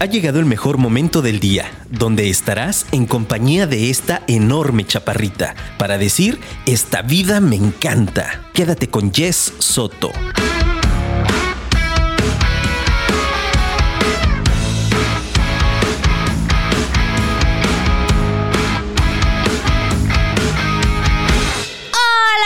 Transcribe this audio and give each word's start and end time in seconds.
Ha 0.00 0.06
llegado 0.06 0.38
el 0.38 0.46
mejor 0.46 0.78
momento 0.78 1.22
del 1.22 1.40
día, 1.40 1.72
donde 1.90 2.30
estarás 2.30 2.86
en 2.92 3.04
compañía 3.04 3.66
de 3.66 3.90
esta 3.90 4.22
enorme 4.28 4.86
chaparrita 4.86 5.56
para 5.76 5.98
decir, 5.98 6.38
esta 6.66 7.02
vida 7.02 7.40
me 7.40 7.56
encanta. 7.56 8.48
Quédate 8.52 8.88
con 8.88 9.12
Jess 9.12 9.54
Soto. 9.58 10.12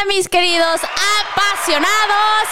Mis 0.09 0.29
queridos 0.29 0.81
apasionados, 1.63 2.49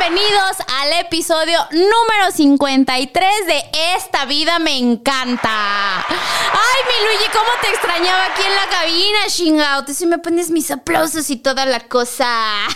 bienvenidos 0.00 0.56
al 0.80 0.92
episodio 1.04 1.58
número 1.70 2.32
53 2.34 3.46
de 3.46 3.62
Esta 3.96 4.24
vida 4.24 4.58
me 4.58 4.76
encanta. 4.76 5.98
Ay, 6.00 6.80
mi 6.88 7.06
Luigi, 7.06 7.30
cómo 7.32 7.50
te 7.60 7.68
extrañaba 7.68 8.24
aquí 8.24 8.42
en 8.42 8.54
la 8.54 8.66
cabina, 8.68 9.18
chingout. 9.28 9.88
Si 9.90 10.04
me 10.06 10.18
pones 10.18 10.50
mis 10.50 10.70
aplausos 10.72 11.30
y 11.30 11.36
toda 11.36 11.64
la 11.64 11.80
cosa. 11.80 12.26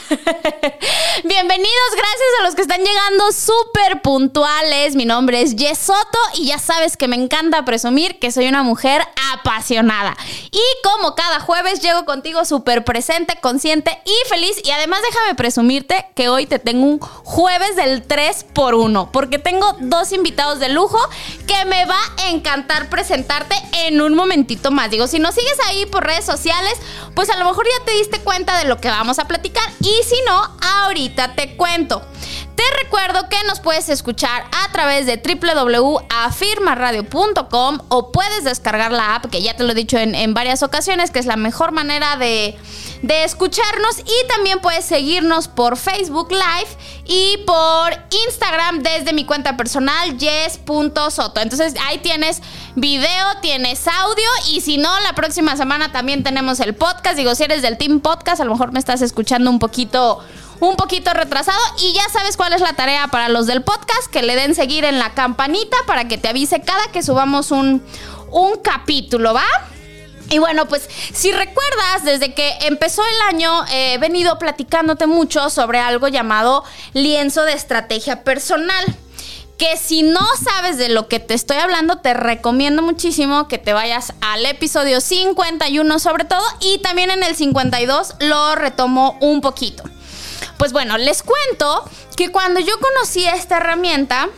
Bienvenidos, 1.24 1.90
gracias 1.96 2.28
a 2.38 2.42
los 2.44 2.54
que 2.54 2.62
están 2.62 2.80
llegando 2.80 3.32
súper 3.32 4.00
puntuales. 4.00 4.94
Mi 4.94 5.06
nombre 5.06 5.42
es 5.42 5.56
Jess 5.56 5.78
Soto 5.78 6.18
y 6.34 6.46
ya 6.46 6.58
sabes 6.58 6.96
que 6.96 7.08
me 7.08 7.16
encanta 7.16 7.64
presumir 7.64 8.20
que 8.20 8.30
soy 8.30 8.46
una 8.46 8.62
mujer 8.62 9.02
apasionada. 9.32 10.16
Y 10.52 10.62
como 10.84 11.16
cada 11.16 11.40
jueves 11.40 11.80
llego 11.80 12.04
contigo 12.04 12.44
súper 12.44 12.84
presente, 12.84 13.38
consciente 13.40 14.00
y 14.04 14.28
feliz. 14.28 14.60
Y 14.64 14.70
además 14.70 15.00
déjame 15.10 15.34
que 16.14 16.28
hoy 16.28 16.46
te 16.46 16.58
tengo 16.58 16.86
un 16.86 17.00
jueves 17.00 17.76
del 17.76 18.02
3 18.02 18.46
por 18.52 18.74
1 18.74 19.10
porque 19.12 19.38
tengo 19.38 19.76
dos 19.80 20.12
invitados 20.12 20.60
de 20.60 20.68
lujo 20.68 20.98
que 21.46 21.64
me 21.64 21.86
va 21.86 21.98
a 22.22 22.28
encantar 22.30 22.88
presentarte 22.88 23.56
en 23.86 24.00
un 24.00 24.14
momentito 24.14 24.70
más. 24.70 24.90
Digo, 24.90 25.06
si 25.06 25.18
nos 25.18 25.34
sigues 25.34 25.58
ahí 25.66 25.86
por 25.86 26.04
redes 26.04 26.24
sociales, 26.24 26.74
pues 27.14 27.30
a 27.30 27.36
lo 27.36 27.46
mejor 27.46 27.66
ya 27.66 27.84
te 27.84 27.92
diste 27.92 28.20
cuenta 28.20 28.58
de 28.58 28.66
lo 28.66 28.78
que 28.78 28.88
vamos 28.88 29.18
a 29.18 29.26
platicar. 29.26 29.64
Y 29.80 29.92
si 30.04 30.16
no, 30.26 30.50
ahorita 30.82 31.34
te 31.34 31.56
cuento. 31.56 32.02
Te 32.54 32.62
recuerdo 32.82 33.28
que 33.28 33.36
nos 33.48 33.60
puedes 33.60 33.88
escuchar 33.88 34.44
a 34.52 34.70
través 34.70 35.06
de 35.06 35.16
www.afirmaradio.com 35.16 37.78
o 37.88 38.12
puedes 38.12 38.44
descargar 38.44 38.92
la 38.92 39.16
app, 39.16 39.24
que 39.26 39.42
ya 39.42 39.56
te 39.56 39.64
lo 39.64 39.72
he 39.72 39.74
dicho 39.74 39.98
en, 39.98 40.14
en 40.14 40.34
varias 40.34 40.62
ocasiones, 40.62 41.10
que 41.10 41.18
es 41.18 41.26
la 41.26 41.34
mejor 41.36 41.72
manera 41.72 42.16
de, 42.16 42.56
de 43.06 43.24
escucharnos. 43.24 43.98
Y 43.98 44.28
también 44.28 44.60
puedes 44.60 44.84
seguirnos 44.84 45.48
por 45.48 45.76
Facebook 45.76 46.30
Live 46.30 46.68
y 47.06 47.38
por 47.46 47.92
Instagram 48.26 48.82
desde 48.82 49.12
mi 49.12 49.24
cuenta 49.24 49.56
personal, 49.56 50.16
yes.soto. 50.18 51.40
Entonces 51.40 51.74
ahí 51.86 51.98
tienes 51.98 52.40
video, 52.74 53.38
tienes 53.42 53.86
audio 53.86 54.28
y 54.50 54.60
si 54.62 54.78
no, 54.78 55.00
la 55.00 55.14
próxima 55.14 55.56
semana 55.56 55.92
también 55.92 56.22
tenemos 56.22 56.60
el 56.60 56.74
podcast. 56.74 57.16
Digo, 57.16 57.34
si 57.34 57.44
eres 57.44 57.62
del 57.62 57.76
Team 57.78 58.00
Podcast, 58.00 58.40
a 58.40 58.44
lo 58.44 58.52
mejor 58.52 58.72
me 58.72 58.78
estás 58.78 59.02
escuchando 59.02 59.50
un 59.50 59.58
poquito 59.58 60.20
un 60.60 60.76
poquito 60.76 61.12
retrasado 61.12 61.60
y 61.82 61.92
ya 61.92 62.08
sabes 62.10 62.36
cuál 62.36 62.52
es 62.52 62.60
la 62.60 62.72
tarea 62.74 63.08
para 63.08 63.28
los 63.28 63.46
del 63.46 63.62
podcast, 63.62 64.06
que 64.10 64.22
le 64.22 64.34
den 64.34 64.54
seguir 64.54 64.84
en 64.84 64.98
la 64.98 65.12
campanita 65.12 65.76
para 65.86 66.08
que 66.08 66.16
te 66.16 66.28
avise 66.28 66.62
cada 66.62 66.86
que 66.86 67.02
subamos 67.02 67.50
un, 67.50 67.82
un 68.30 68.56
capítulo, 68.62 69.34
¿va? 69.34 69.44
Y 70.34 70.38
bueno, 70.38 70.66
pues 70.66 70.90
si 71.12 71.30
recuerdas, 71.30 72.02
desde 72.02 72.34
que 72.34 72.58
empezó 72.62 73.02
el 73.06 73.36
año 73.36 73.64
eh, 73.70 73.94
he 73.94 73.98
venido 73.98 74.36
platicándote 74.36 75.06
mucho 75.06 75.48
sobre 75.48 75.78
algo 75.78 76.08
llamado 76.08 76.64
lienzo 76.92 77.44
de 77.44 77.52
estrategia 77.52 78.24
personal. 78.24 78.84
Que 79.58 79.76
si 79.76 80.02
no 80.02 80.26
sabes 80.42 80.76
de 80.76 80.88
lo 80.88 81.06
que 81.06 81.20
te 81.20 81.34
estoy 81.34 81.58
hablando, 81.58 81.98
te 81.98 82.14
recomiendo 82.14 82.82
muchísimo 82.82 83.46
que 83.46 83.58
te 83.58 83.72
vayas 83.72 84.12
al 84.22 84.44
episodio 84.44 85.00
51 85.00 86.00
sobre 86.00 86.24
todo 86.24 86.42
y 86.58 86.78
también 86.78 87.12
en 87.12 87.22
el 87.22 87.36
52 87.36 88.16
lo 88.18 88.56
retomo 88.56 89.16
un 89.20 89.40
poquito. 89.40 89.84
Pues 90.58 90.72
bueno, 90.72 90.98
les 90.98 91.22
cuento 91.22 91.88
que 92.16 92.32
cuando 92.32 92.58
yo 92.58 92.74
conocí 92.80 93.24
esta 93.24 93.58
herramienta, 93.58 94.28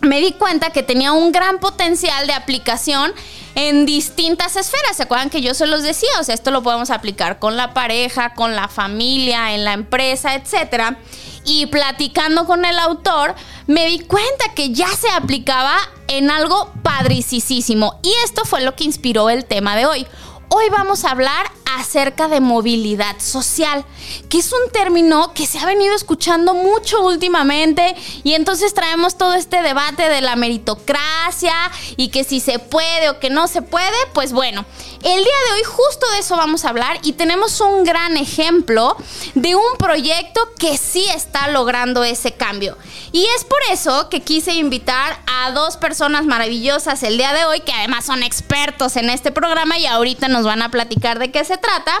me 0.00 0.20
di 0.20 0.30
cuenta 0.30 0.70
que 0.70 0.84
tenía 0.84 1.10
un 1.10 1.32
gran 1.32 1.58
potencial 1.58 2.28
de 2.28 2.34
aplicación 2.34 3.12
en 3.54 3.86
distintas 3.86 4.56
esferas. 4.56 4.96
¿Se 4.96 5.04
acuerdan 5.04 5.30
que 5.30 5.42
yo 5.42 5.54
se 5.54 5.66
los 5.66 5.82
decía? 5.82 6.10
O 6.20 6.24
sea, 6.24 6.34
esto 6.34 6.50
lo 6.50 6.62
podemos 6.62 6.90
aplicar 6.90 7.38
con 7.38 7.56
la 7.56 7.74
pareja, 7.74 8.34
con 8.34 8.54
la 8.54 8.68
familia, 8.68 9.54
en 9.54 9.64
la 9.64 9.72
empresa, 9.72 10.34
etcétera. 10.34 10.98
Y 11.44 11.66
platicando 11.66 12.46
con 12.46 12.64
el 12.64 12.78
autor, 12.78 13.34
me 13.66 13.86
di 13.86 14.00
cuenta 14.00 14.54
que 14.54 14.70
ya 14.70 14.88
se 14.88 15.10
aplicaba 15.10 15.76
en 16.08 16.30
algo 16.30 16.72
padricísimo. 16.82 18.00
Y 18.02 18.12
esto 18.24 18.44
fue 18.44 18.62
lo 18.62 18.74
que 18.74 18.84
inspiró 18.84 19.30
el 19.30 19.44
tema 19.44 19.76
de 19.76 19.86
hoy. 19.86 20.06
Hoy 20.48 20.68
vamos 20.70 21.04
a 21.04 21.10
hablar 21.10 21.50
acerca 21.76 22.28
de 22.28 22.40
movilidad 22.40 23.18
social, 23.18 23.84
que 24.28 24.38
es 24.38 24.52
un 24.52 24.70
término 24.70 25.32
que 25.34 25.46
se 25.46 25.58
ha 25.58 25.66
venido 25.66 25.94
escuchando 25.94 26.54
mucho 26.54 27.02
últimamente 27.02 27.96
y 28.22 28.34
entonces 28.34 28.74
traemos 28.74 29.16
todo 29.16 29.34
este 29.34 29.62
debate 29.62 30.08
de 30.08 30.20
la 30.20 30.36
meritocracia 30.36 31.54
y 31.96 32.08
que 32.08 32.22
si 32.24 32.40
se 32.40 32.58
puede 32.58 33.10
o 33.10 33.18
que 33.18 33.30
no 33.30 33.48
se 33.48 33.62
puede, 33.62 33.96
pues 34.12 34.32
bueno, 34.32 34.64
el 35.02 35.24
día 35.24 35.34
de 35.48 35.52
hoy 35.54 35.64
justo 35.64 36.08
de 36.12 36.18
eso 36.20 36.36
vamos 36.36 36.64
a 36.64 36.68
hablar 36.68 36.98
y 37.02 37.12
tenemos 37.12 37.60
un 37.60 37.84
gran 37.84 38.16
ejemplo 38.16 38.96
de 39.34 39.56
un 39.56 39.76
proyecto 39.78 40.40
que 40.58 40.78
sí 40.78 41.04
está 41.14 41.48
logrando 41.48 42.04
ese 42.04 42.32
cambio. 42.32 42.76
Y 43.12 43.26
es 43.36 43.44
por 43.44 43.58
eso 43.70 44.08
que 44.08 44.22
quise 44.22 44.54
invitar 44.54 45.20
a 45.26 45.52
dos 45.52 45.76
personas 45.76 46.24
maravillosas 46.24 47.02
el 47.02 47.16
día 47.16 47.32
de 47.32 47.44
hoy, 47.44 47.60
que 47.60 47.72
además 47.72 48.04
son 48.04 48.22
expertos 48.22 48.96
en 48.96 49.10
este 49.10 49.30
programa 49.30 49.78
y 49.78 49.86
ahorita 49.86 50.28
nos 50.34 50.44
van 50.44 50.62
a 50.62 50.70
platicar 50.70 51.20
de 51.20 51.30
qué 51.30 51.44
se 51.44 51.56
trata. 51.58 51.92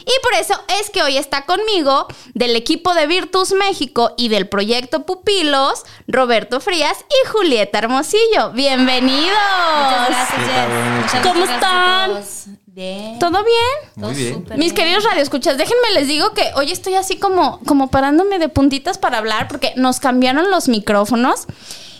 Y 0.00 0.12
por 0.22 0.32
eso 0.34 0.54
es 0.80 0.88
que 0.88 1.02
hoy 1.02 1.18
está 1.18 1.42
conmigo 1.42 2.06
del 2.32 2.56
equipo 2.56 2.94
de 2.94 3.06
Virtus 3.06 3.52
México 3.52 4.14
y 4.16 4.28
del 4.28 4.48
proyecto 4.48 5.04
Pupilos, 5.04 5.84
Roberto 6.08 6.60
Frías 6.60 7.04
y 7.08 7.28
Julieta 7.28 7.78
Hermosillo. 7.78 8.50
Bienvenidos. 8.54 9.36
Muchas 9.76 10.08
gracias, 10.08 10.38
Jess. 10.38 11.02
Muchas 11.02 11.20
¿Cómo 11.20 11.44
gracias 11.44 12.46
están? 12.46 12.58
Bien. 12.66 13.18
¿Todo 13.18 13.44
bien? 13.44 13.92
Todo 13.94 14.06
Muy 14.06 14.14
bien. 14.14 14.34
súper 14.34 14.56
Mis 14.56 14.72
queridos 14.72 15.04
radioescuchas, 15.04 15.58
déjenme 15.58 15.90
les 15.92 16.08
digo 16.08 16.32
que 16.32 16.50
hoy 16.56 16.72
estoy 16.72 16.94
así 16.94 17.18
como, 17.18 17.60
como 17.66 17.90
parándome 17.90 18.38
de 18.38 18.48
puntitas 18.48 18.96
para 18.96 19.18
hablar 19.18 19.46
porque 19.46 19.74
nos 19.76 20.00
cambiaron 20.00 20.50
los 20.50 20.68
micrófonos. 20.68 21.46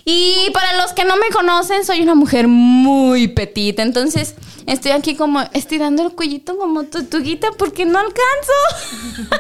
Y 0.05 0.51
para 0.53 0.73
los 0.75 0.93
que 0.93 1.05
no 1.05 1.17
me 1.17 1.29
conocen, 1.31 1.85
soy 1.85 2.01
una 2.01 2.15
mujer 2.15 2.49
muy 2.49 3.29
petita. 3.29 3.83
Entonces 3.83 4.35
estoy 4.67 4.93
aquí 4.93 5.15
como 5.15 5.41
estirando 5.53 6.03
el 6.03 6.13
cuellito 6.13 6.57
como 6.57 6.85
tortuguita 6.85 7.51
porque 7.53 7.85
no 7.85 7.99
alcanzo. 7.99 9.33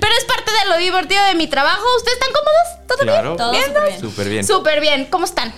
Pero 0.00 0.12
es 0.18 0.24
parte 0.24 0.50
de 0.50 0.70
lo 0.70 0.78
divertido 0.78 1.24
de 1.24 1.34
mi 1.34 1.46
trabajo. 1.46 1.82
¿Ustedes 1.96 2.18
están 2.18 2.32
cómodos? 2.32 2.86
¿Todo 2.86 2.98
Claro. 2.98 3.36
Todo 3.36 3.52
¿Bien? 3.52 3.64
súper 3.64 3.88
bien. 3.88 4.00
Súper 4.00 4.28
bien. 4.28 4.46
Súper 4.46 4.80
bien. 4.80 5.06
¿Cómo 5.06 5.24
están? 5.24 5.52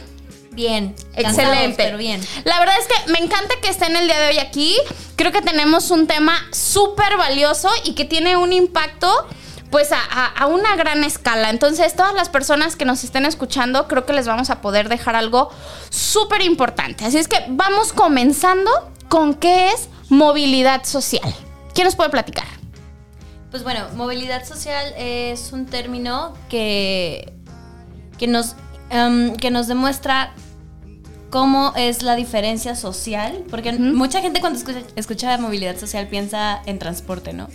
Bien. 0.53 0.95
Excelente. 1.15 1.77
pero 1.77 1.99
bien. 1.99 2.21
La 2.45 2.59
verdad 2.59 2.75
es 2.81 2.87
que 2.87 3.13
me 3.13 3.19
encanta 3.19 3.55
que 3.61 3.69
estén 3.69 3.97
el 3.97 4.07
día 4.07 4.21
de 4.21 4.29
hoy 4.29 4.39
aquí. 4.39 4.77
Creo 5.17 5.33
que 5.33 5.43
tenemos 5.43 5.91
un 5.91 6.07
tema 6.07 6.35
súper 6.53 7.17
valioso 7.17 7.69
y 7.85 7.95
que 7.95 8.05
tiene 8.05 8.37
un 8.37 8.53
impacto 8.53 9.27
pues 9.71 9.93
a, 9.93 9.99
a- 10.11 10.27
a 10.27 10.47
una 10.47 10.77
gran 10.77 11.05
escala. 11.05 11.51
Entonces, 11.51 11.95
todas 11.95 12.15
las 12.15 12.29
personas 12.29 12.75
que 12.77 12.85
nos 12.85 13.05
estén 13.05 13.27
escuchando, 13.27 13.87
creo 13.89 14.07
que 14.07 14.13
les 14.13 14.27
vamos 14.27 14.51
a 14.51 14.61
poder 14.61 14.89
dejar 14.89 15.15
algo 15.17 15.51
súper 15.91 16.43
importante. 16.43 17.05
Así 17.05 17.19
es 17.19 17.29
que 17.29 17.45
vamos 17.49 17.93
comenzando 17.93 18.71
con 19.09 19.35
qué 19.35 19.71
es 19.73 19.89
movilidad 20.09 20.85
social. 20.85 21.35
¿Quién 21.75 21.85
nos 21.85 21.97
puede 21.97 22.11
platicar? 22.11 22.47
Pues 23.51 23.63
bueno, 23.63 23.87
movilidad 23.95 24.45
social 24.47 24.93
es 24.97 25.53
un 25.53 25.67
término 25.67 26.35
que, 26.51 27.33
que, 28.19 28.27
nos, 28.27 28.57
em, 28.91 29.35
que 29.37 29.51
nos 29.51 29.69
demuestra 29.69 30.33
cómo 31.31 31.73
es 31.77 32.03
la 32.03 32.15
diferencia 32.17 32.75
social. 32.75 33.45
Porque 33.51 33.73
mucha 33.73 34.21
gente 34.21 34.41
cuando 34.41 34.59
escucha, 34.59 34.81
escucha 34.97 35.37
movilidad 35.39 35.79
social 35.79 36.09
piensa 36.09 36.61
en 36.67 36.79
transporte, 36.79 37.33
¿no? 37.33 37.49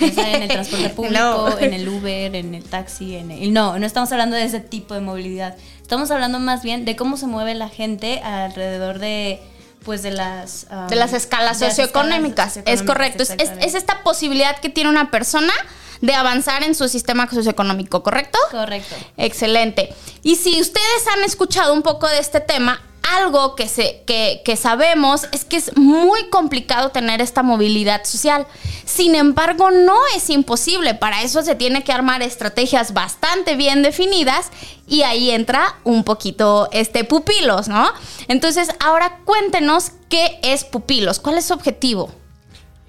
En 0.00 0.42
el 0.42 0.48
transporte 0.48 0.88
público, 0.96 1.14
No. 1.14 1.58
en 1.58 1.72
el 1.72 1.88
Uber, 1.88 2.34
en 2.34 2.54
el 2.54 2.64
taxi, 2.64 3.16
en 3.16 3.30
el... 3.30 3.52
No, 3.52 3.78
no 3.78 3.86
estamos 3.86 4.10
hablando 4.12 4.36
de 4.36 4.44
ese 4.44 4.60
tipo 4.60 4.94
de 4.94 5.00
movilidad. 5.00 5.56
Estamos 5.82 6.10
hablando 6.10 6.38
más 6.38 6.62
bien 6.62 6.84
de 6.84 6.96
cómo 6.96 7.16
se 7.16 7.26
mueve 7.26 7.54
la 7.54 7.68
gente 7.68 8.20
alrededor 8.20 8.98
de 8.98 9.40
pues 9.84 10.02
de 10.02 10.10
las 10.10 10.66
um, 10.68 10.88
de 10.88 10.96
las 10.96 11.12
escalas 11.12 11.60
de 11.60 11.66
las 11.66 11.76
socioeconómicas. 11.76 12.56
escalas 12.56 12.80
es 12.80 12.86
correcto. 12.86 13.22
Es 13.22 13.74
esta 13.74 14.02
posibilidad 14.02 14.58
que 14.58 14.68
tiene 14.68 14.90
una 14.90 15.12
persona 15.12 15.52
de 16.00 16.12
avanzar 16.12 16.64
en 16.64 16.74
su 16.74 16.88
sistema 16.88 17.30
socioeconómico, 17.30 18.02
¿correcto? 18.02 18.38
correcto. 18.50 18.96
Excelente. 19.16 19.94
Y 20.24 20.36
si 20.36 20.60
ustedes 20.60 21.06
han 21.16 21.22
escuchado 21.24 21.72
un 21.72 21.82
poco 21.82 22.08
de 22.08 22.18
este 22.18 22.40
tema, 22.40 22.80
algo 23.14 23.54
que, 23.54 23.68
se, 23.68 24.02
que, 24.06 24.42
que 24.44 24.56
sabemos 24.56 25.26
es 25.32 25.44
que 25.44 25.56
es 25.56 25.76
muy 25.76 26.28
complicado 26.30 26.90
tener 26.90 27.20
esta 27.20 27.42
movilidad 27.42 28.04
social. 28.04 28.46
Sin 28.84 29.14
embargo, 29.14 29.70
no 29.70 29.98
es 30.14 30.30
imposible. 30.30 30.94
Para 30.94 31.22
eso 31.22 31.42
se 31.42 31.54
tiene 31.54 31.84
que 31.84 31.92
armar 31.92 32.22
estrategias 32.22 32.92
bastante 32.92 33.56
bien 33.56 33.82
definidas 33.82 34.50
y 34.86 35.02
ahí 35.02 35.30
entra 35.30 35.76
un 35.84 36.04
poquito 36.04 36.68
este 36.72 37.04
pupilos, 37.04 37.68
¿no? 37.68 37.88
Entonces, 38.28 38.68
ahora 38.80 39.20
cuéntenos 39.24 39.92
qué 40.08 40.38
es 40.42 40.64
pupilos, 40.64 41.18
cuál 41.18 41.38
es 41.38 41.46
su 41.46 41.54
objetivo. 41.54 42.10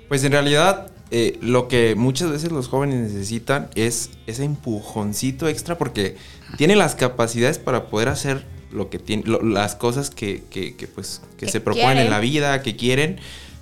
Pues 0.08 0.24
en 0.24 0.32
realidad 0.32 0.92
eh, 1.10 1.38
lo 1.42 1.68
que 1.68 1.96
muchas 1.96 2.30
veces 2.30 2.52
los 2.52 2.68
jóvenes 2.68 3.00
necesitan 3.00 3.70
es 3.76 4.10
ese 4.28 4.44
empujoncito 4.44 5.48
extra 5.48 5.78
porque 5.78 6.18
tienen 6.58 6.80
las 6.80 6.96
capacidades 6.96 7.60
para 7.60 7.88
poder 7.88 8.10
hacer 8.10 8.46
lo 8.72 8.90
que 8.90 9.00
tienen, 9.00 9.26
las 9.54 9.76
cosas 9.76 10.10
que, 10.10 10.44
pues, 10.94 11.22
que, 11.38 11.48
se 11.48 11.62
proponen 11.62 12.00
en 12.00 12.10
la 12.10 12.20
vida, 12.20 12.62
que 12.62 12.76
quieren, 12.76 13.18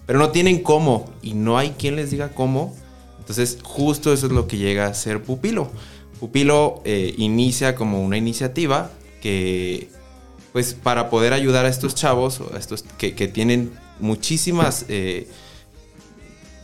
pero 0.06 0.20
no 0.20 0.30
tienen 0.30 0.62
cómo 0.62 1.12
y 1.22 1.34
no 1.34 1.58
hay 1.58 1.72
quien 1.72 1.96
les 1.96 2.12
diga 2.12 2.30
cómo. 2.30 2.76
Entonces 3.20 3.58
justo 3.64 4.14
eso 4.14 4.28
es 4.28 4.32
lo 4.32 4.48
que 4.48 4.58
llega 4.58 4.88
a 4.88 4.94
ser 4.94 5.24
Pupilo. 5.24 5.72
Pupilo 6.20 6.82
eh, 6.86 7.14
inicia 7.18 7.76
como 7.76 8.04
una 8.04 8.18
iniciativa 8.18 8.92
que 9.22 9.90
pues 10.54 10.74
para 10.74 11.10
poder 11.10 11.34
ayudar 11.34 11.66
a 11.66 11.70
estos 11.70 11.96
chavos, 11.96 12.42
a 12.54 12.58
estos 12.58 12.84
que, 12.98 13.12
tienen 13.28 13.72
muchísimas... 14.00 14.86
Eh, 14.88 15.28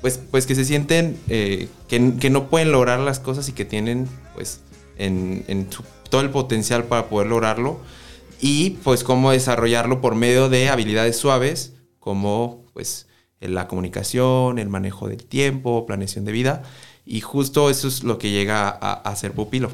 pues, 0.01 0.19
pues 0.31 0.47
que 0.47 0.55
se 0.55 0.65
sienten 0.65 1.17
eh, 1.29 1.67
que, 1.87 2.29
no 2.29 2.49
pueden 2.49 2.71
lograr 2.71 2.99
las 2.99 3.19
cosas 3.19 3.47
y 3.49 3.51
que 3.51 3.65
tienen 3.65 4.07
pues 4.33 4.59
en, 4.97 5.67
todo 6.09 6.21
el 6.21 6.29
potencial 6.31 6.85
para 6.85 7.07
poder 7.07 7.27
lograrlo 7.27 7.79
y 8.41 8.71
pues 8.83 9.03
cómo 9.03 9.31
desarrollarlo 9.31 10.01
por 10.01 10.15
medio 10.15 10.49
de 10.49 10.69
habilidades 10.69 11.17
suaves 11.17 11.73
como 11.99 12.65
pues 12.73 13.07
la 13.39 13.67
comunicación, 13.67 14.59
el 14.59 14.67
manejo 14.67 15.07
del 15.07 15.23
tiempo, 15.23 15.85
planeación 15.85 16.25
de 16.25 16.31
vida 16.31 16.63
y 17.05 17.21
justo 17.21 17.69
eso 17.69 17.87
es 17.87 18.03
lo 18.03 18.17
que 18.17 18.31
llega 18.31 18.67
a, 18.69 18.93
a 18.93 19.15
ser 19.15 19.33
pupilo. 19.33 19.71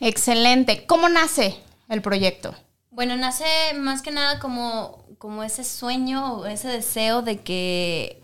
Excelente. 0.00 0.86
¿Cómo 0.86 1.08
nace 1.08 1.56
el 1.88 2.00
proyecto? 2.02 2.54
Bueno, 2.90 3.16
nace 3.16 3.44
más 3.76 4.02
que 4.02 4.12
nada 4.12 4.38
como, 4.38 5.04
como 5.18 5.42
ese 5.42 5.64
sueño, 5.64 6.46
ese 6.46 6.68
deseo 6.68 7.22
de 7.22 7.40
que 7.40 8.22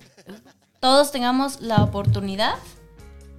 todos 0.80 1.10
tengamos 1.10 1.60
la 1.60 1.82
oportunidad 1.82 2.54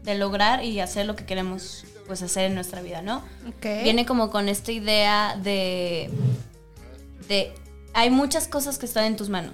de 0.03 0.15
lograr 0.15 0.63
y 0.63 0.79
hacer 0.79 1.05
lo 1.05 1.15
que 1.15 1.25
queremos 1.25 1.85
pues 2.11 2.21
hacer 2.23 2.47
en 2.47 2.55
nuestra 2.55 2.81
vida, 2.81 3.01
¿no? 3.01 3.23
Viene 3.63 4.05
como 4.05 4.31
con 4.31 4.49
esta 4.49 4.73
idea 4.73 5.37
de, 5.41 6.09
de 7.29 7.53
hay 7.93 8.09
muchas 8.09 8.49
cosas 8.49 8.77
que 8.77 8.85
están 8.85 9.05
en 9.05 9.15
tus 9.15 9.29
manos 9.29 9.53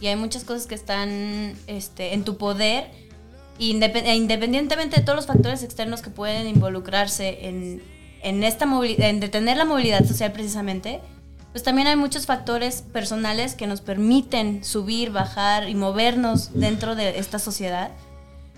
y 0.00 0.06
hay 0.06 0.14
muchas 0.14 0.44
cosas 0.44 0.68
que 0.68 0.76
están 0.76 1.56
este, 1.66 2.14
en 2.14 2.22
tu 2.22 2.36
poder 2.36 2.92
e 3.58 3.64
independientemente 3.64 4.98
de 4.98 5.02
todos 5.02 5.16
los 5.16 5.26
factores 5.26 5.64
externos 5.64 6.00
que 6.00 6.10
pueden 6.10 6.46
involucrarse 6.46 7.48
en, 7.48 7.82
en 8.22 8.44
esta 8.44 8.66
movilidad, 8.66 9.08
en 9.08 9.18
detener 9.18 9.56
la 9.56 9.64
movilidad 9.64 10.04
social 10.06 10.30
precisamente, 10.30 11.00
pues 11.50 11.64
también 11.64 11.88
hay 11.88 11.96
muchos 11.96 12.24
factores 12.24 12.82
personales 12.82 13.56
que 13.56 13.66
nos 13.66 13.80
permiten 13.80 14.62
subir, 14.62 15.10
bajar 15.10 15.68
y 15.68 15.74
movernos 15.74 16.52
dentro 16.54 16.94
de 16.94 17.18
esta 17.18 17.40
sociedad. 17.40 17.90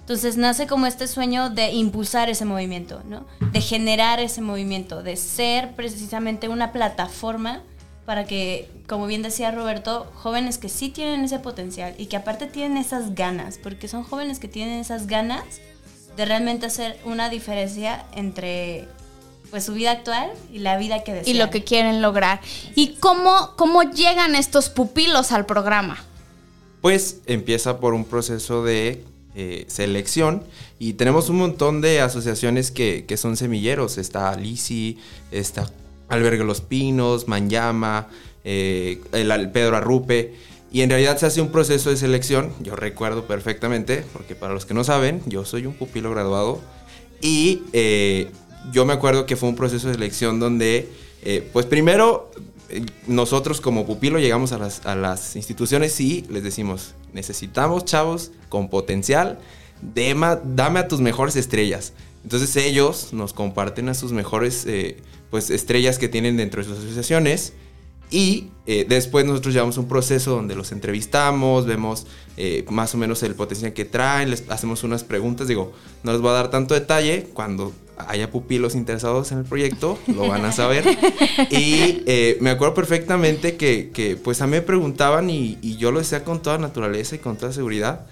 Entonces 0.06 0.36
nace 0.36 0.68
como 0.68 0.86
este 0.86 1.08
sueño 1.08 1.50
de 1.50 1.72
impulsar 1.72 2.30
ese 2.30 2.44
movimiento, 2.44 3.02
¿no? 3.08 3.26
De 3.50 3.60
generar 3.60 4.20
ese 4.20 4.40
movimiento, 4.40 5.02
de 5.02 5.16
ser 5.16 5.74
precisamente 5.74 6.48
una 6.48 6.70
plataforma 6.70 7.64
para 8.04 8.24
que, 8.24 8.70
como 8.86 9.08
bien 9.08 9.22
decía 9.22 9.50
Roberto, 9.50 10.06
jóvenes 10.14 10.58
que 10.58 10.68
sí 10.68 10.90
tienen 10.90 11.24
ese 11.24 11.40
potencial 11.40 11.96
y 11.98 12.06
que 12.06 12.16
aparte 12.16 12.46
tienen 12.46 12.76
esas 12.76 13.16
ganas, 13.16 13.58
porque 13.58 13.88
son 13.88 14.04
jóvenes 14.04 14.38
que 14.38 14.46
tienen 14.46 14.78
esas 14.78 15.08
ganas 15.08 15.42
de 16.16 16.24
realmente 16.24 16.66
hacer 16.66 17.00
una 17.04 17.28
diferencia 17.28 18.04
entre 18.14 18.86
pues 19.50 19.64
su 19.64 19.74
vida 19.74 19.90
actual 19.90 20.30
y 20.52 20.60
la 20.60 20.78
vida 20.78 21.02
que 21.02 21.14
desean. 21.14 21.34
Y 21.34 21.36
lo 21.36 21.50
que 21.50 21.64
quieren 21.64 22.00
lograr. 22.00 22.40
¿Y 22.76 22.94
cómo, 23.00 23.54
cómo 23.56 23.82
llegan 23.82 24.36
estos 24.36 24.68
pupilos 24.68 25.32
al 25.32 25.46
programa? 25.46 25.98
Pues 26.80 27.22
empieza 27.26 27.80
por 27.80 27.92
un 27.92 28.04
proceso 28.04 28.62
de 28.62 29.04
eh, 29.38 29.66
selección 29.68 30.44
y 30.78 30.94
tenemos 30.94 31.28
un 31.28 31.36
montón 31.36 31.82
de 31.82 32.00
asociaciones 32.00 32.70
que, 32.70 33.04
son 33.18 33.36
semilleros. 33.36 33.98
Está 33.98 34.34
Lisi, 34.34 34.96
está 35.30 35.70
Albergue 36.08 36.42
Los 36.42 36.62
Pinos, 36.62 37.28
Manyama, 37.28 38.08
eh, 38.44 38.98
el, 39.12 39.50
Pedro 39.50 39.76
Arrupe. 39.76 40.34
Y 40.72 40.80
en 40.80 40.88
realidad 40.88 41.18
se 41.18 41.26
hace 41.26 41.42
un 41.42 41.52
proceso 41.52 41.90
de 41.90 41.98
selección, 41.98 42.50
yo 42.62 42.76
recuerdo 42.76 43.26
perfectamente, 43.26 44.04
porque 44.14 44.34
para 44.34 44.54
los 44.54 44.64
que 44.64 44.72
no 44.72 44.84
saben, 44.84 45.20
yo 45.26 45.44
soy 45.44 45.66
un 45.66 45.74
pupilo 45.74 46.10
graduado. 46.10 46.62
Y 47.20 47.60
eh, 47.74 48.30
yo 48.72 48.86
me 48.86 48.94
acuerdo 48.94 49.26
que 49.26 49.36
fue 49.36 49.50
un 49.50 49.56
proceso 49.56 49.88
de 49.88 49.94
selección 49.94 50.40
donde, 50.40 50.88
pues 51.52 51.66
primero, 51.66 52.30
nosotros 53.06 53.60
como 53.60 53.86
pupilo 53.86 54.18
llegamos 54.18 54.52
a 54.52 54.94
las, 54.96 55.36
instituciones 55.36 56.00
y 56.00 56.26
les 56.30 56.42
decimos, 56.42 56.94
necesitamos 57.12 57.84
chavos 57.84 58.32
con 58.48 58.68
potencial, 58.68 59.38
dame 59.80 60.78
a 60.78 60.88
tus 60.88 61.00
mejores 61.00 61.36
estrellas. 61.36 61.92
Entonces 62.22 62.56
ellos 62.56 63.12
nos 63.12 63.32
comparten 63.32 63.88
a 63.88 63.94
sus 63.94 64.12
mejores 64.12 64.64
eh, 64.66 64.96
pues, 65.30 65.50
estrellas 65.50 65.98
que 65.98 66.08
tienen 66.08 66.36
dentro 66.36 66.62
de 66.62 66.68
sus 66.68 66.78
asociaciones 66.78 67.52
y 68.10 68.48
después 68.66 69.24
nosotros 69.24 69.54
llevamos 69.54 69.78
un 69.78 69.88
proceso 69.88 70.32
donde 70.32 70.54
los 70.54 70.72
entrevistamos, 70.72 71.66
vemos 71.66 72.06
más 72.70 72.94
o 72.94 72.98
menos 72.98 73.22
el 73.22 73.34
potencial 73.34 73.72
que 73.72 73.84
traen, 73.84 74.30
les 74.30 74.44
hacemos 74.48 74.82
unas 74.84 75.04
preguntas. 75.04 75.48
Digo, 75.48 75.72
no 76.02 76.12
les 76.12 76.20
voy 76.20 76.30
a 76.30 76.34
dar 76.34 76.50
tanto 76.50 76.74
detalle 76.74 77.28
cuando 77.32 77.72
haya 77.98 78.30
pupilos 78.30 78.74
interesados 78.74 79.32
en 79.32 79.38
el 79.38 79.44
proyecto, 79.44 79.98
lo 80.08 80.28
van 80.28 80.44
a 80.44 80.52
saber. 80.52 80.84
y 81.50 82.02
eh, 82.06 82.38
me 82.40 82.50
acuerdo 82.50 82.74
perfectamente 82.74 83.56
que, 83.56 84.18
pues 84.22 84.40
a 84.40 84.46
mí 84.46 84.52
me 84.52 84.62
preguntaban 84.62 85.30
y, 85.30 85.76
yo 85.76 85.90
lo 85.90 85.98
decía 85.98 86.24
con 86.24 86.42
toda 86.42 86.58
naturaleza 86.58 87.16
y 87.16 87.18
con 87.18 87.36
toda 87.36 87.52
seguridad. 87.52 88.06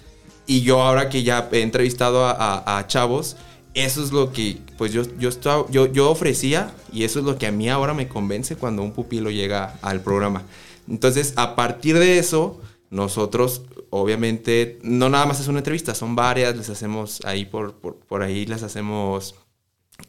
Y 0.47 0.61
yo 0.61 0.83
ahora 0.83 1.09
que 1.09 1.23
ya 1.23 1.49
he 1.53 1.63
entrevistado 1.63 2.27
a, 2.27 2.85
chavos, 2.87 3.37
eso 3.75 4.03
es 4.03 4.13
lo 4.13 4.33
que 4.33 4.59
pues 4.79 4.93
yo, 4.93 5.03
yo, 5.19 5.31
yo, 5.71 5.93
yo 5.93 6.11
ofrecía 6.11 6.75
y 6.93 7.05
eso 7.05 7.19
es 7.19 7.25
lo 7.25 7.39
que 7.39 7.47
a 7.47 7.53
mí 7.53 7.69
ahora 7.69 7.95
me 7.95 8.09
convence 8.09 8.57
cuando 8.57 8.83
un 8.83 8.93
pupilo 8.93 9.31
llega 9.31 9.79
al 9.83 10.01
programa. 10.01 10.43
Entonces, 10.89 11.33
a 11.37 11.57
partir 11.57 11.99
de 11.99 12.19
eso, 12.19 12.61
nosotros 12.91 13.63
obviamente 13.91 14.79
no 14.83 15.09
nada 15.09 15.27
más 15.27 15.41
es 15.41 15.49
una 15.49 15.59
entrevista, 15.59 15.95
son 15.95 16.17
varias, 16.17 16.57
les 16.57 16.69
hacemos 16.69 17.21
ahí 17.25 17.45
por, 17.45 17.75
por, 17.75 17.97
por 17.97 18.23
ahí, 18.23 18.47
les 18.47 18.63
hacemos 18.63 19.35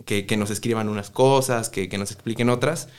que, 0.05 0.37
nos 0.37 0.49
escriban 0.49 0.89
unas 0.89 1.09
cosas, 1.09 1.69
que, 1.69 1.87
nos 1.97 2.11
expliquen 2.11 2.49
otras. 2.49 2.89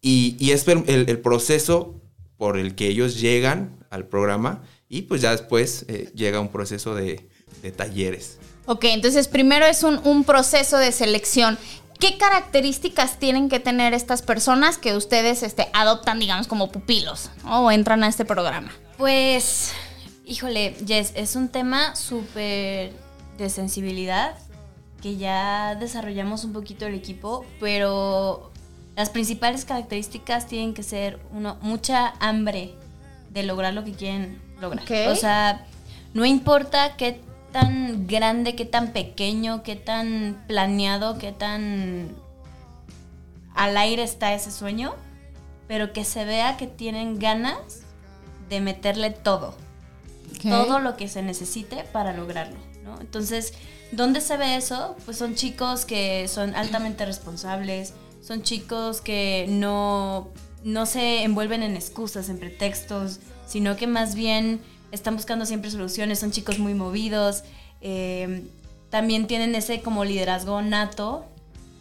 Y, 0.00 0.50
es 0.50 0.66
el, 0.68 1.20
proceso 1.20 2.00
por 2.36 2.56
el 2.56 2.74
que 2.74 2.88
ellos 2.88 3.20
llegan 3.20 3.84
al 3.90 4.06
programa 4.06 4.62
y 4.88 5.02
pues 5.02 5.20
ya 5.20 5.32
después 5.32 5.84
eh, 5.88 6.10
llega 6.14 6.40
un 6.40 6.50
proceso 6.50 6.94
de, 6.94 7.28
talleres. 7.76 8.37
Ok, 8.70 8.84
entonces 8.84 9.28
primero 9.28 9.64
es 9.64 9.82
un, 9.82 10.24
proceso 10.24 10.76
de 10.76 10.92
selección. 10.92 11.58
¿Qué 11.98 12.18
características 12.18 13.18
tienen 13.18 13.48
que 13.48 13.60
tener 13.60 13.94
estas 13.94 14.20
personas 14.20 14.76
que 14.76 14.94
ustedes 14.94 15.42
este, 15.42 15.70
adoptan, 15.72 16.18
digamos, 16.18 16.48
como 16.48 16.70
pupilos 16.70 17.30
o 17.48 17.70
entran 17.70 18.04
a 18.04 18.08
este 18.08 18.26
programa? 18.26 18.70
Pues, 18.98 19.72
híjole, 20.26 20.76
Jess, 20.86 21.12
es 21.14 21.34
un 21.34 21.48
tema 21.48 21.96
súper 21.96 22.92
de 23.38 23.48
sensibilidad 23.48 24.34
que 25.00 25.16
ya 25.16 25.74
desarrollamos 25.74 26.44
un 26.44 26.52
poquito 26.52 26.86
el 26.86 26.94
equipo, 26.94 27.46
pero 27.60 28.52
las 28.96 29.08
principales 29.08 29.64
características 29.64 30.46
tienen 30.46 30.74
que 30.74 30.82
ser 30.82 31.18
uno, 31.32 31.56
mucha 31.62 32.12
hambre 32.20 32.74
de 33.30 33.44
lograr 33.44 33.72
lo 33.72 33.82
que 33.84 33.92
quieren 33.92 34.42
lograr. 34.60 34.84
O 35.08 35.16
sea, 35.16 35.64
no 36.12 36.26
importa 36.26 36.96
qué 36.98 37.27
tan 37.60 38.06
grande, 38.06 38.54
qué 38.54 38.64
tan 38.64 38.92
pequeño, 38.92 39.62
qué 39.62 39.76
tan 39.76 40.44
planeado, 40.46 41.18
qué 41.18 41.32
tan 41.32 42.14
al 43.54 43.76
aire 43.76 44.02
está 44.02 44.34
ese 44.34 44.50
sueño, 44.50 44.94
pero 45.66 45.92
que 45.92 46.04
se 46.04 46.24
vea 46.24 46.56
que 46.56 46.66
tienen 46.66 47.18
ganas 47.18 47.80
de 48.48 48.60
meterle 48.60 49.10
todo. 49.10 49.54
Todo 50.42 50.78
lo 50.78 50.96
que 50.96 51.08
se 51.08 51.22
necesite 51.22 51.84
para 51.92 52.12
lograrlo. 52.12 52.58
¿no? 52.84 53.00
Entonces, 53.00 53.54
¿Dónde 53.90 54.20
se 54.20 54.36
ve 54.36 54.56
eso? 54.56 54.96
Pues 55.04 55.16
son 55.16 55.34
chicos 55.34 55.84
que 55.84 56.28
son 56.28 56.54
altamente 56.54 57.06
responsables, 57.06 57.94
son 58.22 58.42
chicos 58.42 59.00
que 59.00 59.46
no, 59.48 60.28
no 60.62 60.84
se 60.84 61.22
envuelven 61.22 61.62
en 61.62 61.74
excusas, 61.74 62.28
en 62.28 62.38
pretextos, 62.38 63.20
sino 63.46 63.76
que 63.76 63.86
más 63.86 64.14
bien 64.14 64.60
están 64.92 65.16
buscando 65.16 65.46
siempre 65.46 65.70
soluciones, 65.70 66.18
son 66.18 66.30
chicos 66.30 66.58
muy 66.58 66.74
movidos, 66.74 67.44
eh, 67.80 68.44
también 68.90 69.26
tienen 69.26 69.54
ese 69.54 69.82
como 69.82 70.04
liderazgo 70.04 70.62
nato, 70.62 71.24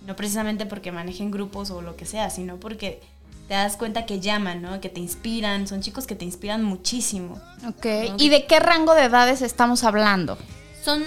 no 0.06 0.16
precisamente 0.16 0.66
porque 0.66 0.92
manejen 0.92 1.32
grupos 1.32 1.72
o 1.72 1.82
lo 1.82 1.96
que 1.96 2.06
sea, 2.06 2.30
sino 2.30 2.58
porque 2.58 3.02
te 3.48 3.54
das 3.54 3.78
cuenta 3.78 4.06
que 4.06 4.20
llaman, 4.20 4.62
¿no? 4.62 4.82
Que 4.82 4.90
te 4.90 5.00
inspiran, 5.00 5.68
son 5.68 5.82
chicos 5.82 6.06
que 6.06 6.16
te 6.16 6.26
inspiran 6.26 6.64
muchísimo. 6.64 7.40
Ok. 7.68 7.86
¿Y 8.18 8.30
de 8.30 8.46
qué 8.46 8.60
rango 8.60 8.94
de 8.94 9.06
edades 9.06 9.42
estamos 9.42 9.84
hablando? 9.84 10.38
Son 10.84 11.02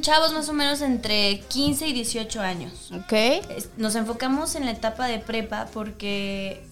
chavos 0.00 0.32
más 0.32 0.48
o 0.48 0.52
menos 0.52 0.80
entre 0.80 1.40
15 1.40 1.88
y 1.88 1.92
18 1.92 2.40
años. 2.40 2.92
Ok. 2.92 3.12
Nos 3.76 3.94
enfocamos 3.94 4.54
en 4.54 4.64
la 4.64 4.72
etapa 4.72 5.06
de 5.06 5.18
prepa 5.18 5.68
porque, 5.72 6.64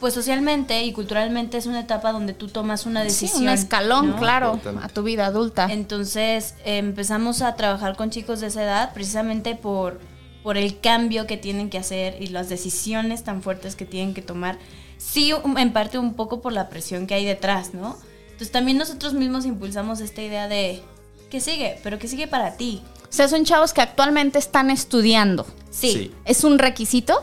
pues 0.00 0.14
socialmente 0.14 0.82
y 0.84 0.92
culturalmente 0.92 1.58
es 1.58 1.66
una 1.66 1.80
etapa 1.80 2.10
donde 2.12 2.32
tú 2.32 2.48
tomas 2.48 2.86
una 2.86 3.02
Sí, 3.02 3.08
decisión. 3.26 3.42
un 3.42 3.48
escalón, 3.50 4.10
¿no? 4.10 4.16
claro, 4.16 4.58
a 4.82 4.88
tu 4.88 5.02
vida 5.02 5.26
adulta. 5.26 5.68
Entonces 5.70 6.54
eh, 6.64 6.78
empezamos 6.78 7.42
a 7.42 7.54
trabajar 7.54 7.96
con 7.96 8.10
chicos 8.10 8.40
de 8.40 8.46
esa 8.48 8.62
edad 8.64 8.92
precisamente 8.94 9.54
por, 9.54 10.00
por 10.42 10.56
el 10.56 10.80
cambio 10.80 11.26
que 11.26 11.36
tienen 11.36 11.68
que 11.70 11.78
hacer 11.78 12.16
y 12.20 12.28
las 12.28 12.48
decisiones 12.48 13.22
tan 13.24 13.42
fuertes 13.42 13.76
que 13.76 13.84
tienen 13.84 14.14
que 14.14 14.22
tomar. 14.22 14.58
Sí, 14.96 15.32
un- 15.32 15.58
en 15.58 15.72
parte 15.72 15.98
un 15.98 16.14
poco 16.14 16.40
por 16.40 16.52
la 16.52 16.68
presión 16.70 17.06
que 17.06 17.14
hay 17.14 17.24
detrás, 17.24 17.74
¿no? 17.74 17.96
Entonces 18.26 18.50
también 18.52 18.78
nosotros 18.78 19.12
mismos 19.12 19.44
impulsamos 19.44 20.00
esta 20.00 20.22
idea 20.22 20.48
de, 20.48 20.82
¿qué 21.30 21.40
sigue? 21.40 21.78
Pero 21.82 21.98
¿qué 21.98 22.08
sigue 22.08 22.26
para 22.26 22.56
ti? 22.56 22.82
O 23.08 23.12
sea, 23.12 23.28
son 23.28 23.44
chavos 23.44 23.72
que 23.74 23.80
actualmente 23.82 24.38
están 24.38 24.70
estudiando. 24.70 25.44
Sí. 25.70 25.92
Sí. 25.92 26.14
¿Es 26.24 26.42
un 26.44 26.58
requisito? 26.58 27.22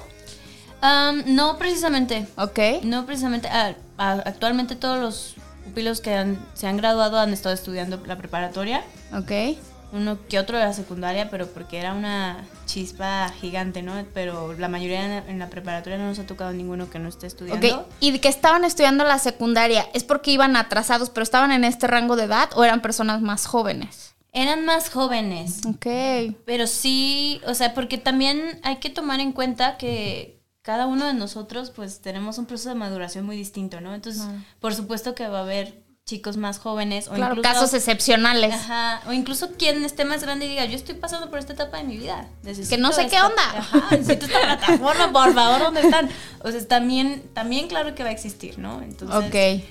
Am, 0.81 1.23
no 1.27 1.57
precisamente. 1.57 2.27
Ok. 2.37 2.59
No 2.83 3.05
precisamente. 3.05 3.47
ah, 3.51 3.73
ah, 3.97 4.21
actualmente 4.25 4.75
todos 4.75 4.99
los 4.99 5.35
pupilos 5.65 6.01
que 6.01 6.13
han- 6.15 6.39
se 6.53 6.67
han 6.67 6.77
graduado 6.77 7.17
han 7.19 7.33
estado 7.33 7.53
estudiando 7.55 8.01
la 8.05 8.17
preparatoria. 8.17 8.83
Ok. 9.13 9.57
Uno 9.93 10.17
que 10.27 10.37
otro 10.37 10.57
de 10.57 10.65
la 10.65 10.73
secundaria, 10.73 11.29
pero 11.29 11.47
porque 11.47 11.77
era 11.79 11.93
una 11.93 12.43
chispa 12.65 13.29
gigante, 13.39 13.81
¿no? 13.81 13.93
Pero 14.13 14.53
la 14.53 14.67
mayoría 14.67 15.05
en, 15.19 15.29
en 15.29 15.39
la 15.39 15.49
preparatoria 15.49 15.97
no 15.97 16.07
nos 16.07 16.19
ha 16.19 16.25
tocado 16.25 16.51
ninguno 16.51 16.89
que 16.89 16.99
no 16.99 17.07
esté 17.07 17.25
estudiando. 17.25 17.79
Ok. 17.79 17.85
¿Y 18.01 18.11
de 18.11 18.19
que 18.19 18.27
estaban 18.27 18.65
estudiando 18.65 19.05
la 19.05 19.17
secundaria 19.17 19.87
es 19.93 20.03
porque 20.03 20.31
iban 20.31 20.57
atrasados, 20.57 21.09
pero 21.09 21.23
estaban 21.23 21.53
en 21.53 21.63
este 21.63 21.87
rango 21.87 22.17
de 22.17 22.25
edad 22.25 22.49
o 22.55 22.65
eran 22.65 22.81
personas 22.81 23.21
más 23.21 23.45
jóvenes? 23.45 24.13
Eran 24.33 24.65
más 24.65 24.89
jóvenes. 24.89 25.61
Ok. 25.65 26.35
Pero 26.45 26.67
sí, 26.67 27.39
o 27.47 27.53
sea, 27.53 27.73
porque 27.73 27.97
también 27.97 28.59
hay 28.63 28.77
que 28.77 28.89
tomar 28.89 29.21
en 29.21 29.31
cuenta 29.31 29.77
que 29.77 30.36
cada 30.67 30.85
uno 30.85 31.05
de 31.05 31.13
nosotros 31.13 31.69
pues 31.73 32.01
tenemos 32.01 32.37
un 32.37 32.45
proceso 32.45 32.67
de 32.67 32.75
maduración 32.75 33.25
muy 33.25 33.37
distinto, 33.37 33.79
¿no? 33.79 33.95
Entonces, 33.95 34.21
por 34.59 34.75
supuesto 34.75 35.15
que 35.15 35.25
va 35.25 35.39
a 35.39 35.43
haber 35.43 35.81
chicos 36.03 36.35
más 36.35 36.59
jóvenes 36.59 37.07
o 37.07 37.13
Claro, 37.13 37.35
incluso 37.35 37.53
casos 37.53 37.73
excepcionales. 37.73 38.53
Ajá, 38.53 39.01
o 39.07 39.13
incluso 39.13 39.53
quien 39.53 39.85
esté 39.85 40.03
más 40.03 40.23
grande 40.23 40.45
y 40.45 40.49
diga, 40.49 40.65
yo 40.65 40.75
estoy 40.75 40.95
pasando 40.95 41.29
por 41.29 41.39
esta 41.39 41.53
etapa 41.53 41.77
de 41.77 41.85
mi 41.85 41.95
vida. 41.95 42.27
Necesito 42.43 42.75
Que 42.75 42.81
no 42.81 42.91
sé 42.91 43.07
qué 43.07 43.15
onda. 43.15 43.43
Ajá, 43.57 43.87
necesito 43.91 44.25
esta 44.25 44.41
plataforma, 44.41 45.09
por 45.13 45.33
favor, 45.33 45.61
¿dónde 45.61 45.79
están? 45.79 46.09
O 46.43 46.51
sea, 46.51 46.67
también, 46.67 47.23
también 47.33 47.69
claro 47.69 47.95
que 47.95 48.03
va 48.03 48.09
a 48.09 48.11
existir, 48.11 48.59
¿no? 48.59 48.81
Entonces, 48.81 49.15
Ok. 49.15 49.63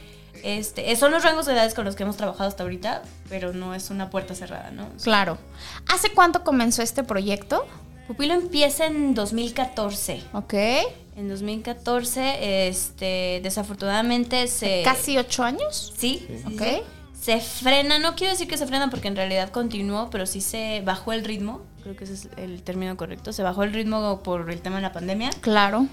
este, 0.45 0.97
son 0.97 1.13
los 1.13 1.23
rangos 1.23 1.45
de 1.45 1.53
edades 1.53 1.75
con 1.75 1.85
los 1.85 1.95
que 1.95 2.05
hemos 2.05 2.17
trabajado 2.17 2.49
hasta 2.49 2.63
ahorita, 2.63 3.03
pero 3.29 3.53
no 3.53 3.75
es 3.75 3.91
una 3.91 4.09
puerta 4.09 4.35
cerrada, 4.35 4.71
¿no? 4.71 4.89
Claro. 5.03 5.37
¿Hace 5.93 6.11
cuánto 6.15 6.43
comenzó 6.43 6.81
este 6.81 7.05
proyecto? 7.05 7.67
Pupilo 8.07 8.35
empieza 8.35 8.87
en 8.87 9.15
2014. 9.15 10.23
Ok. 10.33 10.55
En 11.17 11.29
2014, 11.29 12.69
este, 12.69 13.41
desafortunadamente 13.43 14.47
se... 14.49 14.83
¿Casi 14.85 15.17
ocho 15.19 15.43
años? 15.45 15.93
Sí, 15.97 16.27
sí, 16.29 16.55
Ok. 16.55 16.63
sí. 16.63 16.81
Se 17.21 17.41
frena, 17.41 17.99
no 17.99 18.15
quiero 18.15 18.33
decir 18.33 18.47
que 18.47 18.57
se 18.59 18.67
frena 18.67 18.89
porque 18.91 19.09
en 19.09 19.17
realidad 19.17 19.49
continuó, 19.51 20.11
pero 20.11 20.27
sí 20.27 20.41
se 20.41 20.83
bajó 20.85 21.13
el 21.13 21.25
ritmo, 21.25 21.63
creo 21.83 21.97
que 21.97 22.05
ese 22.05 22.13
es 22.15 22.29
el 22.37 22.63
término 22.63 22.97
correcto, 22.97 23.33
se 23.33 23.43
bajó 23.43 23.65
el 23.65 23.73
ritmo 23.73 24.21
por 24.23 24.49
el 24.51 24.61
tema 24.61 24.77
de 24.77 24.83
la 24.83 24.93
pandemia, 24.93 25.31
Claro. 25.41 25.87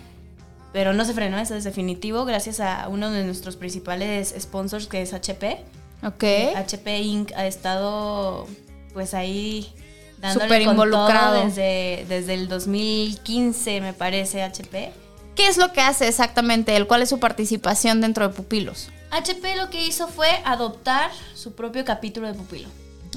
pero 0.74 0.93
no 0.93 1.05
se 1.05 1.13
frenó, 1.13 1.39
eso 1.39 1.55
es 1.55 1.63
definitivo, 1.63 2.25
gracias 2.25 2.60
a 2.60 2.88
uno 2.89 3.10
de 3.10 3.24
nuestros 3.24 3.55
principales 3.55 4.36
sponsors 4.38 4.86
que 4.86 5.01
es 5.01 5.13
HP. 5.13 5.58
Ok. 6.05 6.24
HP 6.55 7.00
Inc. 7.01 7.32
ha 7.32 7.48
estado 7.48 8.46
pues 8.93 9.13
ahí 9.15 9.74
dándole 10.23 10.45
Súper 10.45 10.63
con 10.63 10.71
involucrado. 10.73 11.35
todo 11.35 11.45
desde, 11.45 12.05
desde 12.09 12.33
el 12.33 12.47
2015 12.47 13.81
me 13.81 13.93
parece 13.93 14.41
HP. 14.41 14.91
¿Qué 15.35 15.47
es 15.47 15.57
lo 15.57 15.71
que 15.73 15.81
hace 15.81 16.07
exactamente 16.07 16.75
él? 16.75 16.87
¿Cuál 16.87 17.01
es 17.03 17.09
su 17.09 17.19
participación 17.19 18.01
dentro 18.01 18.27
de 18.27 18.33
Pupilos? 18.33 18.89
HP 19.11 19.55
lo 19.57 19.69
que 19.69 19.85
hizo 19.85 20.07
fue 20.07 20.27
adoptar 20.45 21.11
su 21.35 21.53
propio 21.53 21.85
capítulo 21.85 22.27
de 22.27 22.33
Pupilo. 22.33 22.67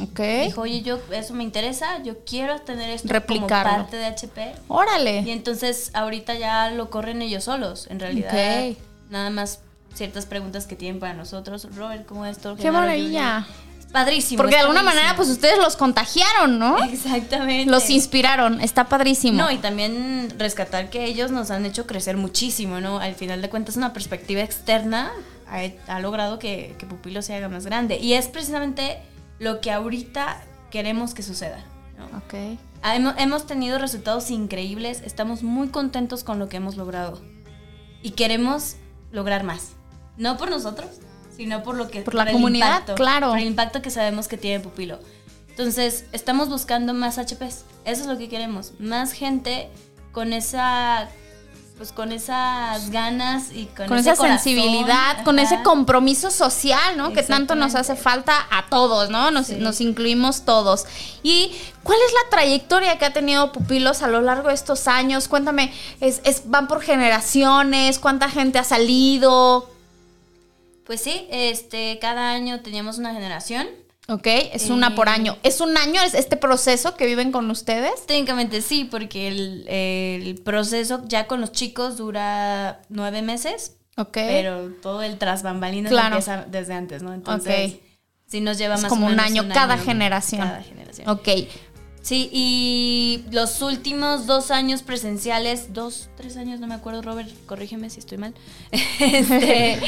Ok. 0.02 0.20
Dijo, 0.44 0.60
oye, 0.62 0.82
yo 0.82 0.98
eso 1.10 1.32
me 1.32 1.42
interesa, 1.42 2.02
yo 2.02 2.18
quiero 2.24 2.60
tener 2.60 2.90
esto 2.90 3.08
Replicarlo. 3.08 3.70
como 3.70 3.82
parte 3.84 3.96
de 3.96 4.04
HP. 4.06 4.42
Y 4.42 4.54
Órale. 4.68 5.18
entonces 5.32 5.90
ahorita 5.94 6.34
ya 6.34 6.70
lo 6.70 6.90
corren 6.90 7.22
ellos 7.22 7.44
solos, 7.44 7.86
en 7.88 8.00
realidad. 8.00 8.30
Ok. 8.70 8.76
Nada 9.08 9.30
más 9.30 9.60
ciertas 9.94 10.26
preguntas 10.26 10.66
que 10.66 10.76
tienen 10.76 11.00
para 11.00 11.14
nosotros. 11.14 11.66
Robert, 11.74 12.04
¿cómo 12.04 12.26
es 12.26 12.36
esto? 12.36 12.56
Qué 12.56 12.70
maravilla. 12.70 13.46
Es 13.75 13.75
padrísimo. 13.96 14.36
Porque 14.36 14.56
de 14.56 14.60
alguna 14.60 14.80
padrísimo. 14.80 15.00
manera, 15.00 15.16
pues 15.16 15.30
ustedes 15.30 15.58
los 15.58 15.76
contagiaron, 15.76 16.58
¿no? 16.58 16.82
Exactamente. 16.84 17.70
Los 17.70 17.88
inspiraron. 17.88 18.60
Está 18.60 18.88
padrísimo. 18.88 19.38
No, 19.38 19.50
y 19.50 19.56
también 19.56 20.34
rescatar 20.38 20.90
que 20.90 21.06
ellos 21.06 21.30
nos 21.30 21.50
han 21.50 21.64
hecho 21.64 21.86
crecer 21.86 22.18
muchísimo, 22.18 22.80
¿no? 22.80 22.98
Al 22.98 23.14
final 23.14 23.40
de 23.40 23.48
cuentas, 23.48 23.76
una 23.76 23.94
perspectiva 23.94 24.42
externa 24.42 25.12
ha, 25.48 25.62
ha 25.86 26.00
logrado 26.00 26.38
que, 26.38 26.74
que 26.78 26.84
Pupilo 26.84 27.22
se 27.22 27.34
haga 27.34 27.48
más 27.48 27.64
grande. 27.64 27.96
Y 27.96 28.12
es 28.12 28.28
precisamente 28.28 28.98
lo 29.38 29.62
que 29.62 29.72
ahorita 29.72 30.42
queremos 30.70 31.14
que 31.14 31.22
suceda, 31.22 31.64
¿no? 31.96 32.18
Ok. 32.18 32.58
Hemos 33.18 33.46
tenido 33.46 33.78
resultados 33.78 34.30
increíbles, 34.30 35.00
estamos 35.04 35.42
muy 35.42 35.68
contentos 35.68 36.22
con 36.22 36.38
lo 36.38 36.50
que 36.50 36.58
hemos 36.58 36.76
logrado. 36.76 37.22
Y 38.02 38.10
queremos 38.10 38.76
lograr 39.10 39.42
más. 39.42 39.70
No 40.18 40.36
por 40.36 40.50
nosotros, 40.50 40.90
sino 41.36 41.62
por 41.62 41.74
lo 41.76 41.88
que 41.88 42.02
Por 42.02 42.14
la 42.14 42.30
comunidad, 42.30 42.66
impacto, 42.80 42.94
claro. 42.94 43.28
Por 43.30 43.38
el 43.38 43.46
impacto 43.46 43.82
que 43.82 43.90
sabemos 43.90 44.28
que 44.28 44.36
tiene 44.38 44.60
Pupilo. 44.60 44.98
Entonces, 45.50 46.04
estamos 46.12 46.48
buscando 46.48 46.92
más 46.94 47.16
HPs. 47.18 47.64
Eso 47.84 48.02
es 48.02 48.06
lo 48.06 48.18
que 48.18 48.28
queremos. 48.28 48.72
Más 48.78 49.12
gente 49.12 49.68
con 50.12 50.32
esa 50.32 51.08
pues 51.78 51.92
con 51.92 52.10
esas 52.10 52.88
ganas 52.90 53.52
y 53.52 53.66
con, 53.66 53.86
Con 53.88 53.98
esa 53.98 54.16
corazón. 54.16 54.38
sensibilidad, 54.38 55.22
con 55.24 55.38
ese 55.38 55.62
compromiso 55.62 56.30
social, 56.30 56.96
¿no? 56.96 57.12
Que 57.12 57.22
tanto 57.22 57.54
nos 57.54 57.74
hace 57.74 57.96
falta 57.96 58.46
a 58.50 58.64
todos, 58.70 59.10
¿no? 59.10 59.30
Nos, 59.30 59.48
Sí. 59.48 59.56
nos 59.56 59.82
incluimos 59.82 60.46
todos. 60.46 60.86
¿Y 61.22 61.52
cuál 61.82 61.98
es 62.06 62.14
la 62.24 62.30
trayectoria 62.30 62.96
que 62.96 63.04
ha 63.04 63.12
tenido 63.12 63.52
Pupilos 63.52 64.00
a 64.00 64.08
lo 64.08 64.22
largo 64.22 64.48
de 64.48 64.54
estos 64.54 64.88
años? 64.88 65.28
Cuéntame, 65.28 65.70
¿es, 66.00 66.22
es- 66.24 66.44
¿van 66.48 66.66
por 66.66 66.80
generaciones? 66.80 67.98
¿Cuánta 67.98 68.30
gente 68.30 68.58
ha 68.58 68.64
salido? 68.64 69.68
Pues 70.86 71.00
sí, 71.00 71.26
este, 71.30 71.98
cada 72.00 72.32
año 72.32 72.60
teníamos 72.60 72.98
una 72.98 73.12
generación. 73.12 73.66
Ok, 74.08 74.26
es 74.52 74.70
una 74.70 74.94
por 74.94 75.08
Eh, 75.08 75.10
año. 75.10 75.36
¿Es 75.42 75.60
un 75.60 75.76
año 75.76 76.00
es 76.00 76.14
este 76.14 76.36
proceso 76.36 76.94
que 76.96 77.06
viven 77.06 77.32
con 77.32 77.50
ustedes? 77.50 78.06
Técnicamente 78.06 78.62
sí, 78.62 78.84
porque 78.84 79.26
el, 79.26 79.66
el 79.68 80.36
proceso 80.42 81.02
ya 81.06 81.26
con 81.26 81.40
los 81.40 81.50
chicos 81.50 81.96
dura 81.96 82.82
nueve 82.88 83.22
meses, 83.22 83.78
Ok. 83.96 84.12
pero 84.12 84.68
todo 84.80 85.02
el 85.02 85.18
tras 85.18 85.42
bambalinas 85.42 85.90
Claro. 85.90 86.16
empieza 86.18 86.44
desde 86.48 86.74
antes, 86.74 87.02
¿no? 87.02 87.12
Entonces, 87.14 87.72
Ok. 87.74 87.80
sí 88.28 88.40
nos 88.40 88.58
lleva 88.58 88.76
Es 88.76 88.82
más 88.82 88.88
como 88.88 89.08
o 89.08 89.10
un 89.10 89.18
año 89.18 89.48
cada 89.52 89.76
generación. 89.76 90.42
Cada 90.42 90.62
generación. 90.62 91.08
Ok. 91.08 91.28
Sí, 92.00 92.30
y 92.32 93.24
los 93.32 93.60
últimos 93.60 94.26
dos 94.28 94.52
años 94.52 94.82
presenciales, 94.84 95.72
dos, 95.72 96.10
tres 96.16 96.36
años, 96.36 96.60
no 96.60 96.68
me 96.68 96.74
acuerdo, 96.74 97.02
Robert, 97.02 97.28
corrígeme 97.46 97.90
si 97.90 97.98
estoy 97.98 98.18
mal. 98.18 98.34
Este, 99.00 99.80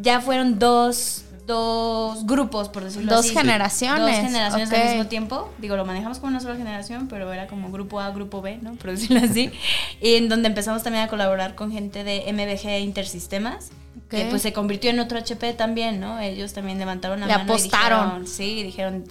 ya 0.00 0.20
fueron 0.20 0.58
dos, 0.58 1.24
dos 1.46 2.26
grupos, 2.26 2.68
por 2.68 2.84
decirlo 2.84 3.10
Dos 3.14 3.26
así. 3.26 3.34
generaciones, 3.34 4.16
Dos 4.16 4.26
generaciones 4.26 4.72
al 4.72 4.88
mismo 4.88 5.06
tiempo. 5.06 5.50
Digo, 5.58 5.76
lo 5.76 5.84
manejamos 5.84 6.18
como 6.18 6.30
una 6.30 6.40
sola 6.40 6.56
generación, 6.56 7.08
pero 7.08 7.32
era 7.32 7.46
como 7.46 7.70
grupo 7.70 8.00
A, 8.00 8.10
grupo 8.10 8.40
B, 8.42 8.58
¿no? 8.62 8.74
Por 8.74 8.90
decirlo 8.90 9.20
así. 9.24 9.50
y 10.00 10.14
en 10.16 10.28
donde 10.28 10.48
empezamos 10.48 10.82
también 10.82 11.04
a 11.04 11.08
colaborar 11.08 11.54
con 11.54 11.72
gente 11.72 12.04
de 12.04 12.32
MBG 12.32 12.80
Intersistemas. 12.82 13.70
Que 14.08 14.24
pues 14.30 14.40
se 14.40 14.54
convirtió 14.54 14.88
en 14.88 15.00
otro 15.00 15.18
HP 15.18 15.52
también, 15.52 16.00
¿no? 16.00 16.18
Ellos 16.18 16.54
también 16.54 16.78
levantaron 16.78 17.20
la 17.20 17.26
Le 17.26 17.32
mano. 17.32 17.44
y 17.44 17.50
apostaron. 17.50 18.04
dijeron, 18.06 18.26
sí, 18.26 18.62
dijeron, 18.62 19.04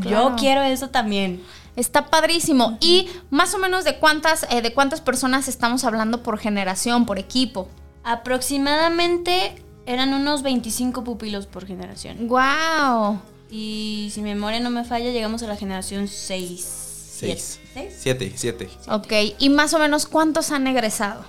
Claro. 0.00 0.30
yo 0.30 0.36
quiero 0.36 0.62
eso 0.62 0.88
también. 0.88 1.42
Está 1.76 2.06
padrísimo. 2.06 2.78
Y 2.80 3.08
más 3.28 3.52
o 3.54 3.58
menos 3.58 3.84
de 3.84 3.98
cuántas, 3.98 4.46
eh, 4.50 4.62
de 4.62 4.72
cuántas 4.72 5.02
personas 5.02 5.46
estamos 5.46 5.84
hablando 5.84 6.22
por 6.22 6.38
generación, 6.38 7.04
por 7.04 7.18
equipo. 7.18 7.68
Aproximadamente 8.02 9.62
eran 9.86 10.14
unos 10.14 10.42
25 10.42 11.04
pupilos 11.04 11.46
por 11.46 11.66
generación. 11.66 12.28
Wow. 12.28 13.20
Y 13.50 14.10
si 14.12 14.22
mi 14.22 14.30
memoria 14.30 14.60
no 14.60 14.70
me 14.70 14.84
falla, 14.84 15.10
llegamos 15.10 15.42
a 15.42 15.46
la 15.46 15.56
generación 15.56 16.08
6. 16.08 16.90
Seis. 17.20 17.60
¿Seis? 17.74 17.94
Siete, 17.98 18.32
siete. 18.34 18.70
Ok. 18.88 19.12
¿Y 19.38 19.50
más 19.50 19.74
o 19.74 19.78
menos 19.78 20.06
cuántos 20.06 20.50
han 20.52 20.66
egresado? 20.66 21.22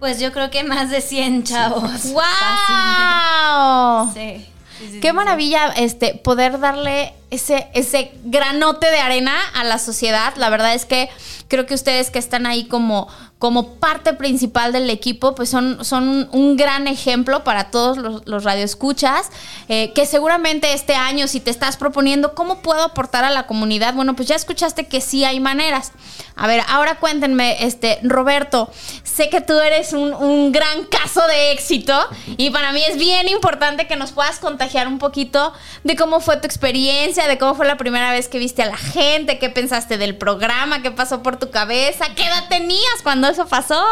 Pues 0.00 0.18
yo 0.18 0.32
creo 0.32 0.50
que 0.50 0.64
más 0.64 0.90
de 0.90 1.00
100 1.00 1.44
chavos. 1.44 2.12
¡Wow! 2.12 2.22
Fácil. 4.10 4.14
Sí. 4.14 4.46
sí, 4.78 4.88
sí, 4.92 5.00
Qué 5.00 5.08
sí, 5.08 5.14
maravilla 5.14 5.68
este 5.76 6.14
poder 6.14 6.58
darle 6.58 7.14
ese, 7.30 7.68
ese 7.72 8.12
granote 8.24 8.90
de 8.90 8.98
arena 8.98 9.36
a 9.54 9.62
la 9.62 9.78
sociedad. 9.78 10.34
La 10.36 10.50
verdad 10.50 10.74
es 10.74 10.84
que 10.86 11.08
creo 11.48 11.66
que 11.66 11.74
ustedes 11.74 12.10
que 12.10 12.18
están 12.18 12.46
ahí 12.46 12.66
como, 12.66 13.08
como 13.38 13.74
parte 13.74 14.14
principal 14.14 14.72
del 14.72 14.88
equipo, 14.88 15.34
pues 15.34 15.50
son, 15.50 15.84
son 15.84 16.28
un 16.32 16.56
gran 16.56 16.88
ejemplo 16.88 17.44
para 17.44 17.70
todos 17.70 17.98
los, 17.98 18.26
los 18.26 18.44
radioescuchas, 18.44 19.30
eh, 19.68 19.92
que 19.92 20.06
seguramente 20.06 20.72
este 20.72 20.94
año 20.94 21.28
si 21.28 21.40
te 21.40 21.50
estás 21.50 21.76
proponiendo 21.76 22.34
cómo 22.34 22.62
puedo 22.62 22.82
aportar 22.82 23.24
a 23.24 23.30
la 23.30 23.46
comunidad, 23.46 23.92
bueno, 23.92 24.16
pues 24.16 24.28
ya 24.28 24.36
escuchaste 24.36 24.88
que 24.88 25.02
sí 25.02 25.24
hay 25.24 25.38
maneras. 25.38 25.92
A 26.34 26.46
ver, 26.46 26.62
ahora 26.68 26.98
cuéntenme, 26.98 27.64
este, 27.64 27.98
Roberto, 28.02 28.70
sé 29.02 29.28
que 29.28 29.42
tú 29.42 29.58
eres 29.58 29.92
un, 29.92 30.14
un 30.14 30.52
gran 30.52 30.84
caso 30.84 31.26
de 31.26 31.52
éxito 31.52 31.98
y 32.38 32.50
para 32.50 32.72
mí 32.72 32.82
es 32.88 32.96
bien 32.96 33.28
importante 33.28 33.86
que 33.86 33.96
nos 33.96 34.12
puedas 34.12 34.38
contagiar 34.38 34.88
un 34.88 34.98
poquito 34.98 35.52
de 35.84 35.94
cómo 35.94 36.20
fue 36.20 36.38
tu 36.38 36.46
experiencia, 36.46 37.28
de 37.28 37.36
cómo 37.36 37.54
fue 37.54 37.66
la 37.66 37.76
primera 37.76 38.12
vez 38.12 38.28
que 38.28 38.38
viste 38.38 38.62
a 38.62 38.66
la 38.66 38.76
gente, 38.76 39.38
qué 39.38 39.50
pensaste 39.50 39.98
del 39.98 40.16
programa, 40.16 40.80
qué 40.80 40.90
pasó 40.90 41.22
por 41.22 41.36
tu 41.36 41.50
cabeza, 41.50 42.06
qué 42.14 42.24
edad 42.24 42.48
tenías 42.48 43.02
cuando 43.02 43.25
eso 43.28 43.46
pasó. 43.46 43.82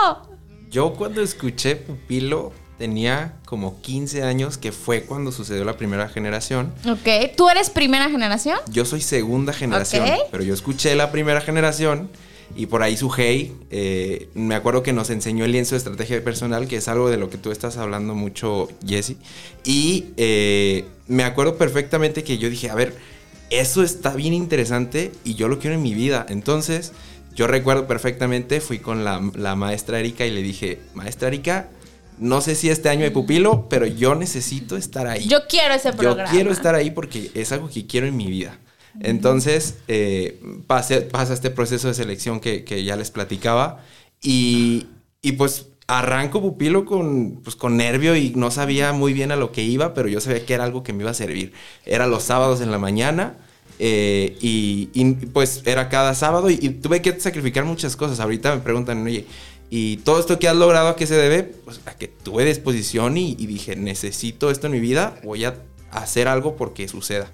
Yo 0.70 0.94
cuando 0.94 1.22
escuché 1.22 1.76
Pupilo 1.76 2.52
tenía 2.78 3.36
como 3.46 3.80
15 3.80 4.24
años, 4.24 4.58
que 4.58 4.72
fue 4.72 5.02
cuando 5.02 5.30
sucedió 5.30 5.64
la 5.64 5.76
primera 5.76 6.08
generación. 6.08 6.72
Ok, 6.88 7.36
¿tú 7.36 7.48
eres 7.48 7.70
primera 7.70 8.10
generación? 8.10 8.58
Yo 8.70 8.84
soy 8.84 9.00
segunda 9.00 9.52
generación, 9.52 10.04
Ok. 10.08 10.14
pero 10.32 10.42
yo 10.42 10.52
escuché 10.54 10.94
la 10.96 11.12
primera 11.12 11.40
generación 11.40 12.10
y 12.56 12.66
por 12.66 12.82
ahí 12.82 12.96
su 12.96 13.10
hey, 13.16 13.56
eh, 13.70 14.28
me 14.34 14.54
acuerdo 14.56 14.82
que 14.82 14.92
nos 14.92 15.10
enseñó 15.10 15.44
el 15.44 15.52
lienzo 15.52 15.76
de 15.76 15.78
estrategia 15.78 16.22
personal, 16.24 16.66
que 16.66 16.76
es 16.76 16.88
algo 16.88 17.08
de 17.10 17.16
lo 17.16 17.30
que 17.30 17.38
tú 17.38 17.52
estás 17.52 17.76
hablando 17.76 18.14
mucho, 18.14 18.68
Jesse. 18.86 19.16
Y 19.64 20.06
eh, 20.16 20.84
me 21.06 21.22
acuerdo 21.24 21.56
perfectamente 21.56 22.24
que 22.24 22.38
yo 22.38 22.50
dije, 22.50 22.70
a 22.70 22.74
ver, 22.74 22.96
eso 23.50 23.82
está 23.82 24.14
bien 24.14 24.34
interesante 24.34 25.12
y 25.24 25.34
yo 25.34 25.46
lo 25.48 25.58
quiero 25.58 25.76
en 25.76 25.82
mi 25.82 25.94
vida. 25.94 26.26
Entonces, 26.28 26.92
yo 27.34 27.46
recuerdo 27.46 27.86
perfectamente, 27.86 28.60
fui 28.60 28.78
con 28.78 29.04
la, 29.04 29.20
la 29.34 29.54
maestra 29.56 29.98
Erika 30.00 30.24
y 30.26 30.30
le 30.30 30.42
dije, 30.42 30.80
maestra 30.94 31.28
Erika, 31.28 31.68
no 32.18 32.40
sé 32.40 32.54
si 32.54 32.70
este 32.70 32.88
año 32.88 33.04
hay 33.04 33.10
pupilo, 33.10 33.68
pero 33.68 33.86
yo 33.86 34.14
necesito 34.14 34.76
estar 34.76 35.06
ahí. 35.08 35.26
Yo 35.26 35.46
quiero 35.48 35.74
ese 35.74 35.92
programa. 35.92 36.30
Yo 36.30 36.34
quiero 36.34 36.52
estar 36.52 36.74
ahí 36.74 36.90
porque 36.92 37.30
es 37.34 37.50
algo 37.52 37.68
que 37.68 37.86
quiero 37.86 38.06
en 38.06 38.16
mi 38.16 38.26
vida. 38.28 38.58
Entonces, 39.00 39.76
eh, 39.88 40.40
pasé- 40.68 41.02
pasa 41.10 41.34
este 41.34 41.50
proceso 41.50 41.88
de 41.88 41.94
selección 41.94 42.38
que, 42.38 42.62
que 42.64 42.84
ya 42.84 42.94
les 42.94 43.10
platicaba 43.10 43.80
y, 44.22 44.86
y 45.20 45.32
pues 45.32 45.66
arranco 45.88 46.40
pupilo 46.40 46.84
con, 46.84 47.40
pues, 47.42 47.56
con 47.56 47.76
nervio 47.76 48.14
y 48.16 48.30
no 48.36 48.50
sabía 48.52 48.92
muy 48.92 49.12
bien 49.12 49.32
a 49.32 49.36
lo 49.36 49.50
que 49.52 49.62
iba, 49.64 49.92
pero 49.94 50.08
yo 50.08 50.20
sabía 50.20 50.46
que 50.46 50.54
era 50.54 50.64
algo 50.64 50.82
que 50.84 50.92
me 50.92 51.02
iba 51.02 51.10
a 51.10 51.14
servir. 51.14 51.52
Era 51.84 52.06
los 52.06 52.22
sábados 52.22 52.60
en 52.60 52.70
la 52.70 52.78
mañana 52.78 53.34
eh, 53.78 54.36
y, 54.40 55.14
pues 55.32 55.62
era 55.64 55.88
cada 55.88 56.14
sábado 56.14 56.50
y, 56.50 56.56
tuve 56.56 57.02
que 57.02 57.18
sacrificar 57.18 57.64
muchas 57.64 57.96
cosas. 57.96 58.20
Ahorita 58.20 58.54
me 58.54 58.62
preguntan, 58.62 59.04
oye, 59.04 59.26
¿y 59.70 59.98
todo 59.98 60.20
esto 60.20 60.38
que 60.38 60.48
has 60.48 60.56
logrado 60.56 60.88
a 60.88 60.96
qué 60.96 61.06
se 61.06 61.14
debe? 61.14 61.42
Pues 61.42 61.80
a 61.86 61.96
que 61.96 62.08
tuve 62.08 62.44
disposición 62.44 63.16
y, 63.16 63.36
y 63.38 63.46
dije, 63.46 63.76
necesito 63.76 64.50
esto 64.50 64.66
en 64.66 64.72
mi 64.72 64.80
vida, 64.80 65.18
voy 65.24 65.44
a 65.44 65.54
hacer 65.90 66.28
algo 66.28 66.56
porque 66.56 66.88
suceda. 66.88 67.30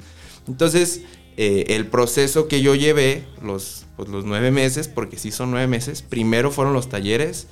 Entonces, 0.47 1.02
eh, 1.37 1.75
el 1.76 1.87
proceso 1.87 2.49
que 2.49 2.61
yo 2.61 2.75
llevé, 2.75 3.25
los, 3.42 3.87
pues, 3.97 4.09
los 4.09 4.25
nueve 4.25 4.50
meses, 4.50 4.88
porque 4.88 5.16
sí 5.16 5.30
son 5.30 5.50
nueve 5.50 5.66
meses, 5.66 6.02
primero 6.02 6.50
fueron 6.50 6.75
los 6.75 6.88
talleres. 6.88 7.47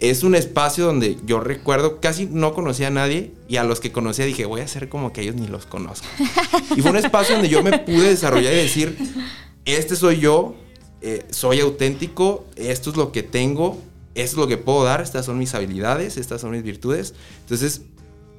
Es 0.00 0.22
un 0.22 0.34
espacio 0.34 0.86
donde 0.86 1.18
yo 1.26 1.40
recuerdo, 1.40 2.00
casi 2.00 2.24
no 2.24 2.54
conocía 2.54 2.86
a 2.86 2.90
nadie 2.90 3.32
y 3.48 3.56
a 3.56 3.64
los 3.64 3.80
que 3.80 3.92
conocía 3.92 4.24
dije, 4.24 4.46
voy 4.46 4.62
a 4.62 4.64
hacer 4.64 4.88
como 4.88 5.12
que 5.12 5.20
ellos 5.20 5.34
ni 5.34 5.46
los 5.46 5.66
conozco. 5.66 6.06
y 6.76 6.80
fue 6.80 6.90
un 6.90 6.96
espacio 6.96 7.34
donde 7.34 7.50
yo 7.50 7.62
me 7.62 7.78
pude 7.78 8.08
desarrollar 8.08 8.54
y 8.54 8.56
decir, 8.56 8.96
este 9.66 9.96
soy 9.96 10.18
yo, 10.18 10.54
eh, 11.02 11.26
soy 11.28 11.60
auténtico, 11.60 12.46
esto 12.56 12.90
es 12.90 12.96
lo 12.96 13.12
que 13.12 13.22
tengo, 13.22 13.78
esto 14.14 14.36
es 14.36 14.38
lo 14.38 14.48
que 14.48 14.56
puedo 14.56 14.84
dar, 14.84 15.02
estas 15.02 15.26
son 15.26 15.36
mis 15.36 15.54
habilidades, 15.54 16.16
estas 16.16 16.40
son 16.40 16.52
mis 16.52 16.62
virtudes. 16.62 17.12
Entonces, 17.40 17.82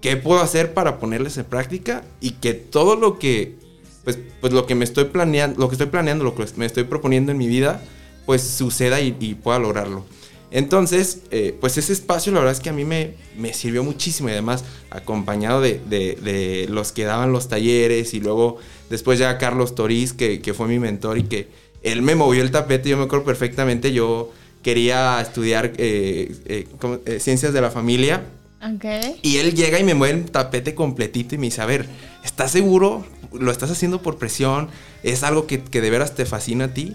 ¿qué 0.01 0.17
puedo 0.17 0.41
hacer 0.41 0.73
para 0.73 0.99
ponerles 0.99 1.37
en 1.37 1.45
práctica? 1.45 2.03
Y 2.21 2.31
que 2.31 2.55
todo 2.55 2.95
lo 2.95 3.19
que, 3.19 3.55
pues, 4.03 4.17
pues 4.41 4.51
lo 4.51 4.65
que 4.65 4.73
me 4.73 4.83
estoy 4.83 5.05
planeando, 5.05 5.59
lo 5.59 5.69
que 5.69 5.75
estoy 5.75 5.87
planeando, 5.87 6.23
lo 6.23 6.33
que 6.33 6.43
me 6.55 6.65
estoy 6.65 6.85
proponiendo 6.85 7.31
en 7.31 7.37
mi 7.37 7.47
vida, 7.47 7.83
pues 8.25 8.41
suceda 8.41 8.99
y, 8.99 9.15
y 9.19 9.35
pueda 9.35 9.59
lograrlo. 9.59 10.05
Entonces, 10.51 11.19
eh, 11.31 11.55
pues 11.59 11.77
ese 11.77 11.93
espacio 11.93 12.31
la 12.33 12.39
verdad 12.39 12.53
es 12.53 12.59
que 12.59 12.69
a 12.69 12.73
mí 12.73 12.83
me, 12.83 13.13
me 13.37 13.53
sirvió 13.53 13.83
muchísimo 13.83 14.27
y 14.29 14.33
además 14.33 14.63
acompañado 14.89 15.61
de, 15.61 15.79
de- 15.89 16.15
de 16.21 16.67
los 16.69 16.91
que 16.91 17.05
daban 17.05 17.31
los 17.31 17.47
talleres 17.47 18.13
y 18.13 18.19
luego 18.19 18.57
después 18.89 19.17
ya 19.17 19.37
Carlos 19.37 19.75
Toriz, 19.75 20.11
que, 20.13 20.41
que 20.41 20.53
fue 20.53 20.67
mi 20.67 20.77
mentor 20.77 21.17
y 21.17 21.23
que 21.23 21.47
él 21.83 22.01
me 22.01 22.15
movió 22.15 22.43
el 22.43 22.51
tapete, 22.51 22.89
yo 22.89 22.97
me 22.97 23.05
acuerdo 23.05 23.23
perfectamente, 23.25 23.93
yo 23.93 24.31
quería 24.61 25.19
estudiar 25.21 25.71
eh, 25.77 26.67
eh, 27.05 27.19
ciencias 27.19 27.53
de 27.53 27.61
la 27.61 27.71
familia 27.71 28.23
Ok. 28.61 28.85
y 29.23 29.37
él 29.37 29.55
llega 29.55 29.79
y 29.79 29.83
me 29.83 29.93
mueve 29.95 30.19
el 30.19 30.29
tapete 30.31 30.75
completito 30.75 31.33
y 31.33 31.37
me 31.37 31.45
dice, 31.47 31.61
a 31.61 31.65
ver, 31.65 31.87
¿estás 32.25 32.51
seguro? 32.51 33.05
¿Lo 33.33 33.51
estás 33.51 33.71
haciendo 33.71 34.01
por 34.01 34.17
presión? 34.17 34.67
¿Es 35.01 35.23
algo 35.23 35.47
que, 35.47 35.63
que 35.63 35.79
de 35.81 35.89
veras 35.89 36.13
te 36.13 36.25
fascina 36.25 36.65
a 36.65 36.73
ti? 36.73 36.93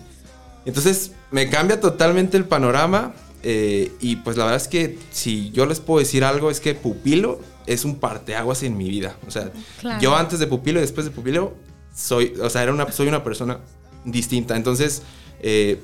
Entonces 0.66 1.12
me 1.30 1.48
cambia 1.48 1.80
totalmente 1.80 2.37
el 2.37 2.44
panorama 2.44 3.14
eh, 3.48 3.92
y 4.00 4.16
pues 4.16 4.37
la 4.37 4.42
verdad 4.44 4.61
es 4.61 4.66
que 4.66 4.98
si 5.12 5.52
yo 5.52 5.66
les 5.66 5.78
puedo 5.78 6.00
decir 6.00 6.24
algo 6.24 6.50
es 6.50 6.59
que 6.59 6.74
Pupilo 6.74 7.38
es 7.64 7.85
un 7.85 8.00
parteaguas 8.00 8.64
en 8.64 8.76
mi 8.76 8.88
vida. 8.88 9.16
O 9.24 9.30
sea, 9.30 9.52
Claro. 9.80 10.00
yo 10.00 10.16
antes 10.16 10.40
de 10.40 10.48
Pupilo 10.48 10.80
y 10.80 10.82
después 10.82 11.06
de 11.06 11.12
Pupilo 11.12 11.54
soy, 11.94 12.35
o 12.42 12.50
sea, 12.50 12.64
era 12.64 12.72
una, 12.72 12.90
soy 12.90 13.06
una 13.06 13.22
persona 13.22 13.61
distinta. 14.04 14.56
Entonces, 14.56 15.02
eh, 15.38 15.80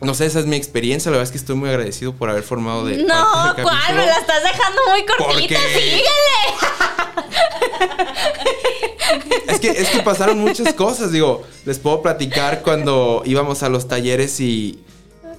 no 0.00 0.12
sé, 0.14 0.26
esa 0.26 0.40
es 0.40 0.46
mi 0.46 0.56
experiencia. 0.56 1.12
La 1.12 1.18
verdad 1.18 1.28
es 1.28 1.30
que 1.30 1.38
estoy 1.38 1.54
muy 1.54 1.68
agradecido 1.68 2.14
por 2.14 2.30
haber 2.30 2.42
formado 2.42 2.84
de... 2.84 2.96
No, 2.96 3.06
parte 3.32 3.62
del 3.62 3.70
¿cuál? 3.70 3.94
Me 3.94 4.04
la 4.04 4.18
estás 4.18 4.42
dejando 4.42 4.80
muy 4.90 5.06
cortita. 5.06 5.60
Síguele. 5.72 6.02
Es 9.46 9.60
que, 9.60 9.70
es 9.70 9.88
que 9.88 10.00
pasaron 10.02 10.38
muchas 10.38 10.74
cosas, 10.74 11.12
digo, 11.12 11.44
les 11.64 11.78
puedo 11.78 12.02
platicar 12.02 12.62
cuando 12.62 13.22
íbamos 13.24 13.62
a 13.62 13.68
los 13.68 13.86
talleres 13.86 14.40
y, 14.40 14.80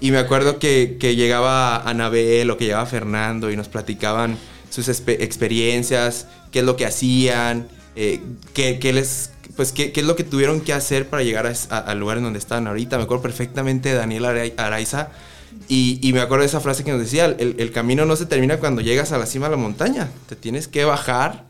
y 0.02 0.12
me 0.12 0.18
acuerdo 0.18 0.60
que, 0.60 0.98
que 1.00 1.16
llegaba 1.16 1.78
Anabel 1.90 2.50
o 2.52 2.58
que 2.58 2.66
llegaba 2.66 2.86
Fernando 2.86 3.52
y 3.52 3.58
nos 3.58 3.68
platicaban 3.68 4.38
sus 4.70 4.88
experiencias, 4.90 6.28
qué 6.52 6.60
es 6.60 6.66
lo 6.66 6.76
que 6.76 6.86
hacían, 6.86 7.68
eh, 7.96 8.22
qué, 8.54 8.80
qué 8.80 8.94
les, 8.94 9.32
pues 9.56 9.72
qué, 9.72 9.92
qué 9.92 10.02
es 10.02 10.06
lo 10.08 10.16
que 10.16 10.24
tuvieron 10.24 10.62
que 10.62 10.74
hacer 10.74 11.08
para 11.10 11.24
llegar 11.24 11.52
al 11.70 12.00
lugar 12.00 12.18
en 12.18 12.24
donde 12.24 12.40
están 12.40 12.68
ahorita. 12.68 12.98
Me 12.98 13.04
acuerdo 13.04 13.24
perfectamente 13.24 13.90
de 13.90 13.96
Daniel 13.96 14.26
Arai- 14.26 14.54
Araiza 14.58 15.10
y, 15.68 16.00
y 16.08 16.14
me 16.14 16.22
acuerdo 16.22 16.44
de 16.44 16.48
esa 16.48 16.60
frase 16.62 16.84
que 16.84 16.92
nos 16.92 17.00
decía, 17.02 17.26
el, 17.26 17.56
el 17.58 17.72
camino 17.72 18.06
no 18.06 18.16
se 18.16 18.26
termina 18.26 18.58
cuando 18.58 18.82
llegas 18.82 19.12
a 19.12 19.18
la 19.18 19.26
cima 19.26 19.48
de 19.48 19.52
la 19.52 19.62
montaña, 19.62 20.10
te 20.28 20.36
tienes 20.36 20.68
que 20.68 20.86
bajar 20.86 21.46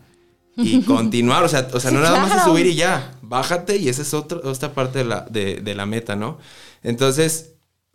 y 0.56 0.82
continuar, 0.84 1.44
o 1.44 1.48
sea, 1.48 1.68
o 1.72 1.78
sea 1.80 1.90
Sí, 1.90 1.96
no 1.96 2.02
nada 2.02 2.18
más 2.18 2.28
es 2.28 2.34
claro. 2.34 2.50
subir 2.50 2.66
y 2.66 2.74
ya, 2.74 3.12
bájate 3.22 3.76
y 3.76 3.88
esa 3.88 4.02
es 4.02 4.14
otra, 4.14 4.38
otra 4.42 4.72
parte 4.74 5.00
de 5.00 5.04
la, 5.04 5.20
de, 5.30 5.56
de 5.60 5.74
la 5.74 5.86
meta, 5.86 6.16
¿no? 6.16 6.38
Entonces, 6.82 7.50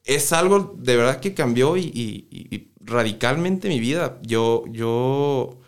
es 0.06 0.32
algo 0.34 0.76
de 0.78 0.96
verdad 0.96 1.20
que 1.20 1.34
cambió 1.34 1.78
y, 1.78 1.82
y- 1.82 2.28
y- 2.30 2.56
y 2.56 2.72
radicalmente 2.80 3.68
mi 3.68 3.80
vida. 3.80 4.20
Yo, 4.24 4.63
yo, 4.72 5.60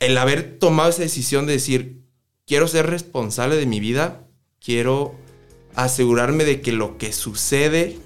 el 0.00 0.16
haber 0.18 0.58
tomado 0.58 0.88
esa 0.90 1.02
decisión 1.02 1.46
de 1.46 1.52
decir, 1.54 2.02
quiero 2.46 2.66
ser 2.68 2.86
responsable 2.86 3.56
de 3.56 3.66
mi 3.66 3.80
vida, 3.80 4.26
quiero 4.60 5.14
asegurarme 5.74 6.44
de 6.44 6.60
que 6.60 6.72
lo 6.72 6.96
que 6.98 7.12
sucede 7.12 7.98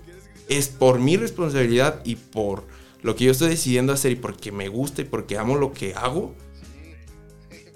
es 0.49 0.69
por 0.69 0.99
mi 0.99 1.17
responsabilidad 1.17 2.03
y 2.05 2.17
por 2.17 2.67
lo 3.03 3.15
que 3.17 3.25
yo 3.25 3.31
estoy 3.33 3.49
decidiendo 3.51 3.93
hacer 3.93 4.13
y 4.13 4.17
porque 4.17 4.53
me 4.53 4.69
gusta 4.69 5.03
y 5.03 5.05
porque 5.05 5.39
amo 5.39 5.57
lo 5.57 5.73
que 5.73 5.95
hago. 5.95 6.35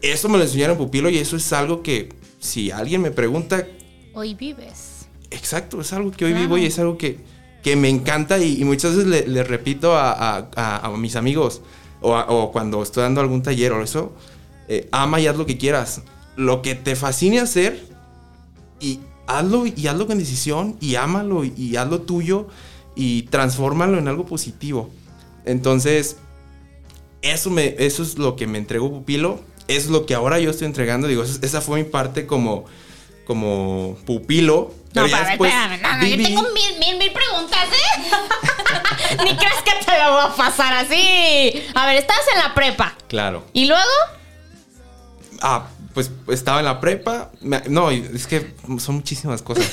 Eso 0.03 0.29
me 0.29 0.37
lo 0.39 0.45
enseñaron 0.45 0.77
Pupilo 0.77 1.09
y 1.11 1.19
eso 1.19 1.37
es 1.37 1.53
algo 1.53 1.83
que 1.83 2.11
si 2.39 2.71
alguien 2.71 3.01
me 3.03 3.11
pregunta, 3.11 3.67
Hoy 4.13 4.35
vives. 4.35 5.07
exacto, 5.31 5.81
es 5.81 5.93
algo 5.93 6.11
que 6.11 6.25
hoy 6.27 6.33
Claro. 6.33 6.45
vivo 6.47 6.59
y 6.59 6.67
es 6.67 6.79
algo 6.79 6.99
que, 6.99 7.19
que 7.67 7.75
me 7.75 7.89
encanta 7.89 8.39
y, 8.39 8.63
muchas 8.63 8.95
veces 8.95 9.09
le, 9.09 9.27
le 9.27 9.43
repito 9.43 9.97
a, 9.97 10.93
mis 10.97 11.17
amigos 11.17 11.63
o, 12.01 12.53
cuando 12.53 12.81
estoy 12.81 13.03
dando 13.03 13.21
algún 13.21 13.43
taller 13.43 13.73
o 13.73 13.83
eso, 13.83 14.13
eh, 14.69 14.89
ama 14.93 15.19
y 15.19 15.27
haz 15.27 15.37
lo 15.37 15.47
que 15.47 15.59
quieras. 15.59 16.03
Lo 16.37 16.63
que 16.63 16.77
te 16.77 16.95
fascine 16.95 17.41
hacer 17.41 17.85
y 18.79 19.01
hazlo 19.27 19.67
y 19.67 19.85
hazlo 19.89 20.07
con 20.07 20.17
decisión 20.17 20.77
y 20.81 20.95
ámalo 20.95 21.45
y, 21.45 21.55
y 21.57 21.75
hazlo 21.75 22.03
tuyo 22.03 22.47
y 22.95 23.23
transfórmalo 23.23 23.99
en 23.99 24.07
algo 24.07 24.27
positivo. 24.27 24.89
Entonces, 25.45 26.19
eso, 27.21 27.51
eso 27.59 28.03
es 28.05 28.17
lo 28.17 28.37
que 28.37 28.47
me 28.47 28.59
entregó 28.59 28.93
Pupilo. 28.93 29.41
Es 29.67 29.89
lo 29.89 30.07
que 30.07 30.15
ahora 30.15 30.39
yo 30.39 30.51
estoy 30.51 30.69
entregando. 30.69 31.09
Digo, 31.09 31.25
esa 31.25 31.61
fue 31.61 31.83
mi 31.83 31.91
parte 31.91 32.27
como, 32.27 32.67
como 33.25 33.99
pupilo. 34.07 34.73
No, 34.97 35.03
Pero 35.03 35.09
ya 35.09 35.19
a 35.19 35.25
ver, 35.25 35.33
espérame, 35.35 35.83
no, 35.83 35.97
no, 35.99 36.07
yo 36.07 36.17
tengo 36.17 36.43
mil, 36.55 36.79
mil, 36.79 36.97
mil 36.97 37.13
preguntas, 37.13 37.67
¿eh? 37.71 38.13
Ni 39.25 39.37
crees 39.37 39.63
que 39.63 39.85
te 39.85 39.99
lo 40.03 40.13
voy 40.13 40.23
a 40.25 40.35
pasar 40.35 40.73
así. 40.73 41.63
A 41.75 41.87
ver, 41.87 41.97
estás 41.97 42.21
en 42.33 42.39
la 42.43 42.55
prepa. 42.55 42.95
Claro. 43.07 43.45
¿Y 43.53 43.67
luego? 43.67 43.83
Ah, 45.43 45.67
pues 45.93 46.11
estaba 46.31 46.61
en 46.61 46.65
la 46.65 46.81
prepa. 46.81 47.31
No, 47.69 47.91
es 47.91 48.27
que 48.27 48.55
son 48.79 48.95
muchísimas 48.95 49.43
cosas. 49.43 49.71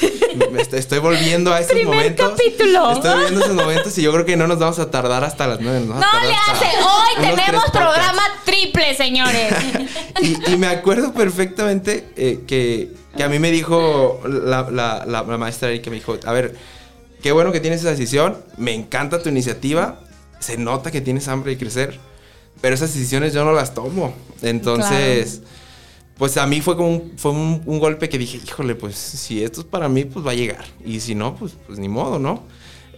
Estoy, 0.74 1.00
volviendo 1.00 1.54
a 1.54 1.60
esos 1.62 1.72
Primer 1.72 1.96
momentos. 1.96 2.32
capítulo. 2.32 2.92
Estoy 2.92 3.20
viendo 3.22 3.40
esos 3.46 3.56
momentos 3.56 3.98
y 3.98 4.02
yo 4.02 4.12
creo 4.12 4.26
que 4.26 4.36
no 4.36 4.46
nos 4.48 4.60
vamos 4.60 4.80
a 4.80 4.92
tardar 4.92 5.24
hasta 5.24 5.48
las 5.48 5.62
nueve. 5.62 5.78
a 5.80 6.00
No 6.00 6.20
le 6.22 6.36
hace. 6.36 6.66
Hoy 6.82 7.26
tenemos 7.30 7.64
programa 7.72 8.24
triple, 8.44 8.94
señores. 8.96 9.54
Y, 10.22 10.52
y 10.54 10.58
me 10.58 10.68
acuerdo 10.68 11.12
perfectamente 11.12 12.14
eh, 12.16 12.44
que, 12.48 12.94
que 13.16 13.24
a 13.24 13.30
mí 13.30 13.40
me 13.40 13.52
dijo 13.52 14.22
la, 14.28 14.70
la- 14.72 15.06
la- 15.06 15.24
la 15.24 15.38
maestra 15.38 15.72
y 15.74 15.80
que 15.82 15.90
me 15.90 15.98
dijo, 15.98 16.18
a 16.26 16.32
ver, 16.32 16.56
qué 17.22 17.32
bueno 17.32 17.52
que 17.52 17.60
tienes 17.60 17.82
esa 17.82 17.92
decisión, 17.92 18.38
me 18.58 18.74
encanta 18.74 19.22
tu 19.22 19.30
iniciativa, 19.30 20.00
se 20.40 20.58
nota 20.58 20.92
que 20.92 21.02
tienes 21.02 21.28
hambre 21.28 21.52
de 21.52 21.58
crecer, 21.58 22.00
pero 22.62 22.76
esas 22.76 22.94
decisiones 22.94 23.34
yo 23.34 23.46
no 23.46 23.54
las 23.54 23.74
tomo. 23.74 24.14
Entonces, 24.42 25.42
pues 26.18 26.38
a 26.38 26.46
mí 26.48 26.62
fue 26.62 26.76
como 26.76 26.90
un, 26.90 27.14
fue 27.18 27.32
un, 27.32 27.62
un 27.66 27.80
golpe 27.80 28.10
que 28.10 28.18
dije, 28.18 28.40
híjole, 28.46 28.76
pues 28.76 28.96
si 28.96 29.44
esto 29.44 29.62
es 29.62 29.68
para 29.68 29.90
mí, 29.90 30.06
pues 30.06 30.26
va 30.26 30.32
a 30.32 30.36
llegar. 30.36 30.64
Y 30.86 31.00
si 31.00 31.16
no, 31.16 31.36
pues, 31.36 31.54
pues 31.68 31.80
ni 31.80 31.90
modo, 31.90 32.20
¿no? 32.20 32.44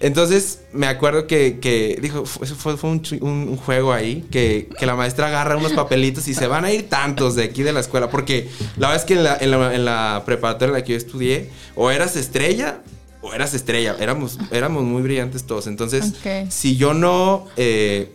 Entonces 0.06 0.60
me 0.72 0.86
acuerdo 0.88 1.26
que, 1.26 1.60
que 1.60 1.98
dijo, 2.02 2.26
fue, 2.26 2.46
fue, 2.48 2.78
fue 2.78 2.90
un, 2.92 3.02
chu- 3.02 3.18
un- 3.22 3.48
un 3.50 3.58
juego 3.58 3.92
ahí, 3.92 4.24
que, 4.30 4.70
que 4.78 4.86
la 4.86 4.96
maestra 4.96 5.28
agarra 5.28 5.58
unos 5.58 5.74
papelitos 5.74 6.28
y 6.28 6.34
se 6.36 6.46
van 6.48 6.64
a 6.64 6.72
ir 6.72 6.88
tantos 6.90 7.36
de 7.36 7.44
aquí 7.46 7.64
de 7.64 7.74
la 7.74 7.80
escuela, 7.80 8.10
porque 8.10 8.48
la 8.78 8.90
verdad 8.90 9.04
es 9.04 9.06
que 9.08 9.14
en 9.16 9.24
la, 9.24 9.38
en 9.38 9.52
la, 9.52 9.74
en 9.74 9.84
la 9.86 10.24
preparatoria 10.26 10.68
en 10.74 10.80
la 10.80 10.84
que 10.84 10.92
yo 10.92 10.98
estudié, 10.98 11.50
o 11.76 11.90
eras 11.90 12.16
estrella 12.16 12.82
o 13.22 13.34
eras 13.34 13.56
estrella, 13.56 13.96
éramos, 14.00 14.38
éramos 14.52 14.84
muy 14.84 15.02
brillantes 15.02 15.46
todos. 15.46 15.66
Entonces, 15.68 16.14
si 16.52 16.76
yo 16.78 16.94
no... 16.94 17.48
eh, 17.58 18.12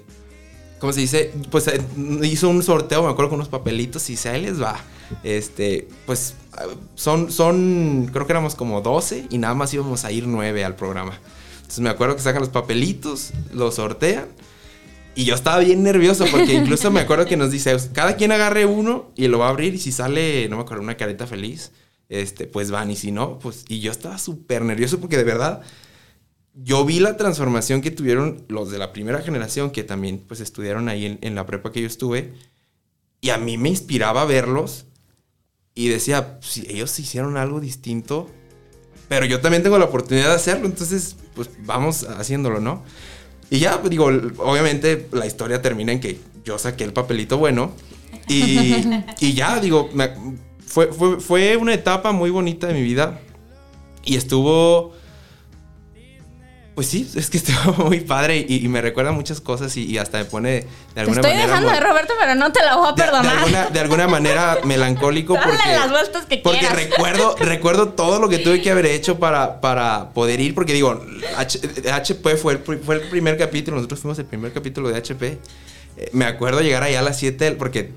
¿Cómo 0.79 0.93
se 0.95 1.01
dice? 1.01 1.33
Pues 1.51 1.67
eh, 1.69 1.79
hizo 2.23 2.49
un 2.49 2.63
sorteo, 2.63 3.03
me 3.03 3.11
acuerdo, 3.11 3.29
con 3.31 3.37
unos 3.41 3.49
papelitos 3.51 4.09
y 4.09 4.17
se 4.17 4.31
ahí 4.31 4.41
les 4.43 4.63
va. 4.63 4.77
Este, 5.25 5.89
pues 6.07 6.35
ah, 6.55 6.65
son, 6.95 7.31
son, 7.31 8.09
creo 8.13 8.27
que 8.27 8.33
éramos 8.33 8.55
como 8.55 8.81
12 8.81 9.27
y 9.29 9.37
nada 9.39 9.55
más 9.55 9.75
íbamos 9.75 10.05
a 10.07 10.13
ir 10.13 10.27
9 10.27 10.65
al 10.65 10.77
programa. 10.77 11.19
Entonces 11.71 11.85
me 11.85 11.91
acuerdo 11.91 12.17
que 12.17 12.23
sacan 12.23 12.41
los 12.41 12.49
papelitos, 12.49 13.31
los 13.55 13.77
sortean 13.77 14.27
y 15.15 15.25
yo 15.25 15.37
estaba 15.37 15.61
bien 15.61 15.85
nervioso 15.85 16.25
porque 16.29 16.53
incluso 16.53 16.91
me 16.91 16.99
acuerdo 16.99 17.27
que 17.27 17.37
nos 17.37 17.53
dice, 17.53 17.77
cada 17.93 18.17
quien 18.17 18.33
agarre 18.33 18.67
uno 18.67 19.13
y 19.15 19.29
lo 19.29 19.39
va 19.39 19.47
a 19.47 19.51
abrir 19.51 19.75
y 19.75 19.79
si 19.79 19.93
sale, 19.93 20.49
no 20.49 20.57
me 20.57 20.63
acuerdo, 20.63 20.83
una 20.83 20.97
careta 20.97 21.29
feliz, 21.29 21.71
este, 22.09 22.49
pues 22.49 22.73
van 22.73 22.91
y 22.91 22.97
si 22.97 23.13
no, 23.13 23.39
pues, 23.39 23.67
y 23.69 23.79
yo 23.79 23.93
estaba 23.93 24.19
súper 24.19 24.63
nervioso 24.63 24.99
porque 24.99 25.17
de 25.17 25.23
verdad 25.23 25.63
yo 26.55 26.85
vi 26.85 26.99
la 26.99 27.17
transformación 27.17 27.83
que 27.83 27.93
tuvieron 27.93 28.45
los 28.49 28.73
de 28.73 28.79
la 28.79 28.93
primera 28.93 29.23
generación 29.23 29.71
que 29.71 29.85
también 29.85 30.19
pues 30.27 30.41
estudiaron 30.41 30.89
ahí 30.89 31.07
en, 31.07 31.19
en 31.23 31.37
la 31.37 31.47
prepa 31.47 31.71
que 31.71 31.83
yo 31.83 31.87
estuve 31.87 32.33
y 33.21 33.31
a 33.31 33.39
mí 33.39 33.59
me 33.59 33.69
inspiraba 33.69 34.25
verlos 34.25 34.87
y 35.77 35.87
decía, 35.87 36.41
si 36.43 36.67
ellos 36.69 36.99
hicieron 36.99 37.37
algo 37.37 37.61
distinto, 37.61 38.29
pero 39.11 39.27
yo 39.27 39.41
también 39.41 39.65
tengo 39.65 39.77
la 39.77 39.87
oportunidad 39.87 40.29
de 40.29 40.35
hacerlo, 40.37 40.67
entonces 40.67 41.17
pues 41.35 41.51
vamos 41.65 42.05
haciéndolo, 42.05 42.61
¿no? 42.61 42.85
Y 43.51 43.59
ya, 43.59 43.81
pues, 43.81 43.91
digo, 43.91 44.05
obviamente 44.39 45.09
la 45.11 45.27
historia 45.27 45.61
termina 45.61 45.91
en 45.91 45.99
que 45.99 46.21
yo 46.45 46.57
saqué 46.59 46.85
el 46.85 46.93
papelito 46.93 47.37
bueno 47.37 47.73
y, 48.29 48.77
y 49.19 49.33
ya, 49.35 49.59
digo, 49.59 49.89
me- 49.93 50.13
fue, 50.65 50.93
fue, 50.93 51.19
fue 51.19 51.57
una 51.57 51.75
etapa 51.75 52.13
muy 52.13 52.31
bonita 52.31 52.69
de 52.69 52.75
mi 52.75 52.83
vida 52.83 53.19
y 54.05 54.15
estuvo... 54.15 54.95
Pues 56.81 56.89
sí, 56.89 57.07
es 57.15 57.29
que 57.29 57.37
estuvo 57.43 57.85
muy 57.89 58.01
padre 58.01 58.39
y, 58.49 58.65
y 58.65 58.69
me 58.69 58.81
recuerda 58.81 59.13
muchas 59.13 59.43
cosas 59.43 59.77
y, 59.77 59.85
y 59.85 59.99
hasta 59.99 60.17
me 60.17 60.25
pone 60.25 60.51
de 60.51 60.67
Te 60.95 61.01
alguna 61.01 61.21
estoy 61.21 61.35
manera... 61.35 61.47
dejando 61.49 61.71
de 61.73 61.81
Roberto, 61.81 62.15
pero 62.19 62.35
no 62.37 62.53
te 62.53 62.65
la 62.65 62.77
voy 62.77 62.87
a 62.89 62.93
de, 62.93 62.97
de 62.97 63.03
perdonar. 63.03 63.37
alguna, 63.37 63.67
de 63.67 63.81
alguna 63.81 64.09
manera 64.09 64.59
melancólico 64.65 65.35
Dale 65.35 65.47
porque, 65.53 65.69
las 65.77 65.91
vueltas 65.91 66.25
que 66.25 66.39
porque 66.39 66.61
quieras. 66.61 66.79
recuerdo, 66.79 67.37
recuerdo 67.39 67.89
todo 67.91 68.19
lo 68.19 68.31
que 68.31 68.39
tuve 68.39 68.63
que 68.63 68.71
haber 68.71 68.87
hecho 68.87 69.19
para, 69.19 69.61
para 69.61 70.09
poder 70.15 70.41
ir, 70.41 70.55
porque 70.55 70.73
digo, 70.73 71.05
H- 71.37 71.61
HP 71.93 72.37
fue 72.39 72.55
el, 72.55 72.59
fue 72.83 72.95
el 72.95 73.11
primer 73.11 73.37
capítulo, 73.37 73.77
nosotros 73.77 74.01
fuimos 74.01 74.19
el 74.19 74.25
primer 74.25 74.51
capítulo 74.55 74.89
de 74.89 74.97
HP. 74.97 75.39
Eh, 75.99 76.09
me 76.15 76.25
acuerdo 76.25 76.63
llegar 76.63 76.83
allá 76.83 77.01
a 77.01 77.03
las 77.03 77.19
7, 77.19 77.53
porque 77.59 77.91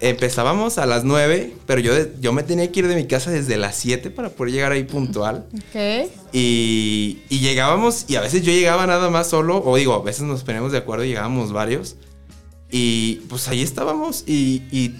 empezábamos 0.00 0.78
a 0.78 0.86
las 0.86 1.04
9, 1.04 1.54
pero 1.66 1.80
yo, 1.80 1.92
yo 2.20 2.32
me 2.32 2.42
tenía 2.42 2.70
que 2.72 2.80
ir 2.80 2.88
de 2.88 2.96
mi 2.96 3.06
casa 3.06 3.30
desde 3.30 3.56
las 3.56 3.76
7 3.76 4.10
para 4.10 4.30
poder 4.30 4.52
llegar 4.54 4.72
ahí 4.72 4.84
puntual. 4.84 5.46
Ok. 5.54 6.10
Y, 6.32 7.18
y 7.28 7.38
llegábamos, 7.40 8.04
y 8.08 8.16
a 8.16 8.20
veces 8.20 8.42
yo 8.42 8.52
llegaba 8.52 8.86
nada 8.86 9.10
más 9.10 9.28
solo, 9.28 9.62
o 9.64 9.76
digo, 9.76 9.94
a 9.94 10.02
veces 10.02 10.22
nos 10.22 10.42
poníamos 10.44 10.72
de 10.72 10.78
acuerdo 10.78 11.04
y 11.04 11.08
llegábamos 11.08 11.52
varios. 11.52 11.96
Y 12.70 13.16
pues 13.28 13.48
ahí 13.48 13.62
estábamos, 13.62 14.22
y, 14.26 14.62
y 14.70 14.94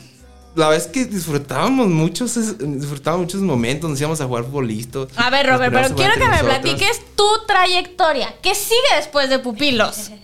la 0.57 0.69
vez 0.69 0.89
que 0.89 1.05
disfrutábamos 1.05 1.87
muchos, 1.89 2.37
es- 2.37 2.59
disfrutábamos 2.59 3.27
muchos 3.27 3.41
momentos, 3.43 3.89
nos 3.89 4.01
íbamos 4.01 4.21
a 4.21 4.27
jugar 4.27 4.45
futbolistas. 4.45 5.07
A 5.17 5.31
ver, 5.31 5.47
Robert, 5.47 5.73
pero 5.73 5.95
quiero 5.95 6.15
que 6.15 6.29
me 6.29 6.39
platiques 6.43 7.01
tu 7.17 7.25
trayectoria. 7.47 8.35
¿Qué 8.43 8.55
sigue 8.55 8.97
después 8.97 9.31
de 9.31 9.39
Pupilos? 9.39 10.11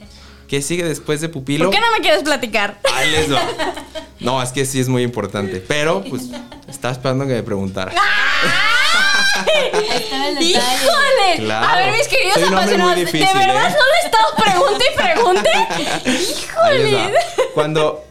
¿Qué 0.49 0.63
sigue 0.63 0.85
después 0.85 1.21
de 1.21 1.29
Pupilo? 1.29 1.67
¿Por 1.67 1.75
qué 1.75 1.81
no 1.81 1.93
me 1.93 2.01
quieres 2.01 2.23
platicar? 2.23 2.79
Ahí 2.95 3.11
les 3.11 3.33
va. 3.33 3.43
No, 4.19 4.43
es 4.43 4.51
que 4.51 4.65
sí 4.65 4.81
es 4.81 4.89
muy 4.89 5.03
importante. 5.03 5.63
Pero, 5.69 6.03
pues, 6.09 6.31
estaba 6.69 6.93
esperando 6.93 7.27
que 7.27 7.35
me 7.35 7.43
preguntara. 7.43 7.93
¡Híjole! 10.41 11.37
Claro. 11.37 11.67
A 11.67 11.77
ver, 11.77 11.93
mis 11.93 12.09
queridos 12.09 12.39
apasionados, 12.51 12.97
difícil, 12.97 13.21
¿de 13.21 13.47
verdad 13.47 13.69
¿eh? 13.69 13.73
solo 13.73 13.93
he 13.93 14.07
estado 14.07 14.29
pregunte 14.43 14.85
y 14.91 14.97
pregunte? 14.97 15.51
¡Híjole! 16.11 17.15
Cuando 17.55 18.05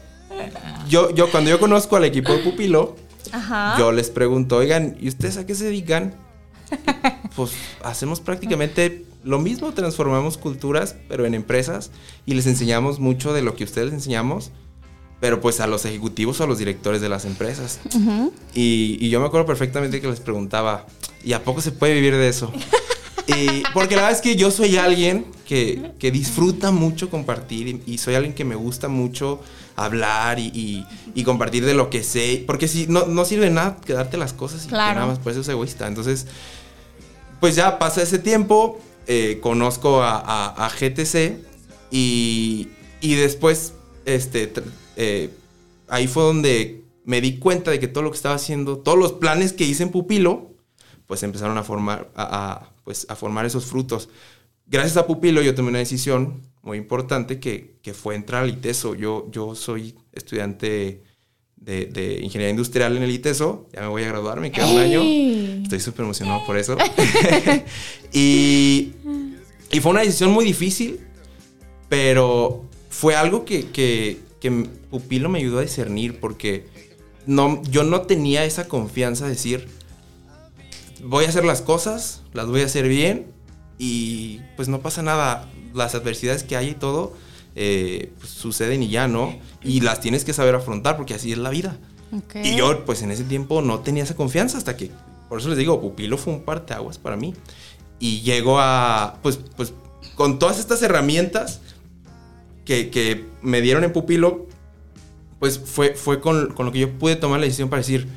yo, 0.88 1.10
yo, 1.14 1.32
cuando 1.32 1.50
yo 1.50 1.60
conozco 1.60 1.96
al 1.96 2.06
equipo 2.06 2.34
de 2.34 2.40
Pupilo, 2.40 2.96
Ajá. 3.32 3.76
yo 3.78 3.92
les 3.92 4.10
pregunto, 4.10 4.58
oigan, 4.58 4.96
¿y 5.00 5.10
ustedes 5.10 5.38
a 5.38 5.46
qué 5.46 5.56
se 5.56 5.66
dedican? 5.66 6.16
Pues 7.36 7.52
hacemos 7.84 8.22
prácticamente 8.22 9.04
lo 9.26 9.40
mismo, 9.40 9.74
transformamos 9.74 10.38
culturas, 10.38 10.96
pero 11.10 11.26
en 11.26 11.34
empresas, 11.34 11.92
y 12.26 12.34
les 12.36 12.46
enseñamos 12.48 13.00
mucho 13.00 13.34
de 13.34 13.42
lo 13.42 13.56
que 13.56 13.64
ustedes 13.66 13.86
les 13.88 13.94
enseñamos, 13.96 14.52
pero 15.20 15.42
pues 15.42 15.60
a 15.60 15.68
los 15.68 15.84
ejecutivos 15.86 16.40
o 16.40 16.44
a 16.44 16.48
los 16.48 16.58
directores 16.60 17.02
de 17.02 17.10
las 17.10 17.26
empresas. 17.26 17.80
y, 18.54 18.98
y 19.00 19.10
yo 19.10 19.20
me 19.20 19.26
acuerdo 19.26 19.46
perfectamente 19.46 20.00
que 20.00 20.08
les 20.08 20.20
preguntaba, 20.20 20.86
¿y 21.24 21.34
a 21.34 21.44
poco 21.44 21.60
se 21.62 21.72
puede 21.72 21.94
vivir 21.96 22.16
de 22.16 22.30
eso? 22.30 22.52
Y- 23.28 23.64
porque 23.74 23.96
la 23.96 24.04
verdad 24.04 24.16
es 24.20 24.22
que 24.22 24.36
yo 24.36 24.52
soy 24.52 24.78
alguien 24.78 25.26
que, 25.48 25.94
que 25.98 26.12
disfruta 26.12 26.70
mucho 26.70 27.10
compartir 27.10 27.68
y, 27.68 27.94
y 27.94 27.98
soy 27.98 28.14
alguien 28.14 28.36
que 28.36 28.46
me 28.46 28.54
gusta 28.54 28.88
mucho 28.88 29.40
hablar 29.76 30.38
y, 30.38 30.86
y- 31.16 31.24
compartir 31.24 31.66
de 31.66 31.74
lo 31.74 31.90
que 31.90 32.04
sé. 32.04 32.44
Porque 32.46 32.68
si 32.68 32.86
no, 32.86 33.08
no 33.08 33.26
sirve 33.26 33.50
nada 33.50 33.78
quedarte 33.84 34.18
las 34.18 34.32
cosas 34.34 34.66
y 34.66 34.68
que 34.68 34.76
nada 34.76 35.08
más 35.08 35.18
por 35.18 35.32
eso 35.32 35.42
es 35.42 35.48
egoísta. 35.50 35.88
Entonces, 35.88 36.28
pues 37.40 37.56
ya 37.56 37.80
pasa 37.80 38.04
ese 38.04 38.20
tiempo, 38.20 38.80
eh, 39.08 39.40
conozco 39.42 40.02
a, 40.02 40.18
a- 40.18 40.70
GTC 40.70 41.40
y, 41.92 42.70
y 43.02 43.16
después, 43.16 43.74
este, 44.06 44.52
eh, 44.98 45.30
ahí 45.88 46.08
fue 46.08 46.24
donde 46.24 46.84
me 47.04 47.22
di 47.22 47.38
cuenta 47.38 47.72
de 47.72 47.80
que 47.80 47.88
todo 47.88 48.04
lo 48.04 48.12
que 48.12 48.18
estaba 48.18 48.36
haciendo, 48.36 48.80
todos 48.80 48.98
los 48.98 49.14
planes 49.14 49.54
que 49.54 49.64
hice 49.64 49.84
en 49.84 49.90
Pupilo, 49.92 50.52
pues 51.06 51.22
empezaron 51.24 51.58
a 51.58 51.64
formar, 51.64 52.12
a, 52.16 52.52
a, 52.54 52.74
pues, 52.84 53.06
a 53.10 53.16
formar 53.16 53.46
esos 53.46 53.66
frutos. 53.66 54.10
Gracias 54.66 54.98
a 54.98 55.06
Pupilo 55.06 55.42
yo 55.44 55.54
tomé 55.54 55.70
una 55.70 55.78
decisión 55.80 56.42
muy 56.64 56.80
importante 56.80 57.40
que, 57.40 57.78
que 57.84 57.94
fue 57.94 58.16
entrar 58.16 58.42
al 58.44 58.50
ITESO. 58.50 58.96
Yo, 58.96 59.28
yo 59.32 59.54
soy 59.54 59.96
estudiante 60.14 61.04
de, 61.58 61.86
de 61.86 62.22
ingeniería 62.22 62.50
industrial 62.50 62.96
en 62.96 63.04
el 63.04 63.12
ITESO, 63.12 63.68
ya 63.74 63.82
me 63.82 63.88
voy 63.88 64.04
a 64.04 64.08
graduar, 64.08 64.40
me 64.40 64.52
queda 64.52 64.68
un 64.68 64.80
año. 64.80 65.02
Estoy 65.64 65.80
súper 65.80 66.04
emocionado 66.04 66.46
por 66.46 66.58
eso. 66.58 66.78
y, 68.14 68.92
y 69.72 69.80
fue 69.80 69.92
una 69.92 70.02
decisión 70.02 70.32
muy 70.32 70.46
difícil, 70.46 71.00
pero 71.90 72.66
fue 72.90 73.16
algo 73.16 73.46
que, 73.46 73.70
que, 73.72 74.20
que 74.40 74.52
Pupilo 74.90 75.30
me 75.30 75.40
ayudó 75.40 75.60
a 75.60 75.62
discernir 75.62 76.20
porque 76.20 76.68
no, 77.26 77.62
yo 77.64 77.84
no 77.84 78.02
tenía 78.02 78.46
esa 78.46 78.68
confianza 78.68 79.26
de 79.26 79.32
decir, 79.32 79.68
voy 81.04 81.26
a 81.26 81.30
hacer 81.30 81.46
las 81.46 81.62
cosas, 81.62 82.22
las 82.34 82.48
voy 82.48 82.62
a 82.62 82.66
hacer 82.66 82.88
bien 82.88 83.28
y 83.78 84.40
pues 84.56 84.68
no 84.68 84.82
pasa 84.82 85.02
nada. 85.02 85.50
Las 85.74 85.94
adversidades 85.94 86.44
que 86.44 86.56
hay 86.56 86.70
y 86.70 86.74
todo 86.74 87.14
eh, 87.56 88.12
pues, 88.20 88.32
suceden 88.32 88.84
y 88.84 88.90
ya, 88.90 89.08
¿no? 89.08 89.38
Y 89.64 89.82
las 89.82 90.02
tienes 90.02 90.26
que 90.26 90.34
saber 90.34 90.56
afrontar 90.56 90.98
porque 90.98 91.14
así 91.14 91.32
es 91.32 91.38
la 91.38 91.50
vida. 91.50 91.78
Y 92.44 92.56
yo, 92.56 92.86
pues 92.86 93.02
en 93.02 93.12
ese 93.12 93.24
tiempo 93.24 93.62
no 93.62 93.80
tenía 93.80 94.04
esa 94.04 94.16
confianza 94.16 94.58
hasta 94.58 94.78
que, 94.78 94.92
por 95.28 95.40
eso 95.40 95.50
les 95.50 95.58
digo, 95.58 95.82
Pupilo 95.82 96.18
fue 96.18 96.34
un 96.34 96.42
parteaguas 96.42 96.98
para 96.98 97.16
mí. 97.16 97.34
Y 98.00 98.22
llego 98.22 98.60
a, 98.60 99.20
pues, 99.22 99.40
pues, 99.56 99.74
con 100.16 100.40
todas 100.40 100.60
estas 100.60 100.82
herramientas 100.82 101.62
que, 102.64 102.90
que 102.90 103.26
me 103.42 103.62
dieron 103.62 103.84
en 103.84 103.92
Pupilo, 103.92 104.48
pues 105.40 105.60
fue, 105.60 105.94
fue 105.96 106.22
con, 106.22 106.54
con 106.54 106.66
lo 106.66 106.72
que 106.72 106.80
yo 106.80 106.92
pude 106.92 107.16
tomar 107.16 107.40
la 107.40 107.46
decisión 107.46 107.70
para 107.70 107.82
decir, 107.82 108.08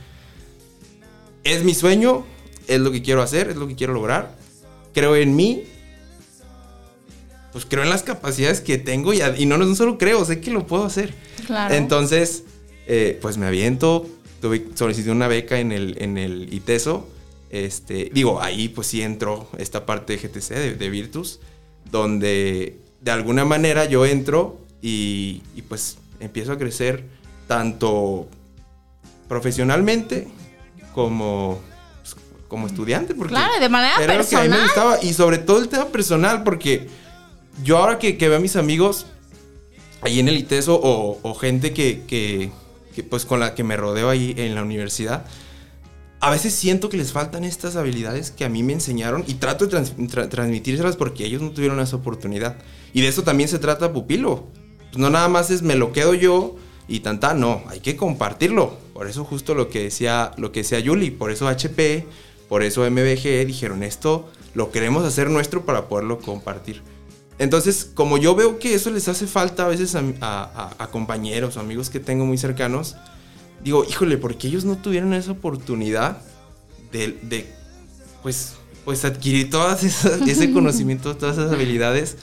es 1.44 1.64
mi 1.64 1.74
sueño, 1.74 2.24
es 2.66 2.80
lo 2.80 2.90
que 2.90 3.02
quiero 3.02 3.22
hacer, 3.22 3.48
es 3.48 3.56
lo 3.56 3.66
que 3.66 3.74
quiero 3.74 3.92
lograr, 3.92 4.34
creo 4.92 5.16
en 5.16 5.34
mí, 5.34 5.64
pues 7.58 7.66
creo 7.68 7.82
en 7.82 7.90
las 7.90 8.04
capacidades 8.04 8.60
que 8.60 8.78
tengo 8.78 9.12
y, 9.12 9.18
no, 9.46 9.58
no 9.58 9.74
solo 9.74 9.98
creo, 9.98 10.24
sé 10.24 10.40
que 10.40 10.52
lo 10.52 10.64
puedo 10.64 10.84
hacer. 10.84 11.12
Claro. 11.44 11.74
Entonces, 11.74 12.44
eh, 12.86 13.18
pues 13.20 13.36
me 13.36 13.46
aviento, 13.46 14.08
tuve, 14.40 14.64
solicité 14.74 15.10
una 15.10 15.26
beca 15.26 15.58
en 15.58 15.72
el, 15.72 15.96
en 16.00 16.18
el 16.18 16.54
ITESO. 16.54 17.08
Este, 17.50 18.10
digo, 18.14 18.40
ahí 18.40 18.68
pues 18.68 18.86
sí 18.86 19.02
entró 19.02 19.48
esta 19.58 19.86
parte 19.86 20.16
de 20.16 20.28
GTC, 20.28 20.50
de, 20.50 20.74
de 20.76 20.88
Virtus, 20.88 21.40
donde 21.90 22.78
de 23.00 23.10
alguna 23.10 23.44
manera 23.44 23.86
yo 23.86 24.06
entro 24.06 24.60
y, 24.80 25.42
y 25.56 25.62
pues 25.62 25.98
empiezo 26.20 26.52
a 26.52 26.58
crecer 26.58 27.02
tanto 27.48 28.28
profesionalmente 29.26 30.28
como, 30.94 31.58
pues, 32.02 32.14
como 32.46 32.68
estudiante. 32.68 33.16
Porque 33.16 33.32
Claro, 33.32 33.58
de 33.58 33.68
manera 33.68 33.96
era 34.00 34.14
lo 34.16 34.24
que 34.28 34.36
a 34.36 34.42
mí 34.42 34.48
me 34.48 34.54
personal. 34.54 34.62
gustaba. 34.94 35.02
Y 35.02 35.12
sobre 35.12 35.38
todo 35.38 35.58
el 35.58 35.68
tema 35.68 35.86
personal, 35.86 36.44
porque 36.44 36.86
yo 37.62 37.78
ahora 37.78 37.98
que, 37.98 38.12
veo 38.14 38.36
a 38.36 38.40
mis 38.40 38.56
amigos 38.56 39.06
ahí 40.00 40.20
en 40.20 40.28
el 40.28 40.36
ITESO 40.36 40.78
o, 40.82 41.34
gente 41.34 41.72
que, 41.72 42.50
pues 43.10 43.24
con 43.24 43.40
la 43.40 43.54
que 43.54 43.64
me 43.64 43.76
rodeo 43.76 44.10
ahí 44.10 44.34
en 44.36 44.54
la 44.54 44.62
universidad, 44.62 45.24
a 46.20 46.30
veces 46.30 46.52
siento 46.52 46.88
que 46.88 46.96
les 46.96 47.12
faltan 47.12 47.44
estas 47.44 47.76
habilidades 47.76 48.32
que 48.32 48.44
a 48.44 48.48
mí 48.48 48.62
me 48.64 48.72
enseñaron 48.72 49.24
y 49.28 49.34
trato 49.34 49.66
de 49.66 49.70
trans- 49.70 49.96
tra- 49.96 50.28
transmitírselas 50.28 50.96
porque 50.96 51.24
ellos 51.24 51.40
no 51.42 51.50
tuvieron 51.52 51.78
esa 51.78 51.96
oportunidad. 51.96 52.56
Y 52.92 53.02
de 53.02 53.08
eso 53.08 53.22
también 53.22 53.48
se 53.48 53.60
trata 53.60 53.92
Pupilo. 53.92 54.46
Pues 54.90 54.98
no 54.98 55.10
nada 55.10 55.28
más 55.28 55.50
es 55.50 55.62
me 55.62 55.76
lo 55.76 55.92
quedo 55.92 56.14
yo 56.14 56.56
y 56.88 57.00
tanta, 57.00 57.34
no, 57.34 57.62
hay 57.68 57.80
que 57.80 57.96
compartirlo. 57.96 58.76
Por 58.94 59.06
eso 59.08 59.24
justo 59.24 59.54
lo 59.54 59.68
que 59.68 59.84
decía, 59.84 60.32
lo 60.38 60.50
que 60.50 60.60
decía 60.60 60.80
Yuli, 60.80 61.12
por 61.12 61.30
eso 61.30 61.46
HP, 61.46 62.04
por 62.48 62.64
eso 62.64 62.88
MBG 62.90 63.46
dijeron 63.46 63.82
esto 63.84 64.28
lo 64.54 64.72
queremos 64.72 65.04
hacer 65.04 65.30
nuestro 65.30 65.64
para 65.64 65.88
poderlo 65.88 66.18
compartir. 66.18 66.82
Entonces, 67.38 67.88
como 67.94 68.18
yo 68.18 68.34
veo 68.34 68.58
que 68.58 68.74
eso 68.74 68.90
les 68.90 69.06
hace 69.08 69.26
falta 69.26 69.64
a 69.64 69.68
veces 69.68 69.94
a, 69.94 70.00
a- 70.20 70.86
compañeros 70.90 71.56
o 71.56 71.60
amigos 71.60 71.88
que 71.90 72.00
tengo 72.00 72.26
muy 72.26 72.36
cercanos, 72.38 72.96
digo, 73.62 73.84
híjole, 73.88 74.18
porque 74.18 74.48
ellos 74.48 74.64
no 74.64 74.76
tuvieron 74.76 75.12
esa 75.14 75.32
oportunidad 75.32 76.20
de, 76.90 77.18
de, 77.22 77.48
pues, 78.22 78.54
pues 78.84 79.04
adquirir 79.04 79.50
todas 79.50 79.84
esas, 79.84 80.20
ese 80.28 80.52
conocimiento, 80.52 81.16
todas 81.16 81.38
esas 81.38 81.52
habilidades. 81.52 82.16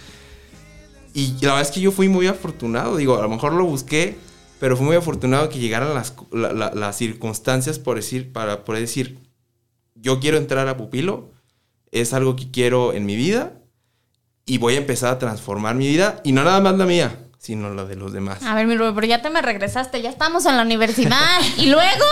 Y 1.14 1.32
la 1.42 1.54
verdad 1.54 1.62
es 1.62 1.72
que 1.72 1.80
yo 1.80 1.92
fui 1.94 2.10
muy 2.10 2.28
afortunado, 2.28 2.98
digo, 2.98 3.18
a 3.18 3.22
lo 3.22 3.30
mejor 3.30 3.54
lo 3.54 3.66
busqué, 3.66 4.18
pero 4.60 4.76
fui 4.76 4.86
muy 4.86 4.96
afortunado 4.98 5.48
que 5.48 5.60
llegaran 5.60 5.94
las, 5.94 6.14
la- 6.32 6.52
la- 6.52 6.72
las 6.74 6.98
circunstancias 6.98 7.80
por 7.80 7.96
decir, 7.96 8.34
para 8.34 8.66
poder 8.66 8.82
decir, 8.82 9.20
yo 9.96 10.20
quiero 10.20 10.38
entrar 10.38 10.68
a 10.68 10.76
Pupilo, 10.76 11.30
es 11.92 12.12
algo 12.14 12.36
que 12.36 12.52
quiero 12.52 12.92
en 12.92 13.06
mi 13.06 13.16
vida 13.16 13.62
y 14.46 14.60
voy 14.60 14.76
a 14.76 14.78
empezar 14.78 15.14
a 15.14 15.20
transformar 15.20 15.76
mi 15.76 15.88
vida 15.88 16.22
y 16.24 16.32
no 16.32 16.44
nada 16.44 16.60
más 16.60 16.76
la 16.76 16.86
mía, 16.86 17.18
sino 17.40 17.74
la 17.74 17.86
de 17.86 17.96
los 17.96 18.14
demás. 18.14 18.44
A 18.44 18.54
ver, 18.54 18.68
mi 18.68 18.76
Rubén, 18.76 18.94
pero 18.94 19.08
ya 19.08 19.22
te 19.22 19.30
me 19.30 19.42
regresaste, 19.42 20.02
ya 20.02 20.10
estamos 20.10 20.46
en 20.46 20.56
la 20.56 20.64
universidad. 20.64 21.40
y 21.58 21.68
luego 21.68 22.06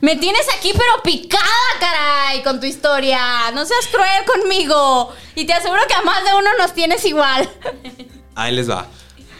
me 0.00 0.16
tienes 0.16 0.46
aquí 0.56 0.72
pero 0.72 1.02
picada, 1.02 1.44
caray, 1.80 2.42
con 2.42 2.60
tu 2.60 2.66
historia. 2.66 3.50
No 3.52 3.66
seas 3.66 3.86
cruel 3.88 4.24
conmigo. 4.24 5.12
Y 5.34 5.44
te 5.44 5.52
aseguro 5.52 5.82
que 5.86 5.94
a 5.94 6.02
más 6.02 6.24
de 6.24 6.34
uno 6.34 6.48
nos 6.58 6.72
tienes 6.72 7.04
igual. 7.04 7.48
Ahí 8.34 8.54
les 8.54 8.68
va. 8.68 8.86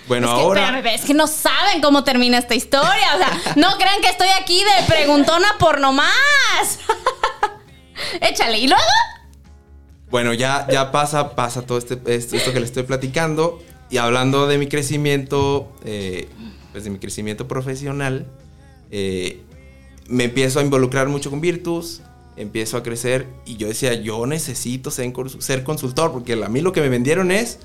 Bueno, 0.06 0.26
es 0.28 0.34
que, 0.34 0.40
ahora... 0.42 0.60
espérame, 0.60 0.94
es 0.94 1.04
que 1.06 1.14
no 1.14 1.26
saben 1.26 1.80
cómo 1.80 2.04
termina 2.04 2.36
esta 2.36 2.54
historia. 2.54 3.14
O 3.14 3.18
sea, 3.18 3.54
no 3.56 3.78
crean 3.78 4.02
que 4.02 4.08
estoy 4.08 4.28
aquí 4.38 4.62
de 4.62 4.86
preguntona 4.86 5.56
por 5.58 5.80
nomás. 5.80 6.80
Échale. 8.20 8.58
¿Y 8.58 8.68
luego? 8.68 8.82
Bueno, 10.14 10.33
ya, 10.33 10.64
ya 10.70 10.92
pasa, 10.92 11.35
pasa 11.35 11.62
todo 11.62 11.77
este, 11.77 11.94
esto, 12.07 12.37
esto 12.37 12.53
que 12.53 12.61
les 12.61 12.68
estoy 12.68 12.85
platicando. 12.85 13.61
Y 13.90 13.96
hablando 13.96 14.46
de 14.46 14.59
mi 14.59 14.68
crecimiento, 14.68 15.72
eh, 15.85 16.29
pues 16.70 16.85
de 16.85 16.90
mi 16.90 17.00
crecimiento 17.00 17.48
profesional, 17.48 18.24
eh, 18.92 19.40
me 20.07 20.22
empiezo 20.22 20.61
a 20.61 20.62
involucrar 20.62 21.09
mucho 21.09 21.31
con 21.31 21.40
Virtus, 21.40 22.00
empiezo 22.37 22.77
a 22.77 22.85
crecer 22.85 23.27
y 23.44 23.57
yo 23.57 23.66
decía, 23.66 23.94
yo 23.94 24.24
necesito 24.27 24.92
ser, 24.92 25.12
cons- 25.12 25.40
ser 25.40 25.64
consultor, 25.64 26.12
porque 26.12 26.35
a 26.35 26.48
mí 26.48 26.61
lo 26.61 26.70
que 26.70 26.81
me 26.81 26.88
vendieron 26.90 27.33
es, 27.33 27.59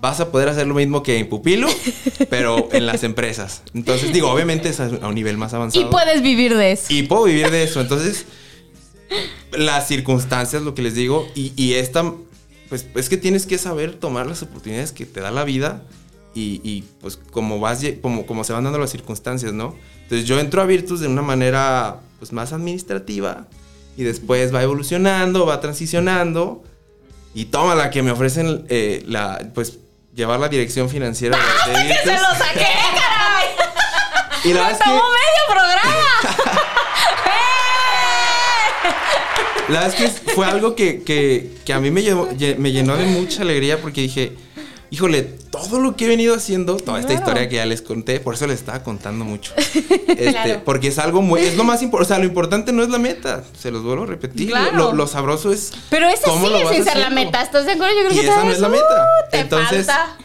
vas 0.00 0.20
a 0.20 0.30
poder 0.30 0.48
hacer 0.48 0.68
lo 0.68 0.74
mismo 0.74 1.02
que 1.02 1.18
en 1.18 1.28
Pupilo, 1.28 1.66
pero 2.30 2.68
en 2.70 2.86
las 2.86 3.02
empresas. 3.02 3.62
Entonces, 3.74 4.12
digo, 4.12 4.30
obviamente 4.30 4.68
es 4.68 4.78
a 4.78 4.86
un 5.08 5.14
nivel 5.16 5.36
más 5.38 5.52
Y 5.52 5.56
avanzado. 5.56 5.90
puedes 5.90 6.22
vivir 6.22 6.56
de 6.56 6.70
eso. 6.70 6.86
Y 6.88 7.02
puedo 7.02 7.24
vivir 7.24 7.50
de 7.50 7.64
eso. 7.64 7.80
Entonces, 7.80 8.26
las 9.52 9.88
circunstancias, 9.88 10.62
lo 10.62 10.74
que 10.74 10.82
les 10.82 10.94
digo, 10.94 11.28
y, 11.34 11.52
y 11.56 11.74
esta, 11.74 12.12
pues 12.68 12.86
es 12.94 13.08
que 13.08 13.16
tienes 13.16 13.46
que 13.46 13.58
saber 13.58 13.94
tomar 13.94 14.26
las 14.26 14.42
oportunidades 14.42 14.92
que 14.92 15.06
te 15.06 15.20
da 15.20 15.30
la 15.30 15.44
vida 15.44 15.82
y, 16.34 16.60
y, 16.62 16.82
pues 17.00 17.16
como 17.16 17.58
vas, 17.58 17.82
como, 18.00 18.26
como 18.26 18.44
se 18.44 18.52
van 18.52 18.64
dando 18.64 18.78
las 18.78 18.90
circunstancias, 18.90 19.52
¿no? 19.52 19.74
Entonces 20.02 20.26
yo 20.26 20.38
entro 20.38 20.62
a 20.62 20.66
Virtus 20.66 21.00
de 21.00 21.08
una 21.08 21.22
manera 21.22 22.00
pues 22.18 22.32
más 22.32 22.52
administrativa 22.52 23.46
y 23.96 24.04
después 24.04 24.54
va 24.54 24.62
evolucionando, 24.62 25.46
va 25.46 25.60
transicionando 25.60 26.62
y 27.34 27.46
toma 27.46 27.74
la 27.74 27.90
que 27.90 28.02
me 28.02 28.10
ofrecen 28.10 28.66
eh, 28.68 29.02
la, 29.06 29.50
pues 29.54 29.78
llevar 30.14 30.40
la 30.40 30.48
dirección 30.48 30.88
financiera 30.88 31.38
de, 31.66 31.72
de 31.72 31.88
¡Que 31.88 31.94
se 31.94 32.12
lo 32.12 32.34
saqué, 32.36 32.66
caray! 32.94 33.48
Y 34.44 34.54
la 34.54 34.70
¡Me 34.70 34.74
tomó 34.74 34.94
medio 34.94 35.44
programa! 35.48 36.36
La 39.70 39.80
verdad 39.80 40.02
es 40.04 40.20
que 40.20 40.32
fue 40.34 40.46
algo 40.46 40.74
que, 40.74 41.02
que- 41.02 41.50
que 41.64 41.72
a 41.72 41.80
mí 41.80 41.90
me, 41.90 42.02
llevó- 42.02 42.28
lle- 42.30 42.56
me 42.56 42.72
llenó 42.72 42.96
de 42.96 43.06
mucha 43.06 43.42
alegría 43.42 43.80
porque 43.80 44.00
dije, 44.02 44.32
híjole, 44.90 45.22
todo 45.22 45.78
lo 45.80 45.96
que 45.96 46.04
he 46.04 46.08
venido 46.08 46.34
haciendo, 46.34 46.76
toda 46.76 46.98
esta 47.00 47.08
Claro. 47.12 47.24
historia 47.26 47.48
que 47.48 47.56
ya 47.56 47.66
les 47.66 47.82
conté, 47.82 48.20
por 48.20 48.34
eso 48.34 48.46
les 48.46 48.58
estaba 48.58 48.82
contando 48.82 49.24
mucho. 49.24 49.52
Este, 50.10 50.58
Porque 50.64 50.88
es 50.88 50.98
algo 50.98 51.22
muy, 51.22 51.40
es 51.40 51.56
lo 51.56 51.64
más 51.64 51.82
importante, 51.82 52.12
o 52.12 52.14
sea, 52.14 52.18
lo 52.18 52.28
importante 52.28 52.72
no 52.72 52.82
es 52.82 52.88
la 52.90 52.98
meta, 52.98 53.42
se 53.58 53.70
los 53.70 53.82
vuelvo 53.82 54.02
a 54.04 54.06
repetir, 54.06 54.50
Claro. 54.50 54.76
lo, 54.76 54.92
lo 54.92 55.06
sabroso 55.06 55.52
es... 55.52 55.72
Pero 55.88 56.08
esa 56.08 56.30
vas 56.30 56.70
sin 56.74 56.84
ser 56.84 56.96
la 56.98 57.10
meta, 57.10 57.40
¿estás 57.42 57.64
de 57.66 57.72
acuerdo? 57.72 57.94
Yo 57.94 58.08
creo 58.08 58.12
Y 58.12 58.20
que 58.20 58.28
esa 58.30 58.44
no 58.44 58.50
es 58.52 58.58
la 58.60 58.68
uh, 58.68 58.72
meta. 58.72 59.06
te 59.30 59.38
Entonces, 59.40 59.86
falta. 59.86 60.16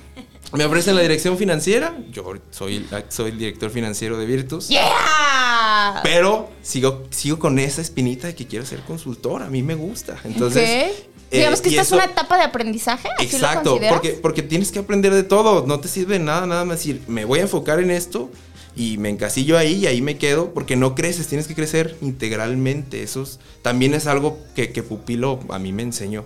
Me 0.57 0.65
ofrecen 0.65 0.95
la 0.95 1.01
dirección 1.01 1.37
financiera, 1.37 1.97
yo 2.11 2.23
soy, 2.51 2.85
soy 3.09 3.31
el 3.31 3.37
director 3.37 3.69
financiero 3.69 4.17
de 4.17 4.25
Virtus. 4.25 4.69
¡Yeah! 4.69 5.99
Pero 6.03 6.49
sigo, 6.61 7.03
sigo 7.09 7.39
con 7.39 7.59
esa 7.59 7.81
espinita 7.81 8.27
de 8.27 8.35
que 8.35 8.47
quiero 8.47 8.65
ser 8.65 8.79
consultor. 8.81 9.43
A 9.43 9.49
mí 9.49 9.61
me 9.63 9.75
gusta. 9.75 10.17
Entonces. 10.23 10.63
Ok. 10.63 11.07
eh, 11.31 11.37
Digamos 11.37 11.61
que 11.61 11.69
esta 11.69 11.81
es 11.81 11.91
una 11.91 12.05
etapa 12.05 12.37
de 12.37 12.43
aprendizaje. 12.43 13.09
¿así 13.17 13.27
lo 13.27 13.37
Exacto, 13.37 13.79
porque, 13.89 14.11
porque 14.11 14.41
tienes 14.41 14.71
que 14.71 14.79
aprender 14.79 15.13
de 15.13 15.23
todo. 15.23 15.65
No 15.67 15.79
te 15.79 15.87
sirve 15.87 16.19
nada, 16.19 16.45
nada 16.45 16.65
más 16.65 16.77
decir, 16.79 17.01
me 17.07 17.25
voy 17.25 17.39
a 17.39 17.43
enfocar 17.43 17.79
en 17.79 17.91
esto 17.91 18.29
y 18.75 18.97
me 18.97 19.09
encasillo 19.09 19.57
ahí 19.57 19.75
y 19.75 19.87
ahí 19.87 20.01
me 20.01 20.17
quedo, 20.17 20.53
porque 20.53 20.75
no 20.75 20.95
creces, 20.95 21.27
tienes 21.27 21.47
que 21.47 21.55
crecer 21.55 21.95
integralmente. 22.01 23.03
Eso 23.03 23.23
es- 23.23 23.39
también 23.61 23.93
es 23.93 24.07
algo 24.07 24.37
que, 24.55 24.71
que 24.71 24.83
Pupilo 24.83 25.39
a 25.49 25.59
mí 25.59 25.71
me 25.71 25.83
enseñó. 25.83 26.25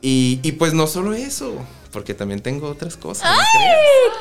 Y, 0.00 0.40
y 0.42 0.52
pues 0.52 0.74
no 0.74 0.86
solo 0.86 1.14
eso, 1.14 1.54
porque 1.92 2.14
también 2.14 2.40
tengo 2.40 2.68
otras 2.68 2.96
cosas. 2.96 3.30
no 3.30 3.36
creas. 3.36 3.76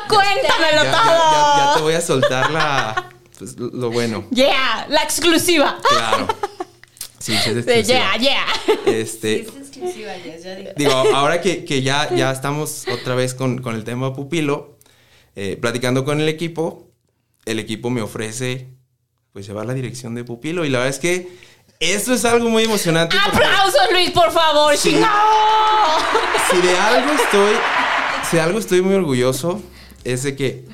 Cuéntamelo 0.10 0.84
Ya, 0.84 0.92
ya- 0.92 0.92
todo. 0.92 1.58
ya- 1.58 1.66
ya 1.66 1.74
te 1.76 1.82
voy 1.82 1.94
a 1.94 2.02
soltar 2.02 2.52
la, 2.52 3.10
pues, 3.40 3.58
lo 3.58 3.90
bueno. 3.90 4.26
Yeah, 4.32 4.86
la 4.90 5.04
exclusiva. 5.04 5.78
Claro. 5.90 6.28
Sí, 7.20 7.34
sí, 7.34 7.38
es 7.38 7.44
Sí, 7.44 7.50
exclusiva. 7.52 7.84
yeah, 7.84 8.18
yeah. 8.18 8.46
Este, 8.94 9.42
Es 9.42 9.48
exclusiva, 9.56 10.12
Jess, 10.24 10.44
ya 10.44 10.56
digo. 10.56 10.72
digo, 10.76 10.92
ahora 11.16 11.40
que, 11.40 11.66
que 11.66 11.82
ya, 11.84 12.14
ya 12.16 12.32
estamos 12.32 12.86
otra 12.88 13.14
vez 13.16 13.34
con, 13.36 13.62
con 13.62 13.76
el 13.76 13.84
tema 13.84 14.14
Pupilo, 14.14 14.78
eh, 15.36 15.56
platicando 15.62 16.04
con 16.04 16.20
el 16.20 16.28
equipo, 16.28 16.88
el 17.46 17.60
equipo 17.60 17.90
me 17.90 18.02
ofrece 18.02 18.70
pues 19.34 19.46
llevar 19.48 19.66
la 19.66 19.74
dirección 19.74 20.14
de 20.16 20.24
Pupilo 20.24 20.66
y 20.66 20.70
la 20.70 20.80
verdad 20.80 20.90
es 20.96 21.00
que 21.00 21.30
eso 21.82 22.14
es 22.14 22.24
algo 22.26 22.48
muy 22.48 22.64
emocionante. 22.64 23.18
¡Aplausos, 23.18 23.82
Luis, 23.92 24.12
por 24.12 24.32
favor! 24.32 24.78
Si 24.78 24.92
de 24.92 26.78
algo 26.78 27.12
estoy, 27.12 27.56
si 28.30 28.38
de 28.38 28.42
algo 28.42 28.60
estoy 28.60 28.82
muy 28.82 28.94
orgulloso 28.94 29.62
es 30.04 30.24
de 30.24 30.36
que 30.36 30.66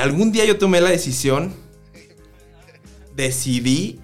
algún 0.00 0.30
día 0.30 0.44
yo 0.44 0.58
tomé 0.58 0.80
la 0.80 0.90
decisión, 0.90 1.54
decidí 3.16 4.00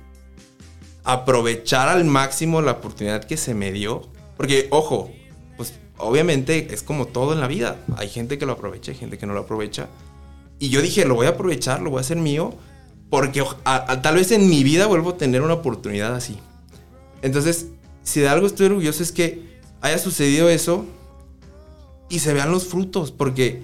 aprovechar 1.05 1.89
al 1.89 2.05
máximo 2.05 2.63
la 2.63 2.73
oportunidad 2.73 3.25
que 3.25 3.37
se 3.37 3.55
me 3.55 3.71
dio. 3.71 4.09
Porque, 4.37 4.67
ojo, 4.71 5.13
pues 5.57 5.75
obviamente 5.99 6.75
es 6.75 6.83
como 6.83 7.07
todo 7.07 7.33
en 7.33 7.41
la 7.41 7.47
vida. 7.47 7.77
Hay 7.97 8.09
gente 8.09 8.39
que 8.39 8.47
lo 8.47 8.53
aprovecha, 8.53 8.91
hay 8.91 8.99
gente 8.99 9.19
que 9.19 9.27
no 9.27 9.35
lo 9.35 9.41
aprovecha. 9.41 9.89
Y 10.59 10.69
yo 10.69 10.83
dije, 10.83 11.05
lo 11.05 11.15
voy 11.15 11.27
a 11.27 11.31
aprovechar, 11.31 11.81
lo 11.81 11.91
voy 11.91 11.99
a 11.99 12.01
hacer 12.01 12.17
mío, 12.17 12.55
porque 13.11 13.43
oj- 13.43 13.57
a- 13.65 13.93
a- 13.93 14.03
tal 14.03 14.15
vez 14.15 14.31
en 14.33 14.49
mi 14.49 14.63
vida 14.65 14.87
vuelvo 14.87 15.11
a 15.11 15.17
tener 15.19 15.43
una 15.43 15.55
oportunidad 15.55 16.15
así. 16.15 16.39
Entonces, 17.23 17.67
si 18.03 18.21
de 18.21 18.29
algo 18.29 18.47
estoy 18.47 18.67
orgulloso 18.67 19.03
es 19.03 19.13
que 19.13 19.59
haya 19.83 19.99
sucedido 19.99 20.49
eso 20.49 20.87
y 22.09 22.19
se 22.21 22.33
vean 22.35 22.51
los 22.51 22.67
frutos, 22.67 23.13
porque 23.13 23.63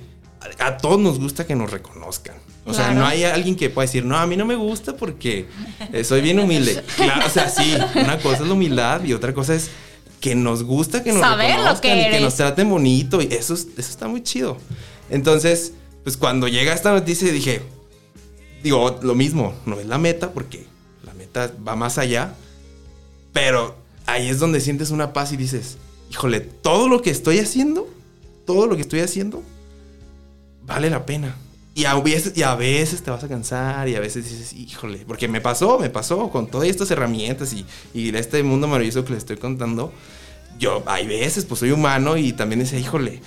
a, 0.61 0.66
a 0.66 0.76
todos 0.76 0.98
nos 1.00 1.18
gusta 1.18 1.46
que 1.46 1.54
nos 1.54 1.70
reconozcan. 1.70 2.37
O 2.68 2.74
sea, 2.74 2.92
no 2.92 3.06
hay 3.06 3.22
alguien 3.22 3.54
que 3.54 3.70
pueda 3.70 3.87
decir, 3.87 4.04
no, 4.04 4.16
a 4.18 4.26
mí 4.26 4.37
no 4.37 4.44
me 4.44 4.56
gusta 4.56 4.96
porque 4.96 5.46
eh, 5.92 6.02
soy 6.02 6.20
bien 6.20 6.40
humilde. 6.40 6.82
Claro, 6.96 7.24
o 7.26 7.30
sea, 7.30 7.48
sí, 7.48 7.74
una 7.94 8.18
cosa 8.18 8.42
es 8.42 8.48
la 8.48 8.54
humildad 8.54 9.04
y 9.04 9.12
otra 9.12 9.32
cosa 9.32 9.54
es 9.54 9.70
que 10.20 10.35
nos 10.35 10.64
gusta 10.64 11.04
que 11.04 11.12
nos 11.12 11.20
Saber 11.20 11.52
reconozcan 11.52 11.92
que 11.92 12.09
y 12.09 12.11
que 12.11 12.20
nos 12.20 12.35
traten 12.35 12.68
bonito 12.68 13.22
y 13.22 13.28
eso, 13.30 13.54
es- 13.54 13.68
eso 13.76 13.90
está 13.90 14.09
muy 14.09 14.22
chido. 14.24 14.56
Entonces, 15.11 15.74
pues 16.02 16.16
cuando 16.16 16.48
llega 16.48 16.72
esta 16.72 16.90
noticia 16.92 17.30
dije, 17.30 17.62
digo, 18.62 18.98
lo 19.02 19.14
mismo, 19.14 19.54
no 19.66 19.78
es 19.80 19.86
la 19.86 19.98
meta 19.98 20.32
porque 20.32 20.66
la 21.04 21.14
meta 21.14 21.52
va 21.66 21.76
más 21.76 21.98
allá, 21.98 22.34
pero 23.32 23.76
ahí 24.06 24.28
es 24.28 24.38
donde 24.38 24.60
sientes 24.60 24.90
una 24.90 25.12
paz 25.12 25.32
y 25.32 25.36
dices, 25.36 25.78
híjole, 26.10 26.40
todo 26.40 26.88
lo 26.88 27.02
que 27.02 27.10
estoy 27.10 27.38
haciendo, 27.38 27.88
todo 28.44 28.66
lo 28.66 28.76
que 28.76 28.82
estoy 28.82 29.00
haciendo, 29.00 29.42
vale 30.64 30.90
la 30.90 31.06
pena. 31.06 31.36
Y 31.74 31.84
a, 31.84 31.94
veces, 31.94 32.32
y 32.34 32.42
a 32.42 32.54
veces 32.54 33.02
te 33.02 33.10
vas 33.10 33.22
a 33.22 33.28
cansar 33.28 33.86
y 33.86 33.96
a 33.96 34.00
veces 34.00 34.24
dices, 34.24 34.54
híjole, 34.54 35.04
porque 35.06 35.28
me 35.28 35.42
pasó, 35.42 35.78
me 35.78 35.90
pasó 35.90 36.30
con 36.30 36.46
todas 36.46 36.68
estas 36.68 36.90
herramientas 36.90 37.52
y, 37.52 37.66
y 37.92 38.16
este 38.16 38.42
mundo 38.42 38.66
maravilloso 38.66 39.04
que 39.04 39.12
les 39.12 39.18
estoy 39.18 39.36
contando. 39.36 39.92
Yo, 40.58 40.82
hay 40.86 41.06
veces, 41.06 41.44
pues 41.44 41.60
soy 41.60 41.72
humano 41.72 42.16
y 42.16 42.32
también 42.32 42.60
decía, 42.60 42.78
híjole, 42.78 43.20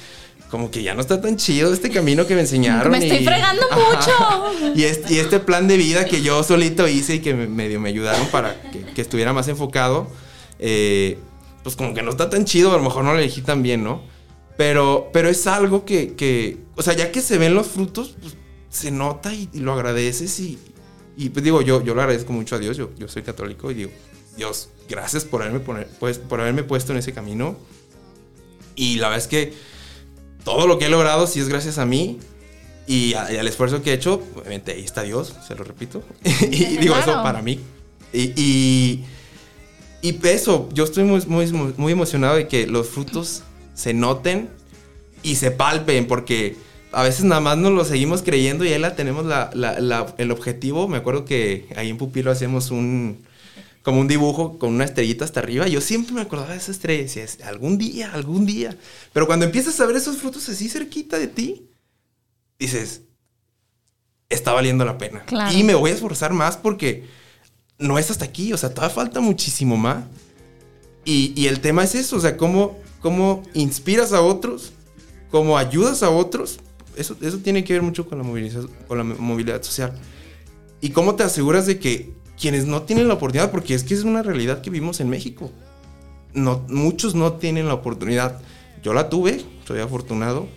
como 0.50 0.72
que 0.72 0.82
ya 0.84 0.94
no 0.96 1.02
está 1.02 1.22
tan 1.22 1.38
chido 1.38 1.72
este 1.74 1.90
camino 1.90 2.26
que 2.26 2.36
me 2.36 2.42
enseñaron. 2.42 2.92
Me 2.92 2.98
estoy 3.00 3.18
y- 3.20 3.26
fregando 3.26 3.62
Ajá. 3.72 3.80
mucho. 4.40 4.74
Y 4.76 4.84
este, 4.84 5.14
y 5.14 5.18
este 5.20 5.40
plan 5.40 5.68
de 5.68 5.78
vida 5.78 6.06
que 6.06 6.22
yo 6.22 6.44
solito 6.44 6.88
hice 6.88 7.16
y 7.16 7.20
que 7.20 7.34
me, 7.34 7.48
medio 7.48 7.80
me 7.80 7.90
ayudaron 7.90 8.28
para 8.28 8.62
que, 8.72 8.82
que 8.84 9.02
estuviera 9.02 9.32
más 9.34 9.48
enfocado, 9.48 10.08
eh, 10.60 11.18
pues 11.64 11.76
como 11.76 11.94
que 11.94 12.02
no 12.02 12.12
está 12.12 12.30
tan 12.30 12.46
chido, 12.46 12.72
a 12.74 12.78
lo 12.78 12.84
mejor 12.84 13.04
no 13.04 13.14
lo 13.14 13.20
elegí 13.20 13.42
tan 13.42 13.64
bien, 13.64 13.84
¿no? 13.84 14.02
Pero, 14.58 15.10
pero 15.14 15.30
es 15.30 15.48
algo 15.48 15.86
que, 15.86 16.14
que, 16.16 16.58
o 16.76 16.82
sea, 16.84 16.94
ya 16.94 17.12
que 17.12 17.22
se 17.22 17.38
ven 17.38 17.54
los 17.54 17.68
frutos, 17.68 18.16
pues 18.22 18.36
se 18.70 18.92
nota 18.92 19.34
y, 19.34 19.50
y 19.54 19.60
lo 19.60 19.74
agradeces 19.74 20.40
y, 20.40 20.60
y 21.18 21.30
pues 21.30 21.44
digo, 21.44 21.62
yo, 21.62 21.84
yo 21.84 21.96
lo 21.96 22.02
agradezco 22.02 22.34
mucho 22.34 22.56
a 22.56 22.60
Dios, 22.60 22.76
yo, 22.78 22.90
yo 22.98 23.08
soy 23.08 23.22
católico 23.24 23.72
y 23.72 23.76
digo, 23.76 23.92
Dios, 24.36 24.70
gracias 24.90 25.24
por 25.26 25.42
haberme, 25.42 25.60
poner, 25.62 25.88
pues, 26.00 26.18
por 26.18 26.42
haberme 26.42 26.64
puesto 26.64 26.92
en 26.92 27.00
ese 27.00 27.14
camino. 27.14 27.56
Y 28.76 28.96
la 28.98 29.10
verdad 29.10 29.24
es 29.24 29.28
que 29.30 29.54
todo 30.44 30.68
lo 30.68 30.78
que 30.80 30.86
he 30.86 30.90
logrado 30.90 31.28
sí 31.28 31.40
es 31.40 31.50
gracias 31.50 31.78
a 31.78 31.86
mí 31.86 32.20
y, 32.88 33.14
a- 33.14 33.32
y 33.32 33.38
al 33.38 33.48
esfuerzo 33.48 33.82
que 33.82 33.92
he 33.92 33.94
hecho. 33.94 34.22
Obviamente 34.36 34.72
ahí 34.72 34.84
está 34.84 35.04
Dios, 35.04 35.34
se 35.48 35.56
lo 35.56 35.64
repito. 35.64 36.04
y 36.52 36.78
digo 36.78 36.96
eso 36.96 37.14
para 37.24 37.42
mí. 37.42 37.60
Y, 38.14 38.34
y, 38.42 39.06
y 40.02 40.20
eso, 40.28 40.70
yo 40.74 40.84
estoy 40.84 41.04
muy, 41.04 41.22
muy, 41.28 41.46
muy 41.78 41.92
emocionado 41.94 42.36
de 42.36 42.48
que 42.48 42.66
los 42.68 42.88
frutos 42.90 43.44
se 43.76 43.94
noten 43.94 44.50
y 45.24 45.36
se 45.36 45.52
palpen 45.52 46.08
porque 46.08 46.56
a 46.92 47.04
veces 47.04 47.24
nada 47.26 47.42
más 47.42 47.58
nos 47.58 47.72
lo 47.74 47.86
seguimos 47.86 48.24
creyendo 48.24 48.66
y 48.66 48.70
ahí 48.74 48.80
la 48.80 48.96
tenemos 48.96 49.26
la, 49.26 49.52
la- 49.54 49.80
la- 49.80 50.16
el 50.18 50.32
objetivo. 50.32 50.88
Me 50.88 50.98
acuerdo 50.98 51.26
que 51.26 51.68
ahí 51.76 51.90
en 51.90 51.98
Pupilo 51.98 52.32
hacíamos 52.32 52.72
un 52.72 53.20
como 53.84 54.02
un 54.02 54.08
dibujo 54.08 54.60
con 54.60 54.74
una 54.74 54.86
estrellita 54.86 55.26
hasta 55.26 55.40
arriba. 55.40 55.68
Yo 55.68 55.82
siempre 55.82 56.14
me 56.14 56.22
acordaba 56.22 56.52
de 56.52 56.58
esa 56.58 56.72
estrella 56.72 57.02
y 57.02 57.04
decía, 57.04 57.26
algún 57.48 57.78
día, 57.78 58.12
algún 58.14 58.46
día. 58.46 58.78
Pero 59.14 59.26
cuando 59.28 59.46
empiezas 59.46 59.80
a 59.80 59.86
ver 59.86 59.96
esos 59.96 60.18
frutos 60.18 60.48
así 60.50 60.70
cerquita 60.70 61.18
de 61.18 61.28
ti, 61.28 61.66
dices, 62.60 63.02
está 64.30 64.54
valiendo 64.54 64.86
la 64.86 64.98
pena. 64.98 65.24
Claro. 65.26 65.56
Y 65.58 65.64
me 65.64 65.76
voy 65.76 65.92
a 65.92 65.94
esforzar 65.94 66.34
más 66.34 66.58
porque 66.58 67.06
no 67.78 67.98
es 67.98 68.12
hasta 68.12 68.26
aquí, 68.26 68.52
o 68.54 68.58
sea, 68.58 68.74
todavía 68.74 68.94
falta 68.96 69.20
muchísimo 69.22 69.78
más. 69.78 70.04
Y, 71.06 71.34
y 71.36 71.48
el 71.48 71.62
tema 71.62 71.84
es 71.84 71.96
eso, 71.96 72.18
o 72.18 72.20
sea, 72.20 72.36
cómo, 72.38 72.78
cómo 73.00 73.44
inspiras 73.54 74.12
a 74.12 74.22
otros, 74.22 74.74
cómo 75.32 75.58
ayudas 75.58 76.04
a 76.04 76.10
otros. 76.10 76.60
Eso, 76.96 77.16
eso 77.22 77.38
tiene 77.38 77.64
que 77.64 77.74
ver 77.74 77.82
mucho 77.82 78.08
con 78.08 78.18
la, 78.18 78.24
moviliza- 78.26 78.70
con 78.88 78.98
la 78.98 79.04
movilidad 79.06 79.64
social. 79.64 79.98
Y 80.82 80.90
cómo 80.90 81.16
te 81.16 81.24
aseguras 81.24 81.66
de 81.66 81.80
que 81.80 82.14
quienes 82.40 82.66
no 82.66 82.84
tienen 82.84 83.08
la 83.08 83.16
oportunidad, 83.16 83.52
porque 83.52 83.74
es 83.74 83.84
que 83.84 83.94
es 83.94 84.04
una 84.04 84.24
realidad 84.24 84.62
que 84.62 84.70
vivimos 84.70 85.00
en 85.00 85.10
México. 85.10 85.52
No, 86.34 86.64
muchos 86.70 87.16
no 87.16 87.34
tienen 87.34 87.68
la 87.68 87.74
oportunidad. 87.74 88.40
Yo 88.84 88.94
la 88.94 89.10
tuve, 89.10 89.44
soy 89.68 89.80
afortunado. 89.80 90.48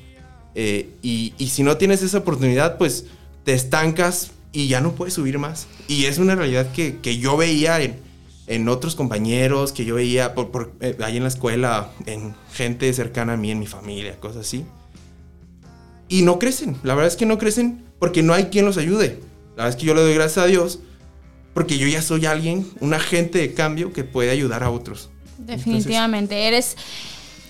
eh, 0.55 0.91
y, 1.03 1.35
y 1.39 1.49
si 1.49 1.63
no 1.63 1.77
tienes 1.79 2.03
esa 2.03 2.19
oportunidad, 2.19 2.79
pues 2.79 3.07
te 3.45 3.55
estancas 3.55 4.31
y 4.53 4.69
ya 4.69 4.81
no 4.81 4.93
puedes 4.93 5.15
subir 5.15 5.39
más. 5.39 5.67
Y 5.89 6.05
es 6.05 6.19
una 6.19 6.35
realidad 6.35 6.71
que, 6.73 6.99
que 6.99 7.19
yo 7.19 7.37
veía 7.37 7.81
en, 7.81 7.97
en 8.47 8.69
otros 8.69 8.95
compañeros, 8.95 9.73
que 9.73 9.85
yo 9.85 9.95
veía 9.95 10.35
por, 10.35 10.51
por, 10.51 10.73
eh, 10.81 10.97
ahí 11.03 11.17
en 11.17 11.23
la 11.23 11.31
escuela, 11.31 11.91
en 12.07 12.35
gente 12.53 12.93
cercana 12.93 13.33
a 13.33 13.37
mí, 13.37 13.51
en 13.51 13.59
mi 13.59 13.67
familia, 13.67 14.21
cosas 14.21 14.43
así. 14.47 14.65
Y 16.09 16.23
no 16.23 16.39
crecen. 16.39 16.77
La 16.83 16.95
verdad 16.95 17.09
es 17.09 17.17
que 17.17 17.27
no 17.27 17.39
crecen 17.39 17.83
porque 17.99 18.23
no 18.23 18.35
hay 18.35 18.45
quien 18.47 18.67
los 18.67 18.77
ayude. 18.77 19.21
La 19.57 19.65
verdad 19.65 19.71
es 19.71 19.77
que 19.77 19.87
yo 19.87 19.95
le 19.95 20.03
doy 20.03 20.15
gracias 20.15 20.45
a 20.45 20.49
Dios 20.49 20.81
porque 21.55 21.79
yo 21.79 21.87
ya 21.87 22.03
soy 22.03 22.27
alguien, 22.27 22.67
un 22.81 22.95
agente 22.95 23.39
de 23.39 23.55
cambio 23.55 23.93
que 23.93 24.05
puede 24.05 24.31
ayudar 24.31 24.63
a 24.63 24.71
otros. 24.71 25.11
Definitivamente, 25.39 26.47
eres, 26.47 26.77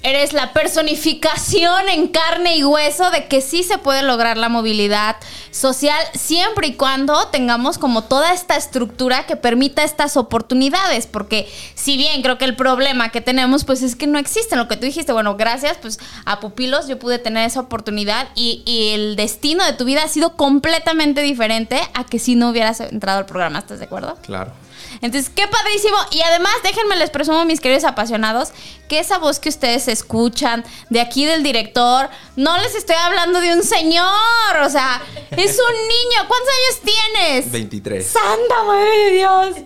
eres 0.02 0.32
la 0.32 0.52
personificación 0.52 1.88
en 1.88 2.08
carne 2.08 2.56
y 2.56 2.64
hueso 2.64 3.10
de 3.10 3.26
que 3.26 3.40
sí 3.40 3.62
se 3.62 3.78
puede 3.78 4.02
lograr 4.02 4.36
la 4.36 4.48
movilidad 4.48 5.16
social 5.50 6.00
siempre 6.14 6.68
y 6.68 6.74
cuando 6.74 7.28
tengamos 7.28 7.78
como 7.78 8.04
toda 8.04 8.32
esta 8.32 8.56
estructura 8.56 9.26
que 9.26 9.36
permita 9.36 9.84
estas 9.84 10.16
oportunidades, 10.16 11.06
porque 11.06 11.50
si 11.74 11.96
bien 11.96 12.22
creo 12.22 12.38
que 12.38 12.44
el 12.44 12.56
problema 12.56 13.10
que 13.10 13.20
tenemos 13.20 13.64
pues 13.64 13.82
es 13.82 13.96
que 13.96 14.06
no 14.06 14.18
existen, 14.18 14.58
lo 14.58 14.68
que 14.68 14.76
tú 14.76 14.86
dijiste, 14.86 15.12
bueno, 15.12 15.36
gracias 15.36 15.76
pues 15.80 15.98
a 16.24 16.40
Pupilos 16.40 16.88
yo 16.88 16.98
pude 16.98 17.18
tener 17.18 17.46
esa 17.46 17.60
oportunidad 17.60 18.28
y, 18.34 18.62
y 18.66 18.90
el 18.94 19.16
destino 19.16 19.64
de 19.64 19.72
tu 19.74 19.84
vida 19.84 20.02
ha 20.04 20.08
sido 20.08 20.36
completamente 20.36 21.22
diferente 21.22 21.80
a 21.94 22.04
que 22.04 22.18
si 22.18 22.34
no 22.34 22.50
hubieras 22.50 22.80
entrado 22.80 23.18
al 23.18 23.26
programa, 23.26 23.60
¿estás 23.60 23.78
de 23.78 23.84
acuerdo? 23.84 24.16
Claro. 24.22 24.52
Entonces, 25.00 25.30
qué 25.34 25.46
padrísimo. 25.46 25.96
Y 26.10 26.20
además, 26.22 26.54
déjenme 26.62 26.96
les 26.96 27.10
presumo, 27.10 27.44
mis 27.44 27.60
queridos 27.60 27.84
apasionados, 27.84 28.52
que 28.88 28.98
esa 28.98 29.18
voz 29.18 29.38
que 29.38 29.48
ustedes 29.48 29.88
escuchan 29.88 30.64
de 30.90 31.00
aquí 31.00 31.24
del 31.24 31.42
director, 31.42 32.10
no 32.36 32.58
les 32.58 32.74
estoy 32.74 32.96
hablando 32.96 33.40
de 33.40 33.52
un 33.54 33.62
señor. 33.62 34.56
O 34.62 34.68
sea, 34.68 35.00
es 35.30 35.58
un 35.58 35.74
niño. 35.88 36.28
¿Cuántos 36.28 36.48
años 36.48 36.94
tienes? 37.14 37.50
23. 37.50 38.06
¡Santa 38.06 38.62
madre 38.64 38.90
de 38.90 39.10
Dios! 39.12 39.56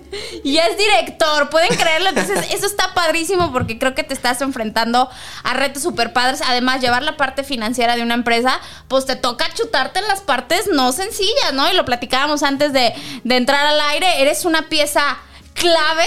Y 0.44 0.58
es 0.58 0.76
director, 0.76 1.50
pueden 1.50 1.76
creerlo. 1.76 2.10
Entonces, 2.10 2.46
eso 2.52 2.66
está 2.66 2.94
padrísimo 2.94 3.52
porque 3.52 3.78
creo 3.78 3.94
que 3.94 4.04
te 4.04 4.14
estás 4.14 4.40
enfrentando 4.42 5.08
a 5.42 5.54
retos 5.54 5.82
super 5.82 6.12
padres. 6.12 6.40
Además, 6.46 6.80
llevar 6.80 7.02
la 7.02 7.16
parte 7.16 7.42
financiera 7.42 7.96
de 7.96 8.02
una 8.02 8.14
empresa, 8.14 8.60
pues 8.88 9.06
te 9.06 9.16
toca 9.16 9.52
chutarte 9.54 10.00
las 10.02 10.20
partes 10.20 10.68
no 10.72 10.92
sencillas, 10.92 11.52
¿no? 11.52 11.68
Y 11.70 11.74
lo 11.74 11.84
platicábamos 11.84 12.42
antes 12.42 12.72
de, 12.72 12.94
de 13.24 13.36
entrar 13.36 13.66
al 13.66 13.80
aire. 13.80 14.22
Eres 14.22 14.44
una 14.44 14.68
pieza 14.68 15.15
clave. 15.56 16.06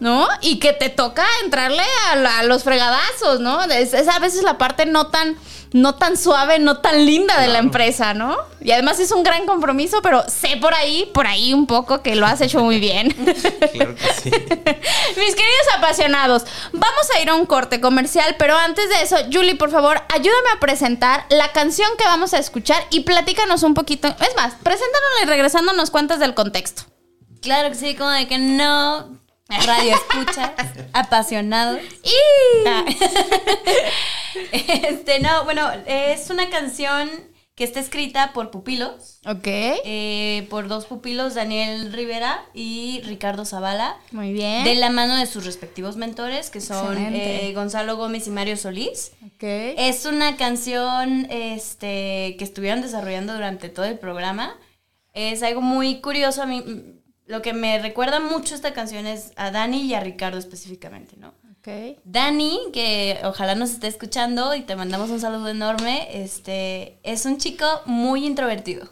¿No? 0.00 0.28
Y 0.42 0.60
que 0.60 0.72
te 0.72 0.90
toca 0.90 1.26
entrarle 1.42 1.82
a, 2.12 2.14
la- 2.14 2.38
a 2.38 2.42
los 2.44 2.62
fregadazos, 2.62 3.40
¿no? 3.40 3.64
Es, 3.64 3.94
es 3.94 4.06
a 4.06 4.20
veces 4.20 4.44
la 4.44 4.56
parte 4.56 4.86
no 4.86 5.08
tan, 5.08 5.36
no 5.72 5.96
tan 5.96 6.16
suave, 6.16 6.60
no 6.60 6.78
tan 6.78 7.04
linda 7.04 7.40
de 7.40 7.48
la 7.48 7.58
empresa, 7.58 8.14
¿no? 8.14 8.36
Y 8.60 8.70
además 8.70 9.00
es 9.00 9.10
un 9.10 9.24
gran 9.24 9.44
compromiso, 9.44 10.00
pero 10.00 10.22
sé 10.28 10.56
por 10.58 10.72
ahí, 10.72 11.10
por 11.12 11.26
ahí 11.26 11.52
un 11.52 11.66
poco 11.66 12.00
que 12.00 12.14
lo 12.14 12.26
has 12.26 12.40
hecho 12.40 12.60
muy 12.60 12.78
bien. 12.78 13.08
Claro 13.72 13.96
que 13.96 14.12
sí. 14.22 14.30
Mis 15.20 15.34
queridos 15.34 15.66
apasionados, 15.76 16.44
vamos 16.72 17.10
a 17.16 17.20
ir 17.20 17.28
a 17.30 17.34
un 17.34 17.44
corte 17.44 17.80
comercial, 17.80 18.36
pero 18.38 18.56
antes 18.56 18.88
de 18.88 19.02
eso, 19.02 19.16
Julie, 19.32 19.56
por 19.56 19.72
favor, 19.72 20.00
ayúdame 20.14 20.50
a 20.56 20.60
presentar 20.60 21.24
la 21.30 21.50
canción 21.50 21.90
que 21.98 22.04
vamos 22.04 22.34
a 22.34 22.38
escuchar 22.38 22.86
y 22.90 23.00
platícanos 23.00 23.64
un 23.64 23.74
poquito. 23.74 24.06
Es 24.06 24.36
más, 24.36 24.54
preséntanos 24.62 25.08
y 25.24 25.26
regresando 25.26 25.72
nos 25.72 25.90
cuentas 25.90 26.20
del 26.20 26.34
contexto. 26.34 26.84
Claro 27.40 27.68
que 27.70 27.74
sí, 27.74 27.94
como 27.94 28.10
de 28.10 28.26
que 28.26 28.38
no. 28.38 29.18
Radio 29.48 29.94
escuchas, 29.94 30.50
apasionados. 30.92 31.80
Y 32.04 32.66
Ah. 32.66 32.84
Este, 34.52 35.20
no, 35.20 35.44
bueno, 35.44 35.68
es 35.86 36.30
una 36.30 36.48
canción 36.50 37.08
que 37.54 37.64
está 37.64 37.80
escrita 37.80 38.32
por 38.34 38.50
pupilos, 38.52 39.18
Ok, 39.26 39.46
eh, 39.46 40.46
por 40.48 40.68
dos 40.68 40.86
pupilos, 40.86 41.34
Daniel 41.34 41.92
Rivera 41.92 42.44
y 42.54 43.00
Ricardo 43.04 43.44
Zavala, 43.44 43.96
muy 44.12 44.32
bien. 44.32 44.62
de 44.62 44.76
la 44.76 44.90
mano 44.90 45.16
de 45.16 45.26
sus 45.26 45.44
respectivos 45.44 45.96
mentores, 45.96 46.50
que 46.50 46.60
son 46.60 46.96
eh, 46.98 47.50
Gonzalo 47.54 47.96
Gómez 47.96 48.28
y 48.28 48.30
Mario 48.30 48.56
Solís. 48.56 49.12
Ok. 49.24 49.42
Es 49.42 50.04
una 50.04 50.36
canción 50.36 51.26
este, 51.30 52.36
que 52.38 52.44
estuvieron 52.44 52.80
desarrollando 52.80 53.32
durante 53.34 53.68
todo 53.70 53.86
el 53.86 53.98
programa. 53.98 54.54
Es 55.14 55.42
algo 55.42 55.60
muy 55.60 56.00
curioso 56.00 56.42
a 56.42 56.46
mí. 56.46 56.62
Lo 57.28 57.42
que 57.42 57.52
me 57.52 57.78
recuerda 57.78 58.20
mucho 58.20 58.54
esta 58.54 58.72
canción 58.72 59.06
es 59.06 59.32
a 59.36 59.50
Dani 59.50 59.82
y 59.82 59.92
a 59.92 60.00
Ricardo 60.00 60.38
específicamente, 60.38 61.14
¿no? 61.18 61.34
Ok. 61.58 61.98
Dani, 62.04 62.58
que 62.72 63.18
ojalá 63.22 63.54
nos 63.54 63.70
esté 63.70 63.86
escuchando 63.86 64.54
y 64.54 64.62
te 64.62 64.76
mandamos 64.76 65.10
un 65.10 65.20
saludo 65.20 65.50
enorme, 65.50 66.08
este, 66.10 66.98
es 67.02 67.26
un 67.26 67.36
chico 67.36 67.66
muy 67.84 68.24
introvertido. 68.24 68.88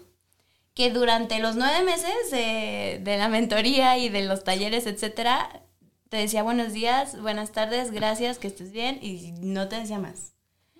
Que 0.74 0.90
durante 0.90 1.38
los 1.38 1.56
nueve 1.56 1.82
meses 1.82 2.30
de, 2.30 3.00
de 3.02 3.16
la 3.16 3.28
mentoría 3.28 3.96
y 3.96 4.10
de 4.10 4.24
los 4.26 4.44
talleres, 4.44 4.86
etcétera, 4.86 5.62
te 6.10 6.18
decía 6.18 6.42
buenos 6.42 6.74
días, 6.74 7.18
buenas 7.18 7.52
tardes, 7.52 7.90
gracias, 7.90 8.36
que 8.36 8.48
estés 8.48 8.70
bien, 8.70 8.98
y 9.00 9.32
no 9.40 9.68
te 9.68 9.80
decía 9.80 9.98
más. 9.98 10.34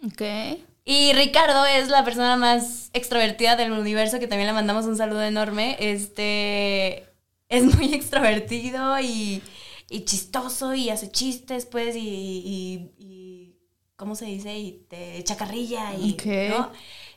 Ok. 0.05 0.61
Y 0.85 1.15
Ricardo 1.15 1.65
es 1.65 1.89
la 1.89 2.05
persona 2.05 2.37
más 2.37 2.91
extrovertida 2.93 3.57
del 3.57 3.73
universo, 3.73 4.19
que 4.19 4.29
también 4.29 4.49
le 4.49 4.53
mandamos 4.53 4.85
un 4.85 4.99
saludo 4.99 5.23
enorme. 5.23 5.79
Este 5.81 7.07
es 7.49 7.65
muy 7.77 7.95
extrovertido 7.95 8.99
y, 9.01 9.43
y 9.89 10.05
chistoso 10.05 10.75
y 10.75 10.91
hace 10.91 11.11
chistes, 11.11 11.67
pues, 11.67 11.97
y, 11.97 12.01
y- 12.01 12.91
y- 12.99 13.57
¿cómo 13.97 14.15
se 14.15 14.27
dice? 14.27 14.57
Y 14.59 14.85
te 14.89 15.17
echa 15.19 15.37
carrilla 15.37 15.95
y. 15.95 16.17
¿no? 16.51 16.71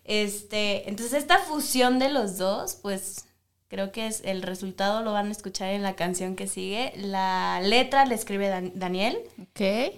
Este, 0.06 0.90
entonces 0.90 1.14
esta 1.20 1.40
fusión 1.40 2.00
de 2.00 2.10
los 2.10 2.38
dos, 2.38 2.76
pues, 2.82 3.26
Creo 3.72 3.92
que 3.92 4.08
es 4.08 4.22
el 4.26 4.42
resultado 4.42 5.04
lo 5.04 5.14
van 5.14 5.28
a 5.28 5.32
escuchar 5.32 5.70
en 5.76 5.84
la 5.84 5.96
canción 5.96 6.36
que 6.36 6.48
sigue. 6.48 6.92
La 6.96 7.62
letra 7.62 8.04
la 8.08 8.16
escribe 8.16 8.48
Dan- 8.48 8.72
Daniel 8.74 9.20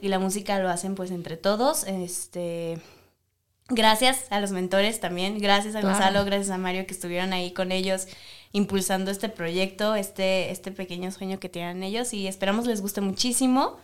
y 0.02 0.10
la 0.10 0.20
música 0.20 0.60
lo 0.60 0.68
hacen 0.70 0.94
pues 0.94 1.10
entre 1.10 1.38
todos. 1.38 1.86
Este, 1.88 2.82
gracias 3.70 4.26
a 4.30 4.42
los 4.42 4.52
mentores 4.52 5.00
también, 5.00 5.38
gracias 5.40 5.76
a 5.76 5.80
Claro. 5.80 5.96
Gonzalo, 5.96 6.26
gracias 6.26 6.50
a 6.50 6.58
Mario 6.58 6.86
que 6.86 6.94
estuvieron 6.94 7.32
ahí 7.32 7.52
con 7.54 7.72
ellos 7.72 8.08
impulsando 8.52 9.12
este 9.12 9.30
proyecto, 9.30 9.96
este, 9.96 10.52
este 10.52 10.72
pequeño 10.72 11.12
sueño 11.12 11.40
que 11.40 11.50
tienen 11.50 11.84
ellos 11.84 12.14
y 12.14 12.28
esperamos 12.28 12.68
les 12.68 12.82
guste 12.82 13.02
muchísimo. 13.02 13.78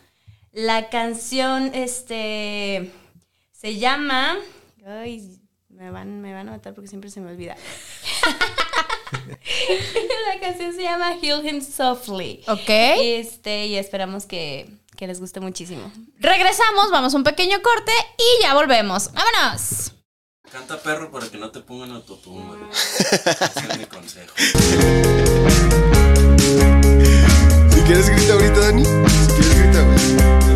La 0.51 0.89
canción 0.89 1.71
este 1.73 2.91
se 3.51 3.77
llama 3.77 4.37
ay, 4.85 5.39
me 5.69 5.91
van 5.91 6.21
me 6.21 6.33
van 6.33 6.47
a 6.49 6.51
matar 6.51 6.73
porque 6.73 6.87
siempre 6.87 7.09
se 7.09 7.21
me 7.21 7.31
olvida. 7.31 7.55
la 10.33 10.39
canción 10.39 10.73
se 10.73 10.83
llama 10.83 11.15
Heal 11.21 11.45
Him 11.45 11.61
Softly. 11.61 12.43
Ok. 12.47 12.69
Este, 12.69 13.67
y 13.67 13.75
esperamos 13.75 14.25
que, 14.25 14.69
que 14.95 15.07
les 15.07 15.19
guste 15.19 15.39
muchísimo. 15.39 15.91
Regresamos, 16.19 16.91
vamos 16.91 17.13
a 17.13 17.17
un 17.17 17.23
pequeño 17.23 17.61
corte 17.61 17.91
y 18.17 18.43
ya 18.43 18.53
volvemos. 18.53 19.11
¡Vámonos! 19.13 19.96
Canta 20.51 20.77
perro 20.81 21.11
para 21.11 21.27
que 21.27 21.37
no 21.37 21.51
te 21.51 21.59
pongan 21.59 21.91
autotune. 21.91 22.45
güey. 22.45 22.59
Ese 22.71 23.67
es 23.69 23.77
mi 23.77 23.85
consejo. 23.85 24.33
Si 27.73 27.81
quieres 27.81 28.09
grita 28.09 28.33
ahorita, 28.33 28.59
Dani. 28.61 28.85
Si 28.85 28.91
quieres 29.33 29.59
grita, 29.63 29.81
güey. 29.83 30.46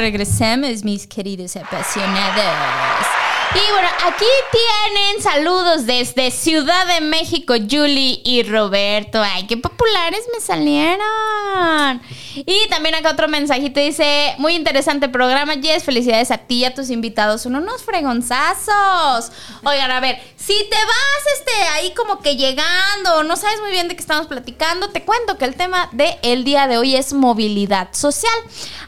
Regresamos, 0.00 0.82
mis 0.82 1.06
queridos 1.06 1.56
apasionados. 1.56 3.06
Y 3.52 3.72
bueno, 3.72 3.88
aquí 4.06 4.24
tienen 4.52 5.22
saludos 5.22 5.84
desde 5.84 6.30
Ciudad 6.30 6.86
de 6.86 7.00
México, 7.00 7.54
Julie 7.68 8.20
y 8.24 8.44
Roberto. 8.44 9.20
Ay, 9.20 9.44
qué 9.48 9.56
populares 9.56 10.20
me 10.32 10.40
salieron. 10.40 12.00
Y 12.36 12.68
también 12.68 12.94
acá 12.94 13.10
otro 13.10 13.26
mensajito 13.26 13.80
dice, 13.80 14.36
muy 14.38 14.54
interesante 14.54 15.08
programa, 15.08 15.54
Jess, 15.60 15.82
felicidades 15.82 16.30
a 16.30 16.38
ti 16.38 16.58
y 16.58 16.64
a 16.64 16.74
tus 16.74 16.90
invitados, 16.90 17.42
son 17.42 17.56
unos 17.56 17.82
fregonzazos. 17.82 19.32
Oigan, 19.64 19.90
a 19.90 19.98
ver, 19.98 20.22
si 20.36 20.54
te 20.54 20.76
vas 20.76 21.19
ahí 21.72 21.92
como 21.94 22.20
que 22.20 22.36
llegando, 22.36 23.22
no 23.24 23.36
sabes 23.36 23.60
muy 23.60 23.70
bien 23.70 23.88
de 23.88 23.94
qué 23.94 24.00
estamos 24.00 24.26
platicando, 24.26 24.90
te 24.90 25.04
cuento 25.04 25.38
que 25.38 25.44
el 25.44 25.56
tema 25.56 25.88
del 25.92 26.14
el 26.22 26.44
día 26.44 26.66
de 26.66 26.78
hoy 26.78 26.96
es 26.96 27.12
movilidad 27.12 27.88
social. 27.92 28.32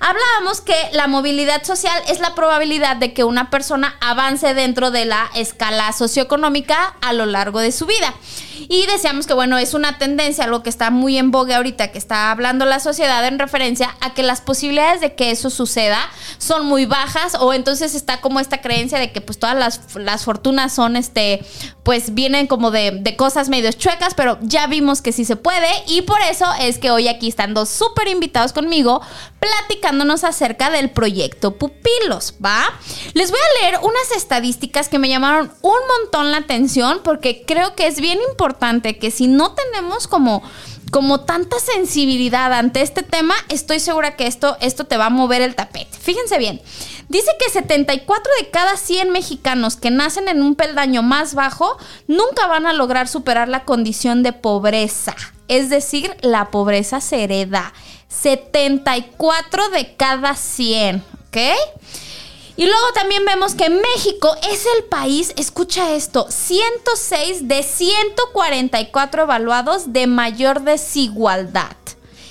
Hablábamos 0.00 0.60
que 0.60 0.74
la 0.92 1.06
movilidad 1.06 1.64
social 1.64 2.02
es 2.08 2.20
la 2.20 2.34
probabilidad 2.34 2.96
de 2.96 3.12
que 3.12 3.24
una 3.24 3.50
persona 3.50 3.96
avance 4.00 4.54
dentro 4.54 4.90
de 4.90 5.04
la 5.04 5.30
escala 5.34 5.92
socioeconómica 5.92 6.96
a 7.00 7.12
lo 7.12 7.26
largo 7.26 7.60
de 7.60 7.72
su 7.72 7.86
vida. 7.86 8.14
Y 8.68 8.86
decíamos 8.86 9.26
que, 9.26 9.34
bueno, 9.34 9.58
es 9.58 9.74
una 9.74 9.98
tendencia, 9.98 10.44
algo 10.44 10.62
que 10.62 10.70
está 10.70 10.90
muy 10.90 11.18
en 11.18 11.30
boga 11.30 11.56
ahorita, 11.56 11.92
que 11.92 11.98
está 11.98 12.30
hablando 12.30 12.64
la 12.64 12.80
sociedad 12.80 13.26
en 13.26 13.38
referencia 13.38 13.96
a 14.00 14.14
que 14.14 14.22
las 14.22 14.40
posibilidades 14.40 15.00
de 15.00 15.14
que 15.14 15.30
eso 15.30 15.50
suceda 15.50 15.98
son 16.38 16.66
muy 16.66 16.86
bajas 16.86 17.36
o 17.38 17.52
entonces 17.52 17.94
está 17.94 18.20
como 18.20 18.40
esta 18.40 18.60
creencia 18.60 18.98
de 18.98 19.12
que 19.12 19.20
pues 19.20 19.38
todas 19.38 19.56
las, 19.56 19.94
las 19.96 20.24
fortunas 20.24 20.74
son, 20.74 20.96
este, 20.96 21.44
pues 21.82 22.14
vienen 22.14 22.46
como 22.46 22.70
de, 22.70 22.90
de 22.92 23.16
cosas 23.16 23.48
medio 23.48 23.72
chuecas, 23.72 24.14
pero 24.14 24.38
ya 24.42 24.66
vimos 24.66 25.02
que 25.02 25.12
sí 25.12 25.24
se 25.24 25.36
puede 25.36 25.68
y 25.88 26.02
por 26.02 26.20
eso 26.22 26.46
es 26.60 26.78
que 26.78 26.90
hoy 26.90 27.08
aquí 27.08 27.28
están 27.28 27.54
dos 27.54 27.68
súper 27.68 28.08
invitados 28.08 28.52
conmigo 28.52 29.02
platicándonos 29.40 30.24
acerca 30.24 30.70
del 30.70 30.90
proyecto 30.90 31.56
Pupilos, 31.56 32.34
¿va? 32.44 32.64
Les 33.14 33.30
voy 33.30 33.40
a 33.40 33.62
leer 33.62 33.80
unas 33.82 34.12
estadísticas 34.16 34.88
que 34.88 34.98
me 34.98 35.08
llamaron 35.08 35.52
un 35.62 35.78
montón 35.98 36.30
la 36.30 36.38
atención 36.38 37.00
porque 37.02 37.44
creo 37.46 37.74
que 37.74 37.86
es 37.86 38.00
bien 38.00 38.18
importante 38.30 38.51
que 38.98 39.10
si 39.10 39.26
no 39.26 39.52
tenemos 39.52 40.06
como 40.08 40.42
como 40.90 41.20
tanta 41.20 41.58
sensibilidad 41.58 42.52
ante 42.52 42.82
este 42.82 43.02
tema, 43.02 43.34
estoy 43.48 43.80
segura 43.80 44.14
que 44.14 44.26
esto, 44.26 44.58
esto 44.60 44.84
te 44.84 44.98
va 44.98 45.06
a 45.06 45.10
mover 45.10 45.40
el 45.40 45.54
tapete. 45.54 45.96
Fíjense 45.98 46.36
bien, 46.36 46.60
dice 47.08 47.30
que 47.40 47.50
74 47.50 48.30
de 48.38 48.50
cada 48.50 48.76
100 48.76 49.10
mexicanos 49.10 49.76
que 49.76 49.90
nacen 49.90 50.28
en 50.28 50.42
un 50.42 50.54
peldaño 50.54 51.02
más 51.02 51.34
bajo 51.34 51.78
nunca 52.08 52.46
van 52.46 52.66
a 52.66 52.74
lograr 52.74 53.08
superar 53.08 53.48
la 53.48 53.64
condición 53.64 54.22
de 54.22 54.34
pobreza. 54.34 55.16
Es 55.48 55.70
decir, 55.70 56.14
la 56.20 56.50
pobreza 56.50 57.00
se 57.00 57.24
hereda. 57.24 57.72
74 58.08 59.70
de 59.70 59.96
cada 59.96 60.34
100, 60.34 61.02
¿ok? 61.28 61.38
Y 62.56 62.66
luego 62.66 62.92
también 62.94 63.24
vemos 63.24 63.54
que 63.54 63.70
México 63.70 64.36
es 64.50 64.66
el 64.76 64.84
país, 64.84 65.32
escucha 65.36 65.94
esto, 65.94 66.26
106 66.28 67.48
de 67.48 67.62
144 67.62 69.22
evaluados 69.22 69.92
de 69.92 70.06
mayor 70.06 70.62
desigualdad. 70.62 71.76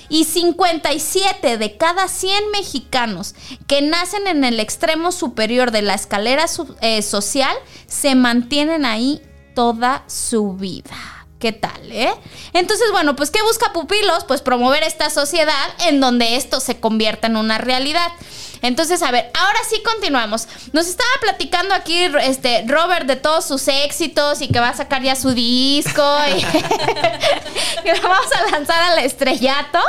Y 0.08 0.24
57 0.24 1.56
de 1.56 1.76
cada 1.78 2.06
100 2.06 2.50
mexicanos 2.50 3.34
que 3.66 3.80
nacen 3.80 4.26
en 4.26 4.44
el 4.44 4.60
extremo 4.60 5.10
superior 5.10 5.70
de 5.70 5.80
la 5.80 5.94
escalera 5.94 6.44
eh, 6.82 7.00
social 7.00 7.56
se 7.86 8.14
mantienen 8.14 8.84
ahí 8.84 9.22
toda 9.54 10.04
su 10.08 10.52
vida. 10.52 10.94
¿Qué 11.38 11.50
tal, 11.50 11.90
eh? 11.90 12.12
Entonces, 12.52 12.86
bueno, 12.92 13.16
pues 13.16 13.32
¿qué 13.32 13.42
busca 13.42 13.72
Pupilos? 13.72 14.24
Pues 14.24 14.42
promover 14.42 14.84
esta 14.84 15.10
sociedad 15.10 15.70
en 15.88 15.98
donde 15.98 16.36
esto 16.36 16.60
se 16.60 16.78
convierta 16.78 17.26
en 17.26 17.36
una 17.36 17.58
realidad. 17.58 18.06
Entonces, 18.62 19.02
a 19.02 19.10
ver, 19.10 19.30
ahora 19.34 19.58
sí 19.68 19.82
continuamos. 19.82 20.46
Nos 20.72 20.86
estaba 20.86 21.10
platicando 21.20 21.74
aquí 21.74 22.04
este 22.22 22.64
Robert 22.66 23.06
de 23.06 23.16
todos 23.16 23.44
sus 23.44 23.66
éxitos 23.68 24.40
y 24.40 24.48
que 24.48 24.60
va 24.60 24.70
a 24.70 24.74
sacar 24.74 25.02
ya 25.02 25.16
su 25.16 25.32
disco 25.32 26.02
y 26.36 26.42
que 27.82 27.94
lo 27.94 28.08
vamos 28.08 28.32
a 28.32 28.50
lanzar 28.52 28.82
al 28.92 29.00
estrellato. 29.00 29.80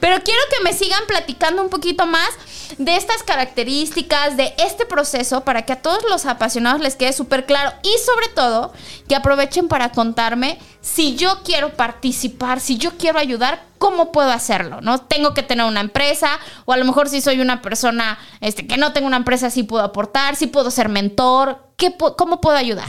Pero 0.00 0.22
quiero 0.22 0.40
que 0.50 0.62
me 0.62 0.72
sigan 0.72 1.04
platicando 1.06 1.62
un 1.62 1.68
poquito 1.68 2.06
más 2.06 2.30
de 2.78 2.96
estas 2.96 3.22
características, 3.22 4.36
de 4.36 4.54
este 4.58 4.86
proceso, 4.86 5.42
para 5.42 5.62
que 5.62 5.72
a 5.72 5.82
todos 5.82 6.02
los 6.08 6.24
apasionados 6.26 6.80
les 6.80 6.96
quede 6.96 7.12
súper 7.12 7.44
claro 7.44 7.72
y 7.82 7.94
sobre 8.04 8.28
todo 8.28 8.72
que 9.08 9.16
aprovechen 9.16 9.68
para 9.68 9.92
contarme 9.92 10.58
si 10.80 11.16
yo 11.16 11.42
quiero 11.44 11.74
participar, 11.74 12.60
si 12.60 12.78
yo 12.78 12.96
quiero 12.96 13.18
ayudar, 13.18 13.71
¿cómo 13.82 14.12
puedo 14.12 14.30
hacerlo? 14.30 14.80
¿No? 14.80 15.00
Tengo 15.00 15.34
que 15.34 15.42
tener 15.42 15.66
una 15.66 15.80
empresa 15.80 16.38
o 16.66 16.72
a 16.72 16.76
lo 16.76 16.84
mejor 16.84 17.08
si 17.08 17.20
soy 17.20 17.40
una 17.40 17.62
persona 17.62 18.16
este, 18.40 18.64
que 18.64 18.76
no 18.76 18.92
tengo 18.92 19.08
una 19.08 19.16
empresa, 19.16 19.50
sí 19.50 19.64
puedo 19.64 19.82
aportar, 19.82 20.36
sí 20.36 20.46
puedo 20.46 20.70
ser 20.70 20.88
mentor, 20.88 21.66
¿qué, 21.76 21.92
¿cómo 22.16 22.40
puedo 22.40 22.56
ayudar? 22.56 22.88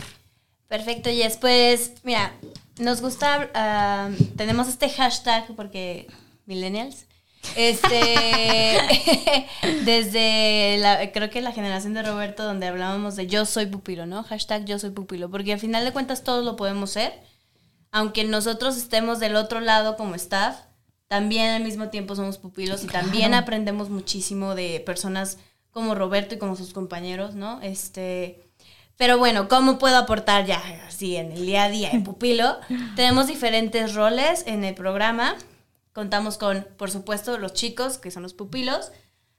Perfecto, 0.67 1.09
y 1.09 1.17
después, 1.17 1.93
mira, 2.03 2.31
nos 2.77 3.01
gusta, 3.01 3.49
ah, 3.55 4.11
tenemos 4.37 4.67
este 4.67 4.87
hashtag 4.87 5.47
porque 5.55 6.05
millennials, 6.45 7.07
este, 7.55 8.77
desde 9.85 11.09
creo 11.11 11.31
que 11.31 11.41
la 11.41 11.53
generación 11.53 11.95
de 11.95 12.03
Roberto 12.03 12.43
donde 12.43 12.67
hablábamos 12.67 13.15
de 13.15 13.25
yo 13.25 13.47
soy 13.47 13.65
pupilo, 13.65 14.05
¿no? 14.05 14.21
Hashtag 14.21 14.65
yo 14.65 14.77
soy 14.77 14.91
pupilo, 14.91 15.31
porque 15.31 15.53
al 15.53 15.59
final 15.59 15.85
de 15.85 15.91
cuentas 15.91 16.23
todos 16.23 16.45
lo 16.45 16.55
podemos 16.55 16.91
ser, 16.91 17.19
aunque 17.89 18.25
nosotros 18.25 18.77
estemos 18.77 19.19
del 19.19 19.35
otro 19.35 19.59
lado 19.59 19.97
como 19.97 20.13
staff, 20.13 20.55
también 21.13 21.51
al 21.51 21.63
mismo 21.63 21.89
tiempo 21.89 22.15
somos 22.15 22.39
pupilos 22.39 22.83
y 22.83 22.87
también 22.87 23.35
aprendemos 23.35 23.91
muchísimo 23.91 24.55
de 24.55 24.79
personas 24.83 25.37
como 25.69 25.93
Roberto 25.93 26.33
y 26.33 26.39
como 26.39 26.55
sus 26.55 26.73
compañeros, 26.73 27.35
¿no? 27.35 27.61
Este, 27.61 28.39
pero 28.97 29.19
bueno, 29.19 29.47
¿cómo 29.47 29.77
puedo 29.77 29.95
aportar 29.97 30.47
ya 30.47 30.59
así 30.87 31.15
en 31.15 31.31
el 31.31 31.45
día 31.45 31.65
a 31.65 31.69
día 31.69 31.91
en 31.91 32.03
Pupilo? 32.03 32.57
Tenemos 32.95 33.27
diferentes 33.27 33.93
roles 33.93 34.43
en 34.47 34.63
el 34.63 34.73
programa. 34.73 35.35
Contamos 35.93 36.39
con, 36.39 36.65
por 36.77 36.89
supuesto, 36.89 37.37
los 37.37 37.53
chicos, 37.53 37.99
que 37.99 38.09
son 38.09 38.23
los 38.23 38.33
pupilos, 38.33 38.91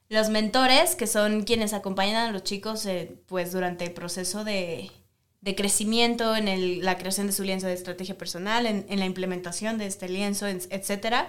los 0.08 0.28
mentores, 0.28 0.94
que 0.94 1.08
son 1.08 1.42
quienes 1.42 1.72
acompañan 1.72 2.28
a 2.28 2.30
los 2.30 2.44
chicos 2.44 2.86
eh, 2.86 3.16
pues 3.26 3.50
durante 3.50 3.84
el 3.84 3.90
proceso 3.92 4.44
de, 4.44 4.92
de 5.40 5.54
crecimiento, 5.56 6.36
en 6.36 6.46
el- 6.46 6.84
la 6.84 6.96
creación 6.98 7.26
de 7.26 7.32
su 7.32 7.42
lienzo 7.42 7.66
de 7.66 7.72
estrategia 7.72 8.16
personal, 8.16 8.66
en, 8.66 8.86
en 8.88 9.00
la 9.00 9.06
implementación 9.06 9.76
de 9.78 9.86
este 9.86 10.08
lienzo, 10.08 10.46
en- 10.46 10.60
etcétera. 10.70 11.26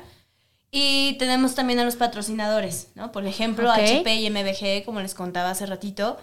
Y 0.77 1.13
tenemos 1.13 1.55
también 1.55 1.79
a 1.79 1.85
los 1.85 1.95
patrocinadores, 1.95 2.89
¿no? 2.95 3.13
Por 3.13 3.25
ejemplo. 3.25 3.71
HP 3.71 4.13
y 4.15 4.29
MBG, 4.29 4.83
como 4.83 4.99
les 4.99 5.13
contaba 5.13 5.51
hace 5.51 5.65
ratito, 5.65 6.17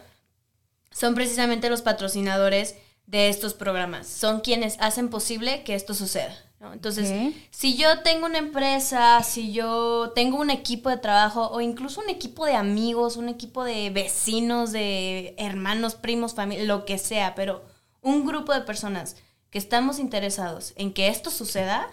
son 0.90 1.14
precisamente 1.14 1.70
los 1.70 1.80
patrocinadores 1.80 2.74
de 3.06 3.30
estos 3.30 3.54
programas. 3.54 4.06
Son 4.06 4.40
quienes 4.40 4.76
hacen 4.78 5.08
posible 5.08 5.62
que 5.64 5.74
esto 5.74 5.94
suceda. 5.94 6.36
¿no? 6.60 6.74
Entonces, 6.74 7.34
si 7.50 7.78
yo 7.78 8.02
tengo 8.02 8.26
una 8.26 8.36
empresa, 8.36 9.22
si 9.22 9.54
yo 9.54 10.12
tengo 10.14 10.38
un 10.38 10.50
equipo 10.50 10.90
de 10.90 10.98
trabajo 10.98 11.48
o 11.50 11.62
incluso 11.62 12.02
un 12.02 12.10
equipo 12.10 12.44
de 12.44 12.54
amigos, 12.54 13.16
un 13.16 13.30
equipo 13.30 13.64
de 13.64 13.88
vecinos, 13.88 14.70
de 14.70 15.34
hermanos, 15.38 15.94
primos, 15.94 16.34
familia, 16.34 16.64
lo 16.64 16.84
que 16.84 16.98
sea, 16.98 17.34
pero 17.34 17.64
un 18.02 18.26
grupo 18.26 18.52
de 18.52 18.60
personas 18.60 19.16
que 19.48 19.56
estamos 19.56 19.98
interesados 19.98 20.74
en 20.76 20.92
que 20.92 21.08
esto 21.08 21.30
suceda, 21.30 21.88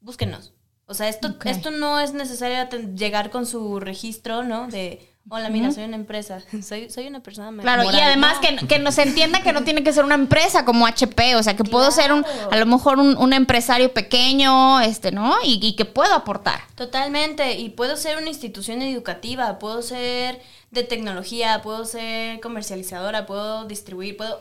búsquenos. 0.00 0.55
O 0.86 0.94
sea, 0.94 1.08
esto, 1.08 1.34
esto 1.44 1.70
no 1.72 1.98
es 2.00 2.12
necesario 2.12 2.56
llegar 2.94 3.30
con 3.30 3.44
su 3.44 3.80
registro, 3.80 4.44
¿no? 4.44 4.68
De, 4.68 5.12
hola, 5.28 5.48
mira, 5.48 5.72
soy 5.72 5.82
una 5.82 5.96
empresa, 5.96 6.40
soy, 6.62 6.90
soy 6.90 7.08
una 7.08 7.20
persona 7.24 7.60
Claro, 7.60 7.82
y 7.82 7.86
moral". 7.86 8.02
además 8.02 8.36
No. 8.36 8.40
que, 8.60 8.66
que 8.68 8.78
nos 8.78 8.96
entienda 8.98 9.42
que 9.42 9.52
no 9.52 9.64
tiene 9.64 9.82
que 9.82 9.92
ser 9.92 10.04
una 10.04 10.14
empresa 10.14 10.64
como 10.64 10.86
HP, 10.86 11.34
o 11.34 11.42
sea, 11.42 11.56
que 11.56 11.64
puedo 11.64 11.90
ser 11.90 12.12
un, 12.12 12.24
a 12.52 12.56
lo 12.56 12.66
mejor 12.66 13.00
un, 13.00 13.16
un 13.18 13.32
empresario 13.32 13.92
pequeño, 13.92 14.80
este, 14.80 15.10
¿no? 15.10 15.34
Y, 15.44 15.58
y 15.60 15.74
que 15.74 15.86
puedo 15.86 16.14
aportar. 16.14 16.60
Totalmente, 16.76 17.54
y 17.58 17.70
puedo 17.70 17.96
ser 17.96 18.16
una 18.18 18.28
institución 18.28 18.80
educativa, 18.80 19.58
puedo 19.58 19.82
ser 19.82 20.40
de 20.70 20.84
tecnología, 20.84 21.62
puedo 21.62 21.84
ser 21.84 22.38
comercializadora, 22.40 23.26
puedo 23.26 23.64
distribuir, 23.64 24.16
puedo... 24.16 24.38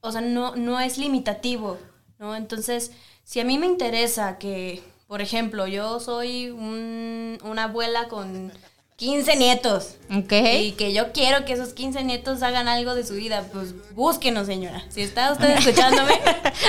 O 0.00 0.10
sea, 0.10 0.20
no, 0.22 0.56
no 0.56 0.80
es 0.80 0.98
limitativo, 0.98 1.78
¿no? 2.18 2.34
Entonces, 2.34 2.90
si 3.22 3.38
a 3.38 3.44
mí 3.44 3.58
me 3.58 3.66
interesa 3.66 4.38
que, 4.38 4.82
por 5.08 5.20
ejemplo, 5.22 5.66
yo 5.66 5.98
soy 6.00 6.50
un- 6.50 7.38
una 7.42 7.64
abuela 7.64 8.08
con 8.08 8.52
15 8.96 9.36
nietos, 9.36 9.94
Ok. 10.14 10.32
y 10.60 10.72
que 10.72 10.92
yo 10.92 11.12
quiero 11.12 11.44
que 11.44 11.52
esos 11.52 11.68
15 11.72 12.02
nietos 12.04 12.42
hagan 12.42 12.66
algo 12.68 12.94
de 12.94 13.06
su 13.06 13.14
vida, 13.14 13.44
pues 13.52 13.68
búsquenos, 13.94 14.46
señora. 14.46 14.82
Si 14.90 15.00
está 15.02 15.32
usted 15.32 15.48
escuchándome, 15.58 16.12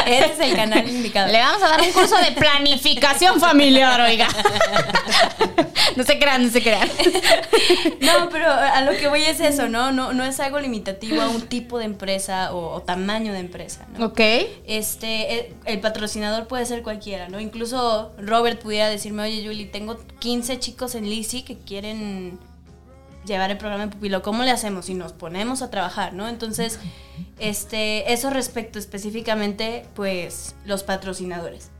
ese 0.05 0.33
es 0.33 0.39
el 0.39 0.55
canal 0.55 0.87
indicado. 0.87 1.31
Le 1.31 1.39
vamos 1.39 1.61
a 1.63 1.69
dar 1.69 1.81
un 1.81 1.91
curso 1.91 2.15
de 2.17 2.31
planificación 2.33 3.39
familiar, 3.39 3.99
oiga. 4.01 4.27
No 5.99 6.05
se 6.05 6.17
crean, 6.17 6.45
no 6.45 6.49
se 6.49 6.61
crean. 6.61 6.87
No, 7.99 8.29
pero 8.29 8.49
a 8.49 8.81
lo 8.83 8.93
que 8.93 9.09
voy 9.09 9.23
es 9.23 9.41
eso, 9.41 9.67
¿no? 9.67 9.91
No, 9.91 10.13
no 10.13 10.23
es 10.23 10.39
algo 10.39 10.57
limitativo 10.57 11.21
a 11.21 11.27
un 11.27 11.41
tipo 11.41 11.77
de 11.77 11.83
empresa 11.83 12.53
o, 12.53 12.73
o 12.73 12.81
tamaño 12.81 13.33
de 13.33 13.39
empresa, 13.39 13.85
¿no? 13.97 14.05
Ok. 14.05 14.21
Este, 14.65 15.33
el, 15.33 15.55
el 15.65 15.79
patrocinador 15.81 16.47
puede 16.47 16.65
ser 16.65 16.83
cualquiera, 16.83 17.27
¿no? 17.27 17.41
Incluso 17.41 18.13
Robert 18.17 18.61
pudiera 18.61 18.87
decirme, 18.87 19.23
oye, 19.23 19.43
Julie, 19.45 19.65
tengo 19.65 19.97
15 20.19 20.57
chicos 20.59 20.95
en 20.95 21.09
Lisi 21.09 21.41
que 21.43 21.57
quieren 21.57 22.39
llevar 23.25 23.51
el 23.51 23.57
programa 23.57 23.87
de 23.87 23.91
Pupilo. 23.91 24.21
¿Cómo 24.21 24.43
le 24.43 24.51
hacemos? 24.51 24.87
Y 24.89 24.93
nos 24.93 25.11
ponemos 25.11 25.61
a 25.61 25.69
trabajar, 25.69 26.13
¿no? 26.13 26.29
Entonces, 26.29 26.79
este, 27.39 28.13
eso 28.13 28.29
respecto 28.29 28.79
específicamente, 28.79 29.85
pues, 29.95 30.55
los 30.63 30.83
patrocinadores. 30.83 31.71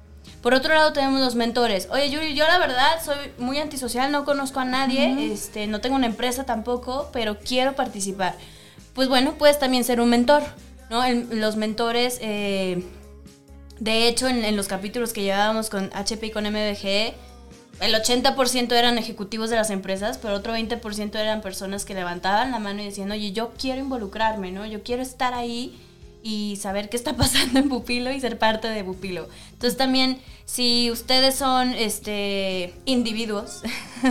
Por 0.41 0.53
otro 0.53 0.73
lado 0.73 0.93
tenemos 0.93 1.19
los 1.19 1.35
mentores. 1.35 1.87
Oye, 1.91 2.09
Yuri, 2.09 2.33
yo 2.33 2.45
la 2.47 2.57
verdad 2.59 2.91
soy 3.03 3.17
muy 3.37 3.57
antisocial, 3.57 4.11
no 4.11 4.23
conozco 4.23 4.59
a 4.61 4.65
nadie, 4.65 5.31
este, 5.33 5.67
no 5.67 5.81
tengo 5.81 5.95
una 5.97 6.05
empresa 6.07 6.45
tampoco, 6.45 7.09
pero 7.11 7.37
quiero 7.39 7.75
participar. 7.75 8.35
Pues 8.93 9.09
bueno, 9.09 9.33
puedes 9.37 9.59
también 9.59 9.83
ser 9.83 9.99
un 9.99 10.09
mentor, 10.09 10.43
¿no? 10.89 11.03
El- 11.03 11.41
los 11.41 11.57
mentores, 11.57 12.19
eh, 12.21 12.83
de 13.79 14.07
hecho, 14.07 14.27
en, 14.27 14.45
en 14.45 14.55
los 14.55 14.67
capítulos 14.67 15.11
que 15.13 15.23
llevábamos 15.23 15.69
con 15.69 15.89
HP 15.93 16.27
y 16.27 16.31
con 16.31 16.45
MBG, 16.45 17.13
el 17.81 17.93
80% 17.95 18.73
eran 18.73 18.97
ejecutivos 18.97 19.49
de 19.49 19.55
las 19.57 19.69
empresas, 19.69 20.17
pero 20.17 20.33
otro 20.35 20.53
20% 20.53 21.15
eran 21.17 21.41
personas 21.41 21.85
que 21.85 21.93
levantaban 21.93 22.51
la 22.51 22.59
mano 22.59 22.81
y 22.81 22.85
decían, 22.85 23.11
oye, 23.11 23.31
yo 23.31 23.51
quiero 23.57 23.79
involucrarme, 23.79 24.51
¿no? 24.51 24.65
Yo 24.65 24.83
quiero 24.83 25.01
estar 25.01 25.33
ahí 25.33 25.79
y 26.23 26.57
saber 26.57 26.89
qué 26.89 26.97
está 26.97 27.15
pasando 27.17 27.59
en 27.59 27.69
Pupilo 27.69 28.11
y 28.11 28.19
ser 28.19 28.37
parte 28.37 28.67
de 28.67 28.83
Pupilo. 28.83 29.27
Entonces 29.53 29.77
también, 29.77 30.19
si 30.45 30.89
ustedes 30.91 31.35
son 31.35 31.73
este 31.73 32.73
individuos, 32.85 33.61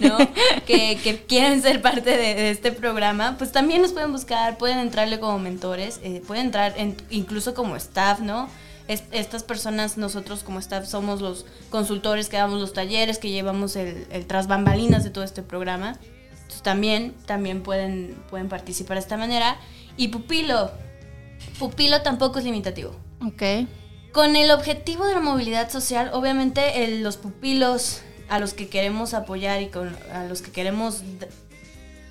¿no? 0.00 0.18
que, 0.66 0.98
que 1.02 1.22
quieren 1.26 1.62
ser 1.62 1.80
parte 1.82 2.10
de, 2.10 2.34
de 2.34 2.50
este 2.50 2.72
programa, 2.72 3.36
pues 3.38 3.52
también 3.52 3.82
nos 3.82 3.92
pueden 3.92 4.12
buscar, 4.12 4.58
pueden 4.58 4.78
entrarle 4.78 5.20
como 5.20 5.38
mentores, 5.38 6.00
eh, 6.02 6.22
pueden 6.26 6.46
entrar 6.46 6.74
en- 6.76 6.96
incluso 7.10 7.54
como 7.54 7.76
staff, 7.76 8.20
¿no? 8.20 8.48
Es- 8.88 9.04
estas 9.12 9.42
personas, 9.44 9.96
nosotros 9.96 10.42
como 10.42 10.58
staff, 10.58 10.86
somos 10.86 11.20
los 11.20 11.46
consultores 11.70 12.28
que 12.28 12.36
damos 12.36 12.60
los 12.60 12.72
talleres, 12.72 13.18
que 13.18 13.30
llevamos 13.30 13.76
el, 13.76 14.06
el 14.10 14.26
tras 14.26 14.46
bambalinas 14.48 15.04
de 15.04 15.10
todo 15.10 15.24
este 15.24 15.42
programa. 15.42 15.96
Entonces 16.32 16.62
también, 16.62 17.14
también 17.26 17.62
pueden, 17.62 18.16
pueden 18.28 18.48
participar 18.48 18.96
de 18.96 19.02
esta 19.02 19.16
manera. 19.16 19.56
Y 19.96 20.08
Pupilo, 20.08 20.72
Pupilo 21.58 22.02
tampoco 22.02 22.38
es 22.38 22.44
limitativo. 22.44 22.94
Ok. 23.24 23.42
Con 24.12 24.34
el 24.36 24.50
objetivo 24.50 25.06
de 25.06 25.14
la 25.14 25.20
movilidad 25.20 25.70
social, 25.70 26.10
obviamente 26.12 26.84
el- 26.84 27.02
los 27.02 27.16
pupilos 27.16 28.00
a 28.28 28.38
los 28.38 28.54
que 28.54 28.68
queremos 28.68 29.14
apoyar 29.14 29.60
y 29.62 29.68
con, 29.68 29.96
a 30.12 30.24
los 30.24 30.42
que 30.42 30.50
queremos 30.50 31.02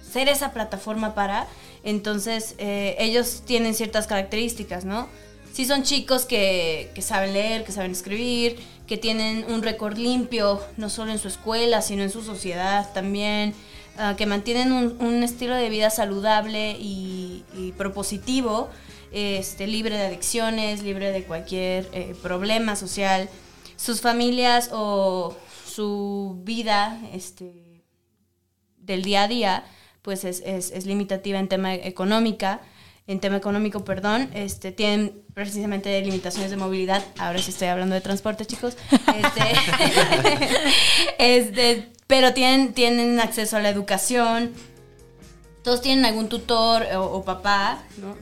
ser 0.09 0.27
esa 0.29 0.51
plataforma 0.53 1.13
para, 1.15 1.47
entonces 1.83 2.55
eh, 2.57 2.95
ellos 2.99 3.43
tienen 3.45 3.73
ciertas 3.75 4.07
características, 4.07 4.83
¿no? 4.85 5.07
Si 5.53 5.65
son 5.65 5.83
chicos 5.83 6.25
que, 6.25 6.91
que 6.93 7.01
saben 7.01 7.33
leer, 7.33 7.63
que 7.63 7.71
saben 7.71 7.91
escribir, 7.91 8.57
que 8.87 8.97
tienen 8.97 9.45
un 9.49 9.61
récord 9.61 9.97
limpio, 9.97 10.61
no 10.77 10.89
solo 10.89 11.11
en 11.11 11.19
su 11.19 11.27
escuela, 11.27 11.81
sino 11.81 12.03
en 12.03 12.09
su 12.09 12.21
sociedad 12.23 12.91
también, 12.93 13.53
ah, 13.97 14.15
que 14.17 14.25
mantienen 14.25 14.71
un, 14.71 14.97
un 14.99 15.23
estilo 15.23 15.55
de 15.55 15.69
vida 15.69 15.89
saludable 15.89 16.71
y, 16.79 17.43
y 17.55 17.71
propositivo, 17.73 18.69
este, 19.11 19.67
libre 19.67 19.97
de 19.97 20.05
adicciones, 20.07 20.83
libre 20.83 21.11
de 21.11 21.23
cualquier 21.23 21.89
eh, 21.93 22.15
problema 22.21 22.75
social, 22.75 23.29
sus 23.75 24.01
familias 24.01 24.69
o 24.73 25.35
su 25.65 26.39
vida 26.43 26.99
este, 27.13 27.83
del 28.77 29.03
día 29.03 29.23
a 29.23 29.27
día, 29.27 29.63
pues 30.01 30.23
es, 30.23 30.41
es- 30.45 30.71
es 30.71 30.85
limitativa 30.85 31.39
en 31.39 31.47
tema 31.47 31.73
económica. 31.75 32.61
en 33.07 33.19
tema 33.19 33.37
económico, 33.37 33.83
perdón, 33.83 34.29
este, 34.35 34.71
tienen 34.71 35.23
precisamente 35.33 35.99
limitaciones 36.01 36.51
de 36.51 36.57
movilidad. 36.57 37.03
Ahora 37.17 37.39
sí 37.41 37.49
estoy 37.49 37.67
hablando 37.69 37.95
de 37.95 38.01
transporte, 38.01 38.45
chicos. 38.45 38.77
Este, 38.91 39.41
este, 41.17 41.89
pero 42.07 42.33
tienen, 42.33 42.73
tienen 42.73 43.19
acceso 43.19 43.57
a 43.57 43.61
la 43.61 43.69
educación. 43.69 44.51
Todos 45.63 45.81
tienen 45.81 46.05
algún 46.05 46.29
tutor 46.29 46.83
o, 46.95 47.03
o 47.03 47.23
papá, 47.25 47.83
¿no? 47.97 48.15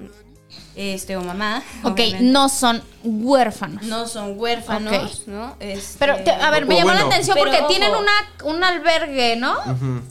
Este, 0.76 1.18
o 1.18 1.22
mamá. 1.24 1.64
Ok, 1.84 1.92
obviamente. 1.94 2.22
no 2.22 2.50
son 2.50 2.84
huérfanos. 3.04 3.84
No 3.84 4.08
son 4.08 4.40
huérfanos. 4.40 5.24
¿no? 5.28 5.56
Este, 5.60 5.96
Pero, 6.00 6.16
te- 6.24 6.30
a 6.32 6.52
ver, 6.52 6.66
me 6.66 6.76
llamó 6.76 6.94
la 6.94 7.02
atención 7.02 7.36
Pero 7.36 7.46
porque 7.48 7.60
ojo. 7.62 7.68
tienen 7.70 7.92
una, 7.96 8.12
un 8.56 8.64
albergue, 8.64 9.36
¿no? 9.38 9.56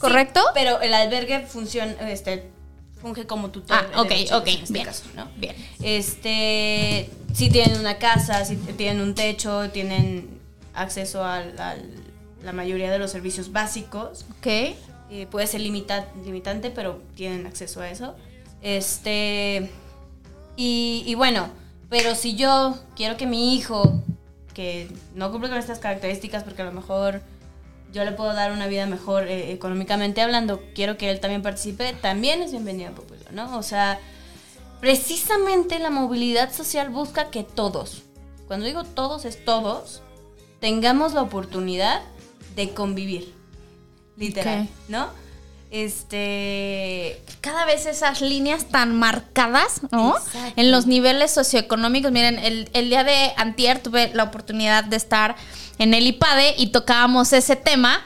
¿Correcto? 0.01 0.41
Sí, 0.41 0.47
pero 0.55 0.81
el 0.81 0.93
albergue 0.93 1.47
funciona, 1.47 1.93
este, 2.11 2.51
funge 3.01 3.27
como 3.27 3.51
tutor. 3.51 3.77
Ah, 3.95 4.01
ok, 4.03 4.13
ok, 4.33 4.47
en 4.49 4.63
este 4.63 4.73
bien, 4.73 4.85
caso, 4.87 5.05
¿no? 5.15 5.29
bien. 5.37 5.55
Este, 5.81 7.11
si 7.35 7.49
tienen 7.51 7.79
una 7.79 7.99
casa, 7.99 8.45
si 8.45 8.57
tienen 8.57 9.01
un 9.03 9.15
techo, 9.15 9.71
tienen 9.71 10.41
acceso 10.75 11.25
al- 11.25 11.55
la 12.43 12.53
mayoría 12.53 12.91
de 12.91 12.99
los 12.99 13.11
servicios 13.13 13.53
básicos. 13.53 14.25
Ok. 14.39 14.47
Eh, 15.09 15.27
puede 15.31 15.47
ser 15.47 15.61
limita- 15.61 16.07
limitante, 16.25 16.71
pero 16.71 17.01
tienen 17.15 17.47
acceso 17.47 17.81
a 17.81 17.89
eso. 17.89 18.17
Este. 18.63 19.71
Y, 20.57 21.05
y 21.07 21.15
bueno, 21.15 21.49
pero 21.89 22.15
si 22.15 22.35
yo 22.35 22.79
quiero 22.97 23.17
que 23.17 23.27
mi 23.27 23.55
hijo, 23.55 24.03
que 24.55 24.89
no 25.15 25.31
cumple 25.31 25.49
con 25.49 25.59
estas 25.59 25.79
características, 25.79 26.43
porque 26.43 26.63
a 26.63 26.65
lo 26.65 26.73
mejor 26.73 27.23
yo 27.93 28.05
le 28.05 28.13
puedo 28.13 28.33
dar 28.35 28.53
una 28.53 28.67
vida 28.67 28.87
mejor 28.87 29.29
eh, 29.29 29.53
económicamente 29.53 30.21
hablando, 30.21 30.63
quiero 30.75 30.97
que 30.97 31.11
él 31.11 31.21
también 31.21 31.43
participe, 31.43 31.93
también 31.95 32.43
es 32.43 32.51
bienvenido 32.51 32.91
a 32.91 32.95
Populo, 32.95 33.25
¿no? 33.33 33.57
O 33.57 33.63
sea, 33.63 33.99
precisamente 34.81 35.79
la 35.79 35.91
movilidad 35.91 36.53
social 36.53 36.91
busca 36.91 37.31
que 37.31 37.45
todos, 37.45 38.03
cuando 38.47 38.67
digo 38.67 38.85
todos 38.85 39.25
es 39.25 39.45
todos, 39.45 40.03
tengamos 40.61 41.15
la 41.15 41.23
oportunidad 41.23 42.03
de 42.55 42.71
convivir, 42.71 43.35
literal. 44.17 44.69
¿no? 44.89 45.09
Este, 45.71 47.21
Cada 47.41 47.65
vez 47.65 47.87
esas 47.87 48.21
líneas 48.21 48.67
tan 48.67 48.95
marcadas, 48.95 49.81
¿no? 49.91 50.17
Exacto. 50.17 50.61
En 50.61 50.71
los 50.71 50.87
niveles 50.87 51.33
socioeconómicos. 51.33 52.13
Miren, 52.13 52.39
el, 52.39 52.71
el 52.73 52.89
día 52.89 53.05
de 53.05 53.33
antier 53.37 53.83
tuve 53.83 54.13
la 54.15 54.25
oportunidad 54.25 54.85
de 54.85 54.97
estar 54.97 55.37
en 55.79 55.93
el 55.95 56.07
IPADE 56.07 56.55
y 56.57 56.69
tocábamos 56.69 57.33
ese 57.33 57.57
tema 57.57 58.03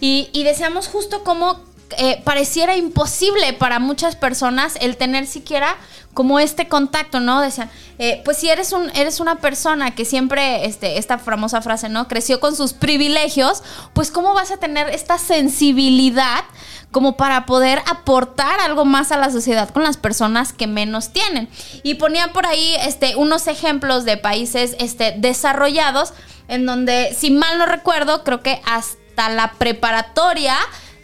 y, 0.00 0.30
y 0.32 0.42
decíamos 0.42 0.88
justo 0.88 1.22
cómo 1.22 1.60
eh, 1.98 2.20
pareciera 2.24 2.76
imposible 2.76 3.52
para 3.52 3.78
muchas 3.78 4.16
personas 4.16 4.74
el 4.80 4.96
tener 4.96 5.26
siquiera 5.26 5.76
como 6.14 6.38
este 6.38 6.68
contacto, 6.68 7.20
¿no? 7.20 7.40
Decían, 7.40 7.70
eh, 7.98 8.20
pues 8.24 8.36
si 8.36 8.48
eres 8.48 8.72
un 8.72 8.90
eres 8.94 9.20
una 9.20 9.36
persona 9.36 9.94
que 9.94 10.04
siempre, 10.04 10.66
este, 10.66 10.98
esta 10.98 11.18
famosa 11.18 11.62
frase, 11.62 11.88
¿no? 11.88 12.08
Creció 12.08 12.38
con 12.40 12.54
sus 12.54 12.74
privilegios, 12.74 13.62
pues 13.94 14.10
cómo 14.10 14.34
vas 14.34 14.50
a 14.50 14.58
tener 14.58 14.88
esta 14.88 15.18
sensibilidad 15.18 16.44
como 16.90 17.16
para 17.16 17.46
poder 17.46 17.80
aportar 17.86 18.60
algo 18.60 18.84
más 18.84 19.12
a 19.12 19.16
la 19.16 19.30
sociedad 19.30 19.70
con 19.70 19.82
las 19.82 19.96
personas 19.96 20.52
que 20.52 20.66
menos 20.66 21.10
tienen. 21.10 21.48
Y 21.82 21.94
ponían 21.94 22.32
por 22.32 22.46
ahí 22.46 22.76
este, 22.82 23.16
unos 23.16 23.46
ejemplos 23.46 24.04
de 24.04 24.18
países 24.18 24.76
este, 24.78 25.14
desarrollados 25.16 26.12
en 26.48 26.66
donde, 26.66 27.16
si 27.18 27.30
mal 27.30 27.56
no 27.58 27.64
recuerdo, 27.64 28.24
creo 28.24 28.42
que 28.42 28.60
hasta 28.66 29.30
la 29.30 29.52
preparatoria 29.52 30.56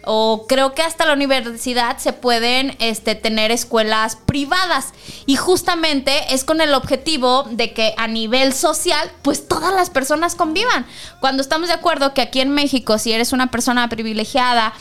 o 0.05 0.45
creo 0.47 0.73
que 0.73 0.81
hasta 0.81 1.05
la 1.05 1.13
universidad 1.13 1.97
se 1.97 2.13
pueden 2.13 2.75
este, 2.79 3.15
tener 3.15 3.51
escuelas 3.51 4.15
privadas 4.15 4.93
y 5.25 5.35
justamente 5.35 6.33
es 6.33 6.43
con 6.43 6.61
el 6.61 6.73
objetivo 6.73 7.43
de 7.49 7.73
que 7.73 7.93
a 7.97 8.07
nivel 8.07 8.53
social 8.53 9.11
pues 9.21 9.47
todas 9.47 9.73
las 9.73 9.89
personas 9.89 10.35
convivan. 10.35 10.85
Cuando 11.19 11.41
estamos 11.41 11.67
de 11.67 11.75
acuerdo 11.75 12.13
que 12.13 12.21
aquí 12.21 12.39
en 12.39 12.49
México 12.49 12.97
si 12.97 13.11
eres 13.11 13.33
una 13.33 13.51
persona 13.51 13.89
privilegiada 13.89 14.73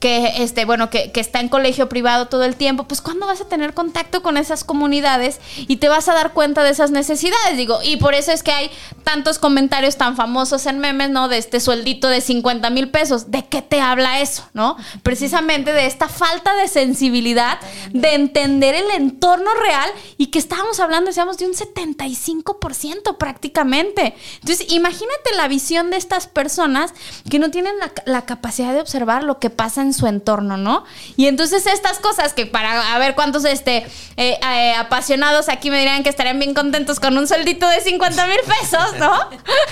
que 0.00 0.42
este 0.42 0.64
bueno 0.66 0.90
que, 0.90 1.10
que 1.10 1.20
está 1.20 1.40
en 1.40 1.48
colegio 1.48 1.88
privado 1.88 2.26
todo 2.26 2.44
el 2.44 2.56
tiempo, 2.56 2.84
pues 2.84 3.00
cuándo 3.00 3.26
vas 3.26 3.40
a 3.40 3.48
tener 3.48 3.72
contacto 3.72 4.22
con 4.22 4.36
esas 4.36 4.62
comunidades 4.62 5.40
y 5.56 5.76
te 5.76 5.88
vas 5.88 6.08
a 6.08 6.14
dar 6.14 6.32
cuenta 6.32 6.62
de 6.62 6.70
esas 6.70 6.90
necesidades, 6.90 7.56
digo, 7.56 7.78
y 7.82 7.96
por 7.96 8.14
eso 8.14 8.32
es 8.32 8.42
que 8.42 8.52
hay 8.52 8.70
tantos 9.04 9.38
comentarios 9.38 9.96
tan 9.96 10.16
famosos 10.16 10.66
en 10.66 10.78
memes, 10.80 11.10
¿no? 11.10 11.28
De 11.28 11.38
este 11.38 11.60
sueldito 11.60 12.08
de 12.08 12.20
50 12.20 12.68
mil 12.70 12.90
pesos, 12.90 13.30
¿de 13.30 13.46
qué 13.46 13.62
te 13.62 13.80
habla 13.80 14.20
eso, 14.20 14.44
no? 14.52 14.65
Precisamente 15.02 15.72
de 15.72 15.86
esta 15.86 16.08
falta 16.08 16.54
de 16.54 16.68
sensibilidad, 16.68 17.58
de 17.92 18.14
entender 18.14 18.74
el 18.74 18.90
entorno 18.90 19.50
real 19.54 19.90
y 20.16 20.26
que 20.26 20.38
estábamos 20.38 20.80
hablando, 20.80 21.08
decíamos, 21.08 21.38
de 21.38 21.46
un 21.46 21.52
75% 21.52 23.18
prácticamente. 23.18 24.14
Entonces, 24.40 24.72
imagínate 24.72 25.34
la 25.36 25.48
visión 25.48 25.90
de 25.90 25.96
estas 25.96 26.26
personas 26.26 26.92
que 27.30 27.38
no 27.38 27.50
tienen 27.50 27.74
la, 28.04 28.26
capacidad 28.26 28.72
de 28.72 28.80
observar 28.80 29.22
lo 29.22 29.38
que 29.38 29.50
pasa 29.50 29.82
en 29.82 29.92
su 29.92 30.06
entorno, 30.06 30.56
¿no? 30.56 30.84
Y 31.16 31.26
entonces 31.26 31.66
estas 31.66 32.00
cosas 32.00 32.32
que 32.32 32.46
para 32.46 32.98
ver 32.98 33.14
cuántos 33.14 33.44
este, 33.44 33.86
eh, 34.16 34.38
eh, 34.42 34.74
apasionados 34.74 35.48
aquí 35.48 35.70
me 35.70 35.78
dirían 35.78 36.02
que 36.02 36.08
estarían 36.08 36.38
bien 36.38 36.54
contentos 36.54 36.98
con 36.98 37.16
un 37.16 37.28
sueldito 37.28 37.68
de 37.68 37.80
50 37.80 38.26
mil 38.26 38.38
pesos, 38.40 38.94
¿no? 38.98 39.12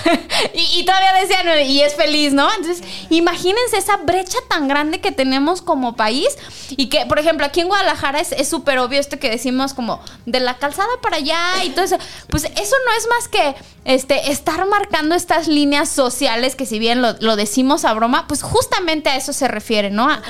y, 0.53 0.79
y 0.79 0.85
todavía 0.85 1.13
decían, 1.13 1.47
y 1.67 1.81
es 1.81 1.95
feliz, 1.95 2.33
¿no? 2.33 2.47
Entonces, 2.53 2.83
imagínense 3.09 3.77
esa 3.77 3.97
brecha 3.97 4.37
tan 4.47 4.67
grande 4.67 4.84
que 5.01 5.11
tenemos 5.11 5.61
como 5.61 5.95
país 5.95 6.27
y 6.71 6.87
que, 6.89 7.05
por 7.05 7.19
ejemplo, 7.19 7.45
aquí 7.45 7.61
en 7.61 7.67
Guadalajara 7.67 8.19
es 8.19 8.47
súper 8.49 8.79
obvio 8.79 8.99
esto 8.99 9.19
que 9.19 9.29
decimos 9.29 9.73
como 9.73 10.01
de 10.25 10.39
la 10.39 10.57
calzada 10.57 10.89
para 11.01 11.17
allá 11.17 11.63
y 11.63 11.69
todo 11.69 11.85
eso. 11.85 11.97
Pues 12.29 12.43
eso 12.45 12.53
no 12.85 12.93
es 12.97 13.07
más 13.09 13.27
que 13.27 13.55
este, 13.85 14.31
estar 14.31 14.65
marcando 14.67 15.15
estas 15.15 15.47
líneas 15.47 15.89
sociales 15.89 16.55
que 16.55 16.65
si 16.65 16.79
bien 16.79 17.01
lo, 17.01 17.13
lo 17.19 17.35
decimos 17.35 17.85
a 17.85 17.93
broma, 17.93 18.27
pues 18.27 18.41
justamente 18.43 19.09
a 19.09 19.15
eso 19.15 19.33
se 19.33 19.47
refiere, 19.47 19.89
¿no? 19.91 20.09
A- 20.09 20.21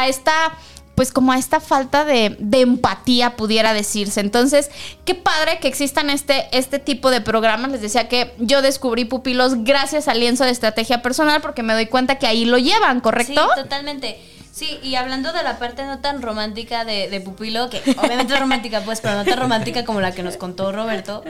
a 0.00 0.08
esta 0.08 0.32
pues 0.96 1.12
como 1.12 1.30
a 1.30 1.38
esta 1.38 1.60
falta 1.60 2.04
de, 2.04 2.36
de 2.40 2.62
empatía 2.62 3.36
pudiera 3.36 3.74
decirse. 3.74 4.20
Entonces, 4.20 4.70
qué 5.04 5.14
padre 5.14 5.58
que 5.60 5.68
existan 5.68 6.08
este, 6.08 6.48
este 6.52 6.78
tipo 6.78 7.10
de 7.10 7.20
programas. 7.20 7.70
Les 7.70 7.82
decía 7.82 8.08
que 8.08 8.34
yo 8.38 8.62
descubrí 8.62 9.04
pupilos 9.04 9.62
gracias 9.62 10.08
al 10.08 10.18
lienzo 10.18 10.44
de 10.44 10.50
estrategia 10.50 11.02
personal 11.02 11.42
porque 11.42 11.62
me 11.62 11.74
doy 11.74 11.86
cuenta 11.86 12.18
que 12.18 12.26
ahí 12.26 12.46
lo 12.46 12.56
llevan, 12.56 13.00
¿correcto? 13.00 13.46
Sí, 13.54 13.62
totalmente. 13.62 14.18
Sí, 14.50 14.78
y 14.82 14.94
hablando 14.94 15.34
de 15.34 15.42
la 15.42 15.58
parte 15.58 15.84
no 15.84 15.98
tan 15.98 16.22
romántica 16.22 16.86
de, 16.86 17.20
Pupilo, 17.22 17.68
que 17.68 17.82
obviamente 17.98 18.32
es 18.32 18.40
romántica, 18.40 18.80
pues, 18.80 19.02
pero 19.02 19.16
no 19.16 19.24
tan 19.26 19.38
romántica 19.38 19.84
como 19.84 20.00
la 20.00 20.12
que 20.12 20.22
nos 20.22 20.38
contó 20.38 20.72
Roberto, 20.72 21.22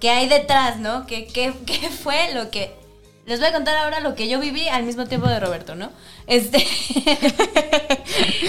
que 0.00 0.08
hay 0.08 0.26
detrás, 0.26 0.78
¿no? 0.78 1.06
¿Qué, 1.06 1.26
qué, 1.26 1.52
qué 1.66 1.90
fue 1.90 2.32
lo 2.32 2.50
que... 2.50 2.81
Les 3.24 3.38
voy 3.38 3.48
a 3.48 3.52
contar 3.52 3.76
ahora 3.76 4.00
lo 4.00 4.16
que 4.16 4.28
yo 4.28 4.40
viví 4.40 4.68
al 4.68 4.82
mismo 4.82 5.06
tiempo 5.06 5.28
de 5.28 5.38
Roberto, 5.38 5.76
¿no? 5.76 5.92
Este... 6.26 6.66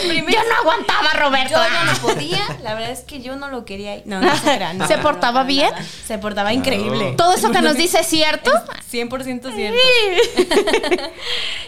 Primero, 0.08 0.32
Yo 0.32 0.50
no 0.50 0.56
aguantaba, 0.62 1.14
Roberto. 1.14 1.54
yo 1.54 1.62
ya 1.72 1.84
no 1.94 2.00
podía, 2.00 2.40
la 2.64 2.74
verdad 2.74 2.90
es 2.90 3.02
que 3.02 3.22
yo 3.22 3.36
no 3.36 3.50
lo 3.50 3.66
quería. 3.66 4.02
No, 4.06 4.20
no 4.20 4.36
se 4.36 4.56
crean, 4.56 4.80
no, 4.80 4.88
¿Se 4.88 4.98
no, 4.98 5.04
portaba 5.04 5.44
bien? 5.44 5.70
nada. 5.72 5.86
Se 6.08 6.18
portaba 6.18 6.54
increíble. 6.54 7.14
Todo 7.16 7.34
eso 7.36 7.52
que 7.52 7.62
nos 7.62 7.78
dice 7.78 8.00
es 8.00 8.08
cierto. 8.08 8.52
100% 8.92 9.54
cierto. 9.54 9.80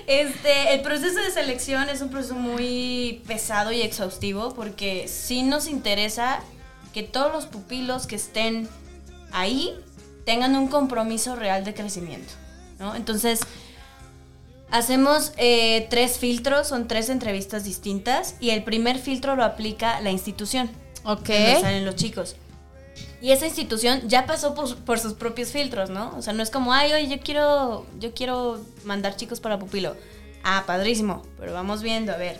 este, 0.08 0.74
el 0.74 0.82
proceso 0.82 1.20
de 1.20 1.32
selección 1.32 1.89
es 1.89 2.01
un 2.01 2.10
proceso 2.10 2.34
muy 2.36 3.22
pesado 3.28 3.72
y 3.72 3.82
exhaustivo 3.82 4.53
porque 4.56 5.08
sí 5.08 5.43
nos 5.43 5.68
interesa 5.68 6.39
que 6.93 7.03
todos 7.03 7.32
los 7.32 7.45
pupilos 7.45 8.08
que 8.08 8.16
estén 8.16 8.68
ahí 9.32 9.76
tengan 10.26 10.56
un 10.56 10.68
compromiso 10.70 11.36
real 11.36 11.64
de 11.66 11.74
crecimiento, 11.74 12.34
¿no? 12.80 12.95
Entonces, 12.95 13.41
hacemos 14.71 15.32
eh, 15.38 15.88
tres 15.89 16.17
filtros, 16.17 16.67
son 16.67 16.88
tres 16.88 17.09
entrevistas 17.09 17.63
distintas 17.63 18.36
y 18.39 18.51
el 18.51 18.63
primer 18.63 18.97
filtro 18.97 19.36
lo 19.36 19.43
aplica 19.43 20.01
la 20.01 20.11
institución. 20.11 20.69
Ok. 21.03 21.28
donde 21.28 21.61
salen 21.61 21.86
los 21.86 21.95
chicos. 21.95 22.36
Y 23.21 23.32
esa 23.32 23.45
institución 23.45 24.01
ya 24.07 24.26
pasó 24.26 24.53
por, 24.53 24.76
por 24.78 24.99
sus 24.99 25.13
propios 25.13 25.49
filtros, 25.49 25.89
¿no? 25.89 26.15
O 26.17 26.21
sea, 26.21 26.34
no 26.34 26.43
es 26.43 26.49
como, 26.49 26.73
ay, 26.73 26.93
oye, 26.93 27.07
yo 27.07 27.19
quiero, 27.19 27.86
yo 27.99 28.13
quiero 28.13 28.59
mandar 28.84 29.15
chicos 29.15 29.39
para 29.39 29.57
pupilo. 29.57 29.95
Ah, 30.43 30.63
padrísimo, 30.67 31.23
pero 31.39 31.53
vamos 31.53 31.82
viendo, 31.82 32.11
a 32.11 32.17
ver, 32.17 32.39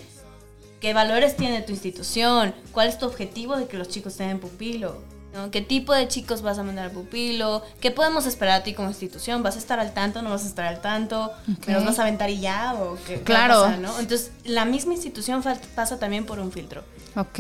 ¿qué 0.80 0.94
valores 0.94 1.36
tiene 1.38 1.62
tu 1.62 1.72
institución? 1.72 2.54
¿Cuál 2.72 2.88
es 2.88 3.00
tu 3.00 3.06
objetivo 3.06 3.58
de 3.58 3.68
que 3.68 3.78
los 3.78 3.90
chicos 3.90 4.16
tengan 4.16 4.40
pupilo? 4.40 5.02
¿No? 5.36 5.52
¿Qué 5.52 5.60
tipo 5.62 5.94
de 5.94 6.08
chicos 6.08 6.42
vas 6.42 6.58
a 6.60 6.64
mandar 6.64 6.88
a 6.88 6.90
pupilo? 6.92 7.62
¿Qué 7.82 7.92
podemos 7.92 8.26
esperar 8.26 8.62
a 8.62 8.64
ti 8.64 8.74
como 8.74 8.88
institución? 8.88 9.44
¿Vas 9.44 9.58
a 9.58 9.60
estar 9.60 9.80
al 9.82 9.94
tanto? 9.94 10.22
¿No 10.22 10.30
vas 10.30 10.46
a 10.46 10.48
estar 10.48 10.66
al 10.66 10.80
tanto? 10.82 11.32
¿Me 11.68 11.74
los 11.74 11.84
vas 11.84 12.00
a 12.00 12.04
aventar 12.04 12.30
y 12.30 12.40
ya? 12.40 12.74
¿O 12.76 12.96
qué, 13.06 13.16
qué 13.16 13.24
Claro. 13.24 13.62
pasar, 13.64 13.80
¿no? 13.80 14.00
Entonces, 14.00 14.32
la 14.46 14.64
misma 14.64 14.94
institución 14.94 15.44
pasa 15.76 16.00
también 16.00 16.26
por 16.26 16.40
un 16.40 16.54
filtro. 16.54 16.84
Ok. 17.18 17.40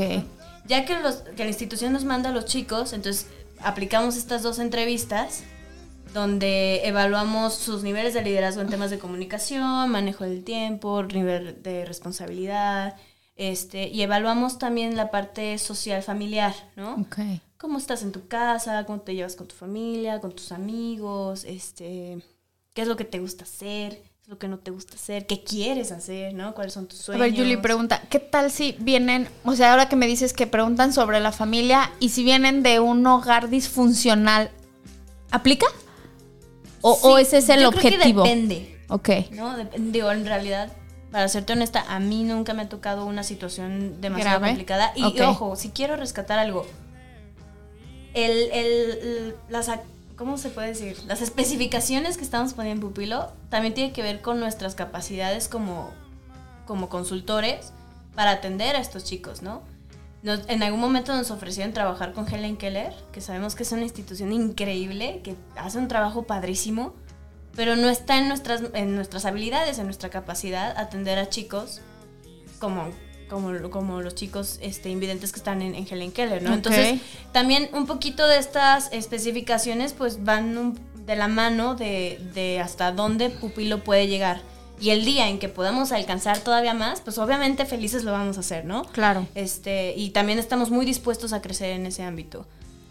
Ya 0.68 0.84
que, 0.84 1.00
los, 1.00 1.24
que 1.38 1.43
la 1.43 1.50
institución 1.50 1.93
nos 1.93 2.04
manda 2.04 2.32
a 2.32 2.34
los 2.34 2.46
chicos, 2.46 2.91
entonces 2.91 3.28
aplicamos 3.62 4.18
estas 4.18 4.43
dos 4.43 4.60
entrevistas 4.60 5.43
donde 6.14 6.82
evaluamos 6.88 7.54
sus 7.54 7.84
niveles 7.84 8.14
de 8.14 8.22
liderazgo 8.24 8.62
en 8.62 8.70
temas 8.70 8.89
de 8.89 9.00
comunicación, 9.00 9.89
manejo 9.89 10.24
del 10.24 10.43
tiempo, 10.43 11.02
nivel 11.04 11.62
de 11.64 11.86
responsabilidad, 11.86 12.96
Este, 13.38 13.89
y 13.89 14.02
evaluamos 14.02 14.58
también 14.60 14.96
la 14.96 15.12
parte 15.12 15.58
social 15.58 16.02
familiar, 16.04 16.54
¿no? 16.78 16.93
Ok. 16.96 17.18
Cómo 17.66 17.80
estás 17.80 18.03
en 18.03 18.11
tu 18.11 18.28
casa, 18.28 18.86
cómo 18.86 18.99
te 19.01 19.16
llevas 19.16 19.36
con 19.36 19.47
tu 19.47 19.55
familia, 19.55 20.22
con 20.22 20.32
tus 20.34 20.51
amigos, 20.51 21.43
este, 21.45 22.20
qué 22.76 22.84
es 22.84 22.88
lo 22.88 22.95
que 22.95 23.05
te 23.05 23.18
gusta 23.18 23.43
hacer, 23.43 23.93
qué 24.03 24.22
es 24.22 24.28
lo 24.28 24.38
que 24.38 24.47
no 24.47 24.59
te 24.59 24.70
gusta 24.70 24.93
hacer, 24.93 25.26
qué 25.26 25.43
quieres 25.43 25.91
hacer, 25.91 26.36
¿no? 26.36 26.53
¿Cuáles 26.53 26.74
son 26.74 26.86
tus 26.86 26.99
A 26.99 27.03
sueños? 27.03 27.22
ver, 27.26 27.36
Julie 27.36 27.57
pregunta, 27.57 28.03
¿qué 28.07 28.20
tal 28.20 28.51
si 28.51 28.76
vienen, 28.78 29.28
o 29.43 29.55
sea, 29.55 29.72
ahora 29.72 29.89
que 29.89 29.95
me 29.95 30.05
dices 30.05 30.32
que 30.34 30.45
preguntan 30.45 30.93
sobre 30.93 31.20
la 31.20 31.32
familia 31.32 31.91
y 31.99 32.09
si 32.09 32.24
vienen 32.24 32.61
de 32.61 32.80
un 32.80 33.03
hogar 33.07 33.49
disfuncional, 33.49 34.51
¿aplica? 35.32 35.66
¿O, 36.82 37.18
ese 37.18 37.39
es 37.39 37.49
el 37.49 37.61
yo 37.61 37.72
creo 37.72 37.82
que 37.82 37.88
objetivo? 37.95 38.22
depende, 38.22 38.80
Ok. 38.89 39.09
¿no? 39.32 39.55
Digo, 39.80 40.11
en 40.11 40.24
realidad, 40.28 40.72
para 41.11 41.28
serte 41.30 41.53
honesta, 41.53 41.84
a 41.89 41.99
mí 41.99 42.26
nunca 42.26 42.53
me 42.53 42.61
ha 42.61 42.70
tocado 42.70 43.07
una 43.07 43.24
situación 43.24 43.99
demasiado 44.01 44.38
Grave. 44.38 44.51
complicada. 44.51 44.93
Y 44.95 45.20
ojo, 45.22 45.55
si 45.55 45.70
quiero 45.72 45.95
rescatar 45.95 46.38
algo, 46.38 46.68
el, 48.16 48.51
el- 48.51 49.36
las, 49.49 49.70
¿cómo 50.16 50.38
se 50.38 50.49
puede 50.49 50.70
decir? 50.70 50.97
Las 51.07 51.22
especificaciones 51.22 52.18
que 52.18 52.24
estamos 52.24 52.53
poniendo 52.53 52.88
en 52.88 52.91
Pupilo 52.93 53.32
también 53.49 53.74
tiene 53.74 53.93
que 53.93 54.01
ver 54.01 54.22
con 54.22 54.39
nuestras 54.39 54.74
capacidades 54.76 55.47
como, 55.47 55.91
como 56.66 56.89
consultores 56.89 57.72
para 58.16 58.32
atender 58.32 58.76
a 58.76 58.80
estos 58.80 59.03
chicos, 59.03 59.41
¿no? 59.41 59.61
Nos- 60.24 60.41
en 60.47 60.63
algún 60.63 60.80
momento 60.80 61.13
nos 61.16 61.30
ofrecieron 61.30 61.74
trabajar 61.74 62.13
con 62.13 62.28
Helen 62.34 62.57
Keller, 62.57 62.93
que 63.11 63.22
sabemos 63.22 63.53
que 63.55 63.63
es 63.63 63.72
una 63.72 63.84
institución 63.84 64.32
increíble, 64.34 65.22
que 65.24 65.36
hace 65.55 65.78
un 65.78 65.88
trabajo 65.88 66.24
padrísimo, 66.24 66.93
pero 67.55 67.76
no 67.76 67.89
está 67.89 68.18
en 68.18 68.28
nuestras, 68.28 68.63
en 68.74 68.95
nuestras 68.95 69.26
habilidades, 69.26 69.78
en 69.78 69.86
nuestra 69.86 70.09
capacidad 70.09 70.76
atender 70.78 71.20
a 71.20 71.30
chicos 71.30 71.82
como, 72.59 72.89
como, 73.30 73.70
como 73.70 74.02
los 74.02 74.16
chicos 74.16 74.58
este, 74.62 74.90
invidentes 74.90 75.32
que 75.32 75.40
están 75.40 75.62
en, 75.62 75.76
en 75.76 75.88
Helen 75.90 76.12
Keller, 76.12 76.42
¿no? 76.44 76.54
Entonces, 76.54 77.00
también 77.32 77.70
un 77.74 77.86
poquito 77.86 78.28
de 78.28 78.38
estas 78.38 78.90
especificaciones 78.92 79.94
pues 79.94 80.24
van 80.24 80.58
un- 80.58 80.80
de 81.06 81.16
la 81.16 81.28
mano 81.28 81.76
de, 81.76 82.20
de 82.34 82.60
hasta 82.60 82.92
dónde 82.92 83.30
Pupilo 83.30 83.84
puede 83.84 84.08
llegar. 84.08 84.42
Y 84.80 84.90
el 84.90 85.06
día 85.06 85.30
en 85.30 85.40
que 85.40 85.48
podamos 85.48 85.92
alcanzar 85.92 86.40
todavía 86.40 86.74
más, 86.74 87.00
pues 87.00 87.18
obviamente 87.18 87.66
felices 87.66 88.04
lo 88.04 88.12
vamos 88.12 88.38
a 88.38 88.42
hacer, 88.42 88.66
¿no? 88.66 88.84
Claro. 88.86 89.26
Este, 89.36 89.94
y 89.96 90.10
también 90.10 90.38
estamos 90.40 90.70
muy 90.70 90.86
dispuestos 90.86 91.32
a 91.32 91.42
crecer 91.42 91.72
en 91.72 91.86
ese 91.86 92.04
ámbito. 92.04 92.46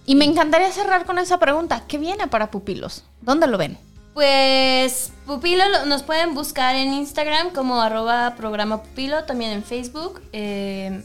Y 0.07 0.15
me 0.15 0.25
encantaría 0.25 0.71
cerrar 0.71 1.05
con 1.07 1.19
esa 1.19 1.39
pregunta. 1.39 1.85
¿Qué 1.89 1.99
viene 1.99 2.27
para 2.29 2.51
pupilos? 2.51 3.05
¿Dónde 3.21 3.47
lo 3.47 3.59
ven? 3.59 3.77
Pues 4.15 5.13
Pupilo 5.27 5.69
lo- 5.69 5.87
nos 5.87 6.03
pueden 6.05 6.35
buscar 6.35 6.77
en 6.77 6.93
Instagram 6.95 7.51
como 7.51 7.81
arroba 7.83 8.35
programa 8.37 8.83
Pupilo, 8.83 9.25
también 9.25 9.51
en 9.51 9.65
Facebook. 9.65 10.23
eh, 10.33 11.03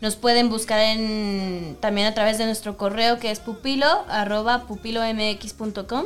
nos 0.00 0.16
pueden 0.16 0.48
buscar 0.48 0.80
en, 0.80 1.76
también 1.80 2.06
a 2.06 2.14
través 2.14 2.38
de 2.38 2.46
nuestro 2.46 2.78
correo 2.78 3.18
que 3.18 3.30
es 3.30 3.38
pupilo 3.38 3.86
arroba 4.08 4.62
pupilomx.com. 4.66 6.04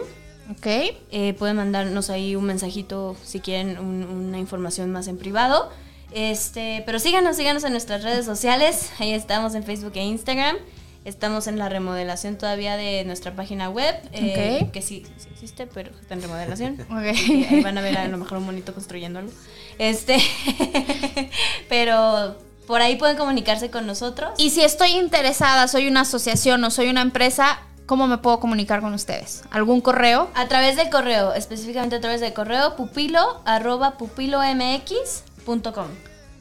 Ok. 0.51 0.67
Eh, 1.13 1.35
pueden 1.39 1.57
mandarnos 1.57 2.11
ahí 2.11 2.35
un 2.35 2.45
mensajito 2.45 3.15
si 3.25 3.39
quieren 3.41 3.79
un- 3.79 4.05
una 4.05 4.39
información 4.39 4.91
más 4.91 5.07
en 5.07 5.17
privado. 5.17 5.71
Este, 6.13 6.83
pero 6.87 6.99
síganos, 6.99 7.37
síganos 7.37 7.63
en 7.65 7.71
nuestras 7.73 8.03
redes 8.03 8.25
sociales. 8.27 8.91
Ahí 8.99 9.13
estamos 9.13 9.55
en 9.55 9.63
Facebook 9.65 9.93
e 9.95 10.03
Instagram. 10.05 10.57
Estamos 11.05 11.47
en 11.49 11.59
la 11.59 11.69
remodelación 11.69 12.37
todavía 12.39 12.77
de 12.79 13.05
nuestra 13.05 13.35
página 13.37 13.69
web, 13.69 13.95
eh, 14.13 14.61
Ok. 14.63 14.71
que 14.73 14.81
sí, 14.81 15.05
sí 15.19 15.29
existe, 15.33 15.67
pero 15.67 15.91
está 16.01 16.15
en 16.15 16.23
remodelación. 16.23 16.81
Ok. 16.91 17.03
Eh, 17.05 17.47
ahí 17.51 17.61
van 17.63 17.77
a 17.77 17.83
ver 17.83 17.99
a 17.99 18.09
lo 18.09 18.17
mejor 18.17 18.39
un 18.39 18.47
monito 18.47 18.73
construyéndolo. 18.73 19.31
Este, 19.79 20.17
pero 21.69 22.37
por 22.67 22.81
ahí 22.81 22.97
pueden 22.97 23.17
comunicarse 23.17 23.71
con 23.71 23.87
nosotros. 23.87 24.31
Y 24.39 24.49
si 24.51 24.63
estoy 24.63 24.93
interesada, 24.93 25.69
soy 25.69 25.87
una 25.89 26.01
asociación 26.03 26.65
o 26.65 26.71
soy 26.71 26.89
una 26.89 27.03
empresa, 27.03 27.59
¿cómo 27.85 28.07
me 28.07 28.17
puedo 28.19 28.41
comunicar 28.41 28.81
con 28.81 28.95
ustedes? 28.95 29.45
¿Algún 29.51 29.83
correo? 29.83 30.31
A 30.35 30.49
través 30.49 30.77
del 30.77 30.89
correo, 30.89 31.35
específicamente 31.35 31.97
a 31.97 32.01
través 32.01 32.23
del 32.23 32.33
correo 32.33 32.77
pupilo 32.77 33.43
arroba 33.45 33.99
pupilomx.com. 33.99 35.89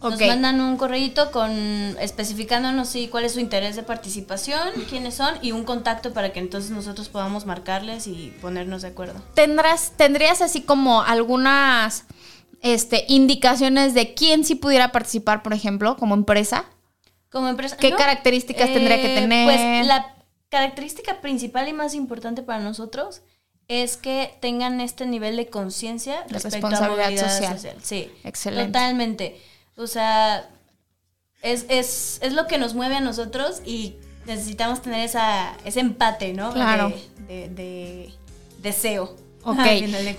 Nos 0.10 0.20
mandan 0.20 0.62
un 0.62 0.78
correíto 0.78 1.32
con 1.32 1.52
especificándonos 2.00 2.90
sí, 2.90 3.08
cuál 3.08 3.26
es 3.26 3.34
su 3.34 3.40
interés 3.40 3.76
de 3.76 3.84
participación, 3.84 4.70
quiénes 4.90 5.16
son 5.16 5.36
y 5.42 5.52
un 5.52 5.64
contacto 5.64 6.14
para 6.14 6.34
que 6.34 6.40
entonces 6.40 6.72
nosotros 6.72 7.10
podamos 7.10 7.46
marcarles 7.46 8.08
y 8.08 8.34
ponernos 8.42 8.82
de 8.82 8.90
acuerdo. 8.90 9.22
¿Tendrás, 9.34 9.94
¿Tendrías 9.96 10.42
así 10.42 10.62
como 10.62 11.02
algunas 11.02 12.06
este, 12.62 13.06
indicaciones 13.08 13.94
de 13.94 14.14
quién 14.14 14.44
sí 14.44 14.56
pudiera 14.56 14.92
participar, 14.92 15.44
por 15.44 15.54
ejemplo, 15.54 15.98
como 15.98 16.16
empresa? 16.16 16.66
Como 17.30 17.48
empresa, 17.48 17.78
¿Qué 17.78 17.92
características 17.92 18.72
tendría 18.72 19.02
que 19.02 19.10
tener? 19.10 19.46
Pues 19.46 19.88
la 19.88 20.16
característica 20.50 21.20
principal 21.22 21.68
y 21.68 21.74
más 21.74 21.96
importante 21.96 22.44
para 22.44 22.60
nosotros 22.60 23.22
es 23.68 23.98
que 23.98 24.38
tengan 24.40 24.82
este 24.82 25.06
nivel 25.06 25.36
de 25.36 25.48
conciencia 25.48 26.26
respecto 26.30 26.68
a 26.68 26.70
responsabilidad 26.70 27.06
movilidad 27.06 27.58
social. 27.58 27.78
Sí, 27.82 28.12
Excelente. 28.24 28.68
Totalmente. 28.68 29.42
O 29.78 29.88
sea, 29.88 30.50
es, 31.42 31.66
es, 31.70 32.20
es 32.22 32.34
lo 32.34 32.48
que 32.48 32.58
nos 32.58 32.74
mueve 32.74 32.96
a 32.96 33.02
nosotros 33.02 33.62
y 33.66 33.96
necesitamos 34.26 34.82
tener 34.82 35.02
esa, 35.02 35.54
ese 35.66 35.80
empate, 35.82 36.34
¿no? 36.34 36.54
Claro. 36.54 36.90
De, 37.28 37.50
de- 37.50 37.50
de 37.50 38.14
deseo. 38.60 39.16
Ok. 39.46 39.58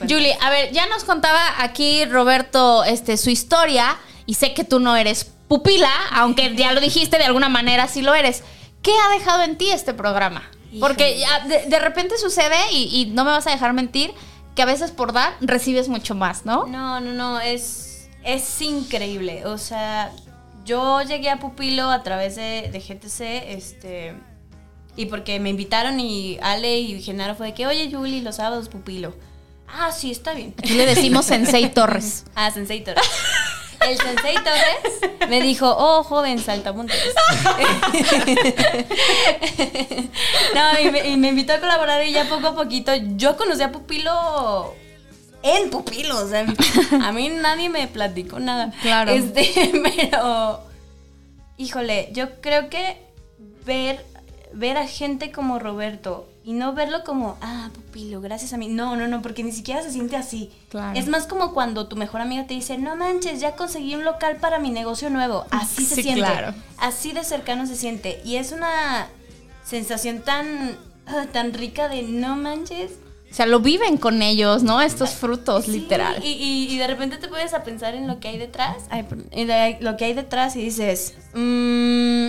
Julie, 0.07 0.37
a 0.43 0.51
ver, 0.51 0.71
ya 0.73 0.85
nos 0.87 1.03
contaba 1.05 1.41
aquí 1.63 2.05
Roberto 2.05 2.85
este, 2.85 3.17
su 3.17 3.31
historia 3.31 3.97
y 4.27 4.35
sé 4.35 4.53
que 4.53 4.65
tú 4.65 4.81
no 4.81 4.97
eres 4.97 5.25
pupila, 5.49 5.91
aunque 6.13 6.55
ya 6.55 6.73
lo 6.73 6.81
dijiste, 6.83 7.17
de 7.17 7.25
alguna 7.25 7.49
manera 7.49 7.89
sí 7.89 8.03
lo 8.03 8.13
eres. 8.15 8.43
¿Qué 8.83 8.91
ha 8.93 9.15
dejado 9.19 9.43
en 9.45 9.57
ti 9.57 9.71
este 9.71 9.95
programa? 9.95 10.43
Porque 10.79 11.25
de, 11.49 11.65
de 11.71 11.79
repente 11.79 12.19
sucede, 12.19 12.55
y, 12.73 13.01
y 13.01 13.07
no 13.13 13.25
me 13.25 13.31
vas 13.31 13.47
a 13.47 13.51
dejar 13.53 13.73
mentir, 13.73 14.13
que 14.55 14.61
a 14.61 14.67
veces 14.67 14.91
por 14.91 15.15
dar 15.15 15.35
recibes 15.41 15.89
mucho 15.89 16.15
más, 16.15 16.45
¿no? 16.45 16.67
No, 16.67 17.01
no, 17.01 17.13
no, 17.15 17.41
es, 17.41 17.94
es 18.25 18.63
increíble. 18.63 19.47
O 19.47 19.59
sea, 19.59 20.13
yo 20.65 21.03
llegué 21.03 21.31
a 21.31 21.39
Pupilo 21.39 21.91
a 21.91 22.03
través 22.03 22.37
de, 22.37 22.71
de 22.73 22.81
GTC, 22.81 23.21
este, 23.55 24.15
y 24.97 25.07
porque 25.07 25.39
me 25.41 25.51
invitaron 25.51 26.01
y 26.01 26.39
Ale 26.43 26.79
y 26.79 27.03
Genaro 27.03 27.35
fue 27.35 27.49
de 27.49 27.55
que, 27.55 27.67
oye, 27.67 27.91
Julie, 27.93 28.23
los 28.23 28.37
sábados 28.37 28.69
Pupilo. 28.69 29.15
Ah, 29.69 29.93
sí, 29.93 30.11
está 30.11 30.35
bien. 30.35 30.55
Aquí 30.59 30.75
le 30.75 30.87
decimos 30.87 31.27
Sensei 31.27 31.73
Torres. 31.73 32.25
Ah, 32.35 32.51
Sensei 32.51 32.83
Torres. 32.83 33.05
El 33.81 33.99
Sensei 33.99 34.35
Torres 34.37 35.29
me 35.29 35.43
dijo, 35.43 35.69
oh, 35.77 36.05
joven 36.05 36.39
saltamontes. 36.39 36.97
no, 40.55 40.81
y 40.81 40.91
me, 40.91 41.09
y 41.11 41.17
me 41.17 41.29
invitó 41.29 41.55
a 41.55 41.61
colaborar 41.61 42.05
y 42.07 42.13
ya 42.13 42.25
poco 42.29 42.49
a 42.49 42.55
poquito 42.55 42.93
yo 43.17 43.37
conocí 43.37 43.63
a 43.63 43.73
Pupilo 43.73 44.75
en 45.45 45.71
Pupilo. 45.71 46.19
O 46.25 46.29
sea, 46.29 46.45
a 47.03 47.13
mí 47.13 47.29
nadie 47.29 47.69
me 47.69 47.87
platicó 47.87 48.41
nada. 48.41 48.73
Claro. 48.83 49.13
Este, 49.13 49.71
pero, 49.97 50.61
híjole, 51.57 52.09
yo 52.13 52.41
creo 52.41 52.69
que 52.71 52.99
ver, 53.65 54.05
ver 54.53 54.77
a 54.79 54.87
gente 54.89 55.31
como 55.31 55.59
Roberto 55.61 56.29
y 56.47 56.53
no 56.53 56.75
verlo 56.75 57.05
como, 57.05 57.39
ah, 57.41 57.71
Pupilo, 57.75 58.21
gracias 58.21 58.53
a 58.53 58.57
mí. 58.59 58.69
No, 58.69 58.97
no, 58.97 59.09
no, 59.09 59.23
porque 59.23 59.43
ni 59.43 59.53
siquiera 59.53 59.83
se 59.83 59.91
siente 59.91 60.17
así. 60.17 60.51
Claro. 60.69 60.99
Es 60.99 61.07
más 61.09 61.27
como 61.27 61.55
cuando 61.55 61.87
tu 61.89 61.97
mejor 61.97 62.21
amiga 62.21 62.47
te 62.47 62.53
dice, 62.55 62.77
no 62.77 62.97
manches, 62.97 63.41
ya 63.41 63.57
conseguí 63.57 63.95
un 63.95 64.05
local 64.05 64.37
para 64.37 64.59
mi 64.59 64.71
negocio 64.71 65.09
nuevo. 65.09 65.47
Así 65.51 65.85
se 65.87 65.95
Sí, 65.95 66.03
siente. 66.03 66.21
claro. 66.21 66.55
Así 66.79 67.13
de 67.13 67.25
cercano 67.25 67.67
se 67.67 67.77
siente. 67.77 68.21
Y 68.25 68.37
es 68.37 68.53
una 68.53 69.07
sensación 69.65 70.21
tan, 70.21 70.77
ah, 71.07 71.25
tan 71.33 71.55
rica 71.55 71.89
de 71.89 72.03
no 72.03 72.37
manches. 72.37 72.93
O 73.35 73.37
sea, 73.37 73.47
lo 73.47 73.59
viven 73.59 73.97
con 73.97 74.23
ellos, 74.23 74.63
¿no? 74.63 74.81
Estos 74.81 75.11
frutos, 75.11 75.65
Sí, 75.65 75.73
literal. 75.73 76.23
Y, 76.25 76.29
y- 76.29 76.69
y 76.73 76.79
de 76.79 76.87
repente 76.87 77.17
te 77.17 77.27
puedes 77.27 77.53
a 77.53 77.65
pensar 77.65 77.97
en 77.97 78.07
lo 78.07 78.21
que 78.21 78.29
hay 78.29 78.39
detrás. 78.39 78.77
Ay, 78.91 79.05
lo 79.81 79.97
que 79.97 80.05
hay 80.05 80.15
detrás 80.15 80.55
y 80.55 80.61
dices, 80.63 81.15
mm, 81.35 82.29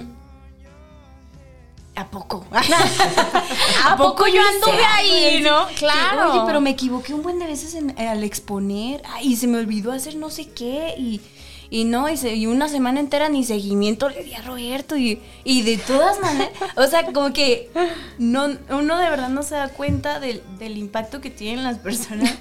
¿a 1.96 2.08
poco? 2.10 2.44
¿A 3.86 3.96
poco 3.98 4.26
yo 4.28 4.42
anduve 4.42 4.84
ahí, 4.84 5.42
no? 5.44 5.68
Claro. 5.76 6.32
Oye, 6.32 6.42
pero 6.48 6.60
me 6.60 6.72
equivoqué 6.72 7.14
un 7.14 7.22
buen 7.22 7.38
de 7.38 7.46
veces 7.46 7.76
en- 7.76 7.98
al 8.00 8.24
exponer. 8.24 9.04
Ay, 9.14 9.34
y 9.34 9.36
se 9.36 9.46
me 9.46 9.60
olvidó 9.60 9.92
hacer 9.92 10.16
no 10.16 10.32
sé 10.32 10.50
qué. 10.50 10.96
Y, 10.98 11.22
y 11.70 11.86
no, 11.86 12.10
y, 12.10 12.18
se- 12.18 12.36
y 12.36 12.48
una 12.48 12.70
semana 12.70 13.00
entera 13.00 13.30
ni 13.30 13.44
seguimiento 13.44 14.10
le 14.10 14.24
di 14.24 14.34
a 14.34 14.42
Roberto. 14.42 14.98
Y, 14.98 15.22
y 15.44 15.62
de 15.64 15.78
todas 15.78 16.20
maneras, 16.20 16.52
o 16.76 16.86
sea, 16.88 17.06
como 17.12 17.34
que 17.34 17.70
no, 18.18 18.48
uno 18.70 18.98
de 18.98 19.10
verdad 19.10 19.30
no 19.30 19.44
se 19.44 19.56
da 19.56 19.70
cuenta 19.70 20.20
del, 20.20 20.42
del 20.60 20.78
impacto 20.78 21.22
que 21.22 21.30
tienen 21.30 21.64
las 21.64 21.78
personas. 21.80 22.38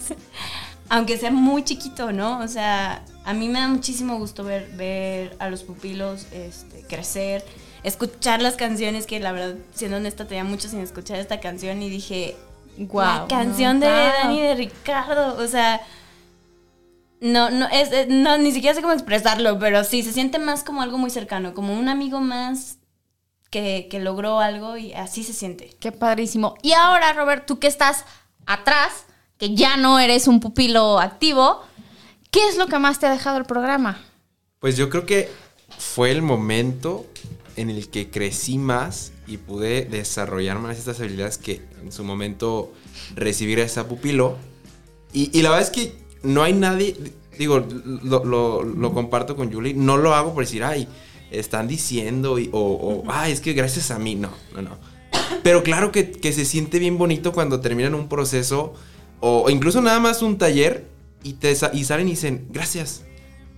Aunque 0.91 1.17
sea 1.17 1.31
muy 1.31 1.65
chiquito, 1.65 2.13
¿no? 2.13 2.41
O 2.41 2.47
sea, 2.49 3.03
a 3.25 3.33
mí 3.33 3.49
me 3.49 3.59
da 3.59 3.69
muchísimo 3.69 4.19
gusto 4.19 4.45
ver, 4.45 4.69
ver 4.77 5.35
a 5.39 5.49
los 5.49 5.63
pupilos 5.63 6.27
este, 6.31 6.83
crecer, 6.87 7.43
escuchar 7.83 8.43
las 8.43 8.55
canciones 8.57 9.07
que 9.07 9.19
la 9.19 9.33
verdad, 9.33 9.55
siendo 9.75 9.97
honesta, 9.97 10.27
tenía 10.27 10.45
mucho 10.45 10.69
sin 10.69 10.81
escuchar 10.81 11.19
esta 11.19 11.41
canción 11.41 11.83
y 11.83 11.89
dije, 11.89 12.37
Guau, 12.77 13.23
la 13.23 13.27
canción 13.29 13.81
de 13.81 13.87
guau. 13.87 14.13
Dani 14.25 14.41
de 14.43 14.55
Ricardo, 14.57 15.37
o 15.43 15.47
sea, 15.49 15.81
No, 17.21 17.51
no, 17.51 17.67
es, 17.69 17.93
eh, 17.93 18.07
no, 18.09 18.37
ni 18.39 18.53
siquiera 18.53 18.75
sé 18.75 18.83
cómo 18.83 18.93
expresarlo, 18.93 19.59
pero 19.59 19.85
sí, 19.85 20.03
se 20.03 20.13
siente 20.13 20.39
más 20.39 20.63
como 20.63 20.83
algo 20.83 20.99
muy 20.99 21.11
cercano, 21.11 21.55
como 21.55 21.73
un 21.79 21.89
amigo 21.89 22.21
más 22.21 22.79
que, 23.51 23.89
que 23.91 24.01
logró 24.01 24.41
algo 24.41 24.77
y 24.77 24.93
así 24.93 25.23
se 25.25 25.33
siente. 25.33 25.71
Qué 25.81 25.93
padrísimo. 25.93 26.55
Y 26.63 26.73
ahora, 26.73 27.13
Robert, 27.13 27.47
tú 27.47 27.59
que 27.59 27.67
estás 27.67 28.05
atrás, 28.47 29.07
que 29.39 29.55
ya 29.55 29.77
no 29.77 29.99
eres 29.99 30.29
un 30.29 30.41
pupilo 30.41 30.99
activo, 31.01 31.63
¿qué 32.31 32.49
es 32.49 32.57
lo 32.57 32.67
que 32.67 32.79
más 32.79 32.99
te 32.99 33.07
ha 33.07 33.11
dejado 33.11 33.39
el 33.39 33.45
programa? 33.45 34.01
Pues 34.59 34.77
yo 34.77 34.91
creo 34.91 35.07
que 35.07 35.31
fue 35.79 36.11
el 36.11 36.23
momento 36.23 37.07
en 37.57 37.71
el 37.71 37.89
que 37.89 38.11
crecí 38.11 38.59
más 38.59 39.13
y 39.27 39.39
pude 39.39 39.85
desarrollar 39.85 40.59
más 40.59 40.79
estas 40.79 41.01
habilidades 41.01 41.39
que 41.39 41.63
en 41.81 41.93
su 41.93 42.05
momento 42.05 42.73
recibir 43.15 43.61
a 43.61 43.65
esa 43.65 43.89
pupilo. 43.89 44.37
Y, 45.13 45.31
y 45.37 45.43
la 45.43 45.51
verdad 45.51 45.69
es 45.69 45.71
que 45.71 46.04
no 46.25 46.43
hay 46.43 46.53
nadie, 46.53 46.97
digo, 47.39 47.65
lo, 48.03 48.25
lo- 48.25 48.63
lo 48.65 48.93
comparto 48.93 49.37
con 49.37 49.53
Julie, 49.53 49.75
no 49.75 49.97
lo 49.97 50.15
hago 50.15 50.35
por 50.35 50.45
decir, 50.45 50.65
ay, 50.65 50.89
están 51.31 51.69
diciendo, 51.69 52.39
y- 52.39 52.49
o, 52.53 52.59
o, 52.61 53.05
ay, 53.11 53.33
es 53.33 53.41
que 53.41 53.53
gracias 53.53 53.91
a 53.91 53.99
mí, 53.99 54.15
no, 54.15 54.31
no, 54.55 54.63
no. 54.63 54.79
Pero 55.43 55.63
claro 55.63 55.93
que, 55.93 56.11
que 56.11 56.33
se 56.33 56.45
siente 56.45 56.79
bien 56.79 56.99
bonito 56.99 57.33
cuando 57.33 57.61
terminan 57.61 57.95
un 57.95 58.09
proceso 58.09 58.75
o 59.21 59.49
incluso 59.51 59.81
nada 59.81 60.01
más 60.01 60.23
un 60.23 60.39
taller 60.39 60.87
y, 61.23 61.35
te, 61.35 61.53
y 61.73 61.85
salen 61.85 62.09
y 62.09 62.13
dicen, 62.13 62.47
gracias, 62.51 63.03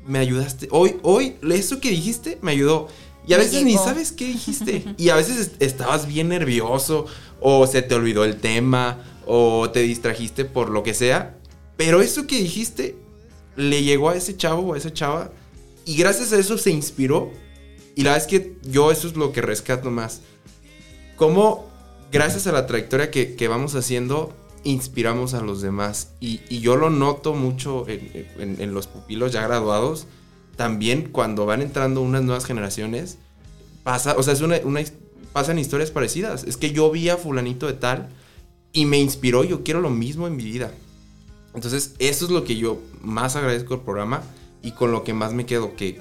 me 0.06 0.18
ayudaste. 0.18 0.68
Hoy, 0.70 0.96
hoy, 1.02 1.34
eso 1.50 1.80
que 1.80 1.90
dijiste 1.90 2.38
me 2.42 2.52
ayudó. 2.52 2.88
Y 3.26 3.32
a 3.32 3.38
veces 3.38 3.64
ni 3.64 3.72
sabes 3.84 4.12
qué 4.12 4.26
dijiste. 4.26 4.84
Y 4.96 5.08
a 5.08 5.16
veces 5.16 5.36
est- 5.38 5.62
estabas 5.62 6.06
bien 6.06 6.28
nervioso 6.28 7.06
o 7.40 7.66
se 7.66 7.82
te 7.82 7.94
olvidó 7.96 8.24
el 8.24 8.36
tema 8.36 9.02
o 9.26 9.68
te 9.70 9.80
distrajiste 9.80 10.44
por 10.44 10.70
lo 10.70 10.82
que 10.84 10.94
sea. 10.94 11.36
Pero 11.76 12.00
eso 12.00 12.26
que 12.26 12.38
dijiste 12.40 12.96
le 13.56 13.82
llegó 13.82 14.10
a 14.10 14.16
ese 14.16 14.36
chavo 14.36 14.62
o 14.62 14.74
a 14.74 14.78
esa 14.78 14.92
chava 14.92 15.30
y 15.84 15.96
gracias 15.96 16.32
a 16.32 16.38
eso 16.38 16.58
se 16.58 16.70
inspiró. 16.70 17.30
Y 17.94 18.02
la 18.02 18.12
verdad 18.12 18.26
es 18.26 18.30
que 18.30 18.56
yo 18.70 18.90
eso 18.90 19.08
es 19.08 19.16
lo 19.16 19.32
que 19.32 19.40
rescato 19.42 19.90
más. 19.90 20.20
Cómo 21.16 21.66
gracias 22.12 22.46
a 22.46 22.52
la 22.52 22.66
trayectoria 22.66 23.10
que, 23.10 23.34
que 23.36 23.48
vamos 23.48 23.74
haciendo 23.74 24.34
inspiramos 24.64 25.32
a 25.34 25.40
los 25.40 25.62
demás. 25.62 26.10
Y, 26.20 26.40
y 26.48 26.60
yo 26.60 26.76
lo 26.76 26.90
noto 26.90 27.34
mucho 27.34 27.86
en, 27.88 28.56
en- 28.60 28.74
los 28.74 28.86
pupilos 28.86 29.32
ya 29.32 29.42
graduados. 29.46 30.06
También 30.56 31.10
cuando 31.10 31.46
van 31.46 31.62
entrando 31.62 32.00
unas 32.00 32.22
nuevas 32.22 32.44
generaciones, 32.46 33.18
pasa, 33.82 34.14
o 34.16 34.22
sea, 34.22 34.32
es 34.32 34.40
una, 34.40 34.56
una 34.64 34.80
pasan 35.32 35.58
historias 35.58 35.90
parecidas. 35.90 36.44
Es 36.44 36.56
que 36.56 36.72
yo 36.72 36.90
vi 36.90 37.08
a 37.10 37.16
fulanito 37.16 37.66
de 37.66 37.74
tal 37.74 38.08
y 38.72 38.86
me 38.86 38.98
inspiró, 38.98 39.44
yo 39.44 39.62
quiero 39.62 39.80
lo 39.80 39.90
mismo 39.90 40.26
en 40.26 40.36
mi 40.36 40.44
vida. 40.44 40.72
Entonces, 41.56 41.94
eso 41.98 42.26
es 42.26 42.30
lo 42.30 42.44
que 42.44 42.56
yo 42.56 42.80
más 43.00 43.34
agradezco 43.34 43.74
al 43.74 43.80
programa 43.80 44.22
y 44.62 44.72
con 44.72 44.92
lo 44.92 45.02
que 45.04 45.14
más 45.14 45.32
me 45.32 45.46
quedo, 45.46 45.74
que, 45.74 45.98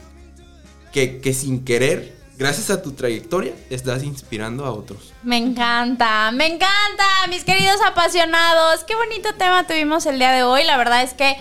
que, 0.91 1.20
que 1.22 1.34
sin 1.34 1.64
querer, 1.64 2.14
gracias 2.38 2.70
a 2.70 2.82
tu 2.82 2.92
trayectoria, 2.92 3.54
estás 3.70 4.04
inspirando 4.04 4.66
a 4.66 4.72
otros. 4.72 5.14
Me 5.24 5.38
encanta, 5.38 6.32
me 6.32 6.48
encanta, 6.48 7.06
mis 7.30 7.44
queridos 7.44 7.78
apasionados. 7.86 8.84
Qué 8.84 8.96
bonito 8.96 9.34
tema 9.38 9.66
tuvimos 9.68 10.06
el 10.06 10.20
día 10.20 10.32
de 10.32 10.44
hoy. 10.44 10.64
La 10.64 10.78
verdad 10.78 11.04
es 11.04 11.14
que 11.14 11.38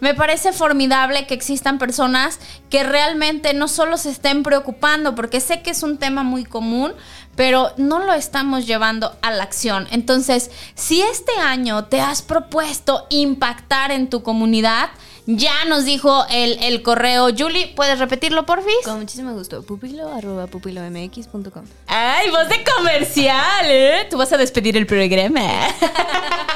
me 0.00 0.14
parece 0.14 0.52
formidable 0.52 1.26
que 1.26 1.34
existan 1.34 1.78
personas 1.78 2.38
que 2.68 2.82
realmente 2.82 3.54
no 3.54 3.68
solo 3.68 3.96
se 3.96 4.10
estén 4.10 4.42
preocupando, 4.42 5.14
porque 5.14 5.40
sé 5.40 5.62
que 5.62 5.70
es 5.70 5.82
un 5.82 5.98
tema 5.98 6.22
muy 6.22 6.44
común, 6.44 6.92
pero 7.36 7.72
no 7.76 8.00
lo 8.00 8.12
estamos 8.12 8.66
llevando 8.66 9.16
a 9.22 9.30
la 9.30 9.44
acción. 9.44 9.88
Entonces, 9.90 10.50
si 10.74 11.00
este 11.00 11.32
año 11.40 11.86
te 11.86 12.00
has 12.00 12.22
propuesto 12.22 13.06
impactar 13.10 13.92
en 13.92 14.10
tu 14.10 14.22
comunidad, 14.22 14.90
ya 15.26 15.64
nos 15.66 15.84
dijo 15.84 16.24
el, 16.30 16.62
el 16.62 16.82
correo. 16.82 17.28
Julie, 17.36 17.72
¿puedes 17.74 17.98
repetirlo, 17.98 18.46
porfis? 18.46 18.74
Con 18.84 19.00
muchísimo 19.00 19.32
gusto. 19.32 19.62
Pupilo 19.62 20.12
arroba 20.12 20.46
pupilomx.com. 20.46 21.64
Ay, 21.86 22.30
voz 22.30 22.48
de 22.48 22.64
comercial, 22.76 23.66
¿eh? 23.66 24.06
Tú 24.10 24.18
vas 24.18 24.32
a 24.32 24.36
despedir 24.36 24.76
el 24.76 24.86
programa. 24.86 25.40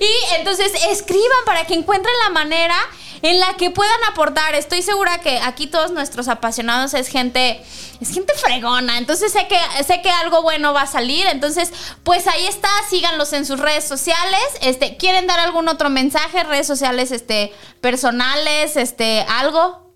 y 0.00 0.34
entonces 0.36 0.72
escriban 0.90 1.44
para 1.44 1.66
que 1.66 1.74
encuentren 1.74 2.14
la 2.24 2.30
manera 2.30 2.76
en 3.22 3.40
la 3.40 3.54
que 3.54 3.70
puedan 3.70 4.04
aportar. 4.10 4.54
Estoy 4.54 4.82
segura 4.82 5.20
que 5.20 5.38
aquí 5.38 5.66
todos 5.66 5.90
nuestros 5.90 6.28
apasionados 6.28 6.94
es 6.94 7.08
gente, 7.08 7.62
es 8.00 8.10
gente 8.12 8.32
fregona. 8.34 8.98
Entonces 8.98 9.32
sé 9.32 9.46
que, 9.48 9.58
sé 9.84 10.02
que 10.02 10.10
algo 10.10 10.42
bueno 10.42 10.72
va 10.72 10.82
a 10.82 10.86
salir. 10.86 11.26
Entonces, 11.26 11.72
pues 12.02 12.26
ahí 12.26 12.46
está, 12.46 12.68
síganlos 12.88 13.32
en 13.32 13.46
sus 13.46 13.58
redes 13.58 13.84
sociales. 13.84 14.42
Este, 14.60 14.96
¿quieren 14.96 15.26
dar 15.26 15.40
algún 15.40 15.68
otro 15.68 15.90
mensaje? 15.90 16.44
Redes 16.44 16.66
sociales, 16.66 17.10
este, 17.10 17.52
personales, 17.80 18.76
este, 18.76 19.24
algo. 19.28 19.94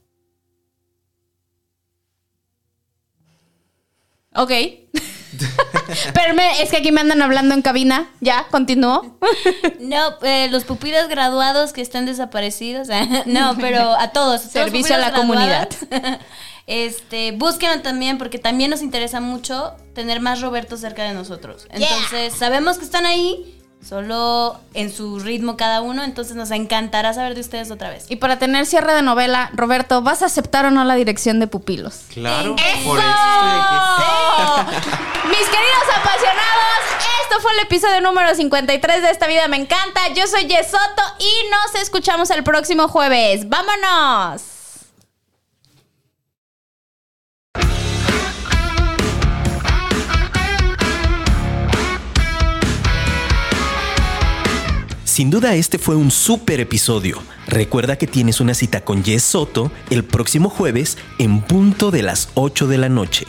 Ok. 4.35 4.53
Pero 6.15 6.35
me- 6.35 6.63
es 6.63 6.71
que 6.71 6.77
aquí 6.79 6.93
me 6.93 7.01
andan 7.01 7.23
hablando 7.23 7.55
en 7.55 7.63
cabina. 7.63 8.09
Ya, 8.21 8.47
continúo. 8.51 9.19
No, 9.81 10.19
eh, 10.23 10.49
los 10.51 10.65
pupilos 10.65 11.09
graduados 11.09 11.73
que 11.73 11.81
están 11.81 12.07
desaparecidos. 12.07 12.89
no, 13.27 13.57
pero 13.59 13.93
a 13.99 14.09
todos. 14.13 14.43
Servicio 14.43 14.95
a 14.95 14.99
la 14.99 15.13
graduados, 15.13 15.69
Este, 16.67 17.33
búsquenos 17.33 17.83
también 17.83 18.17
porque 18.17 18.39
también 18.39 18.71
nos 18.71 18.83
interesa 18.83 19.21
mucho 19.21 19.75
tener 19.93 20.21
más 20.21 20.41
Roberto 20.41 20.77
cerca 20.77 21.03
de 21.03 21.15
nosotros. 21.15 21.67
Entonces, 21.71 22.33
sabemos 22.39 22.79
que 22.79 22.85
están 22.85 23.07
ahí, 23.07 23.60
solo 23.87 24.61
en 24.75 24.93
su 24.93 25.19
ritmo 25.21 25.57
cada 25.57 25.81
uno, 25.81 26.05
entonces 26.05 26.37
nos 26.37 26.51
encantará 26.51 27.13
saber 27.15 27.35
de 27.35 27.41
ustedes 27.41 27.71
otra 27.71 27.91
vez. 27.91 28.07
Y 28.09 28.17
para 28.17 28.39
tener 28.39 28.67
cierre 28.67 28.95
de 28.95 29.03
novela, 29.03 29.51
Roberto, 29.55 30.03
¿vas 30.03 30.23
a 30.23 30.27
aceptar 30.27 30.67
o 30.67 30.71
no 30.71 30.85
la 30.85 30.95
dirección 30.95 31.41
de 31.41 31.47
pupilos? 31.47 32.03
Claro, 32.13 32.57
¡Eso! 32.57 32.85
por 32.89 32.99
eso 32.99 33.09
estoy 33.09 33.51
aquí. 33.61 34.77
Mis 35.29 35.49
queridos 35.49 35.87
apasionados, 35.97 36.85
esto 37.25 37.41
fue 37.41 37.53
el 37.53 37.61
episodio 37.61 38.01
número 38.01 38.35
53 38.35 39.03
de 39.03 39.11
Esta 39.11 39.27
Vida 39.27 39.49
Me 39.49 39.57
Encanta. 39.57 40.09
Yo 40.15 40.27
soy 40.27 40.47
Yesoto 40.47 41.03
y 41.19 41.51
nos 41.51 41.81
escuchamos 41.83 42.31
el 42.31 42.45
próximo 42.45 42.89
jueves. 42.89 43.49
¡Vámonos! 43.49 44.43
Sin 55.21 55.29
duda 55.29 55.55
este 55.55 55.77
fue 55.77 55.97
un 55.97 56.11
súper 56.11 56.61
episodio. 56.61 57.19
Recuerda 57.47 57.99
que 57.99 58.07
tienes 58.07 58.41
una 58.41 58.55
cita 58.55 58.87
con 58.87 59.05
Jess 59.05 59.23
Soto 59.23 59.71
el 59.91 60.03
próximo 60.03 60.49
jueves 60.49 60.97
en 61.19 61.43
punto 61.43 61.91
de 61.91 62.03
las 62.03 62.31
8 62.37 62.67
de 62.69 62.79
la 62.79 62.89
noche. 62.89 63.27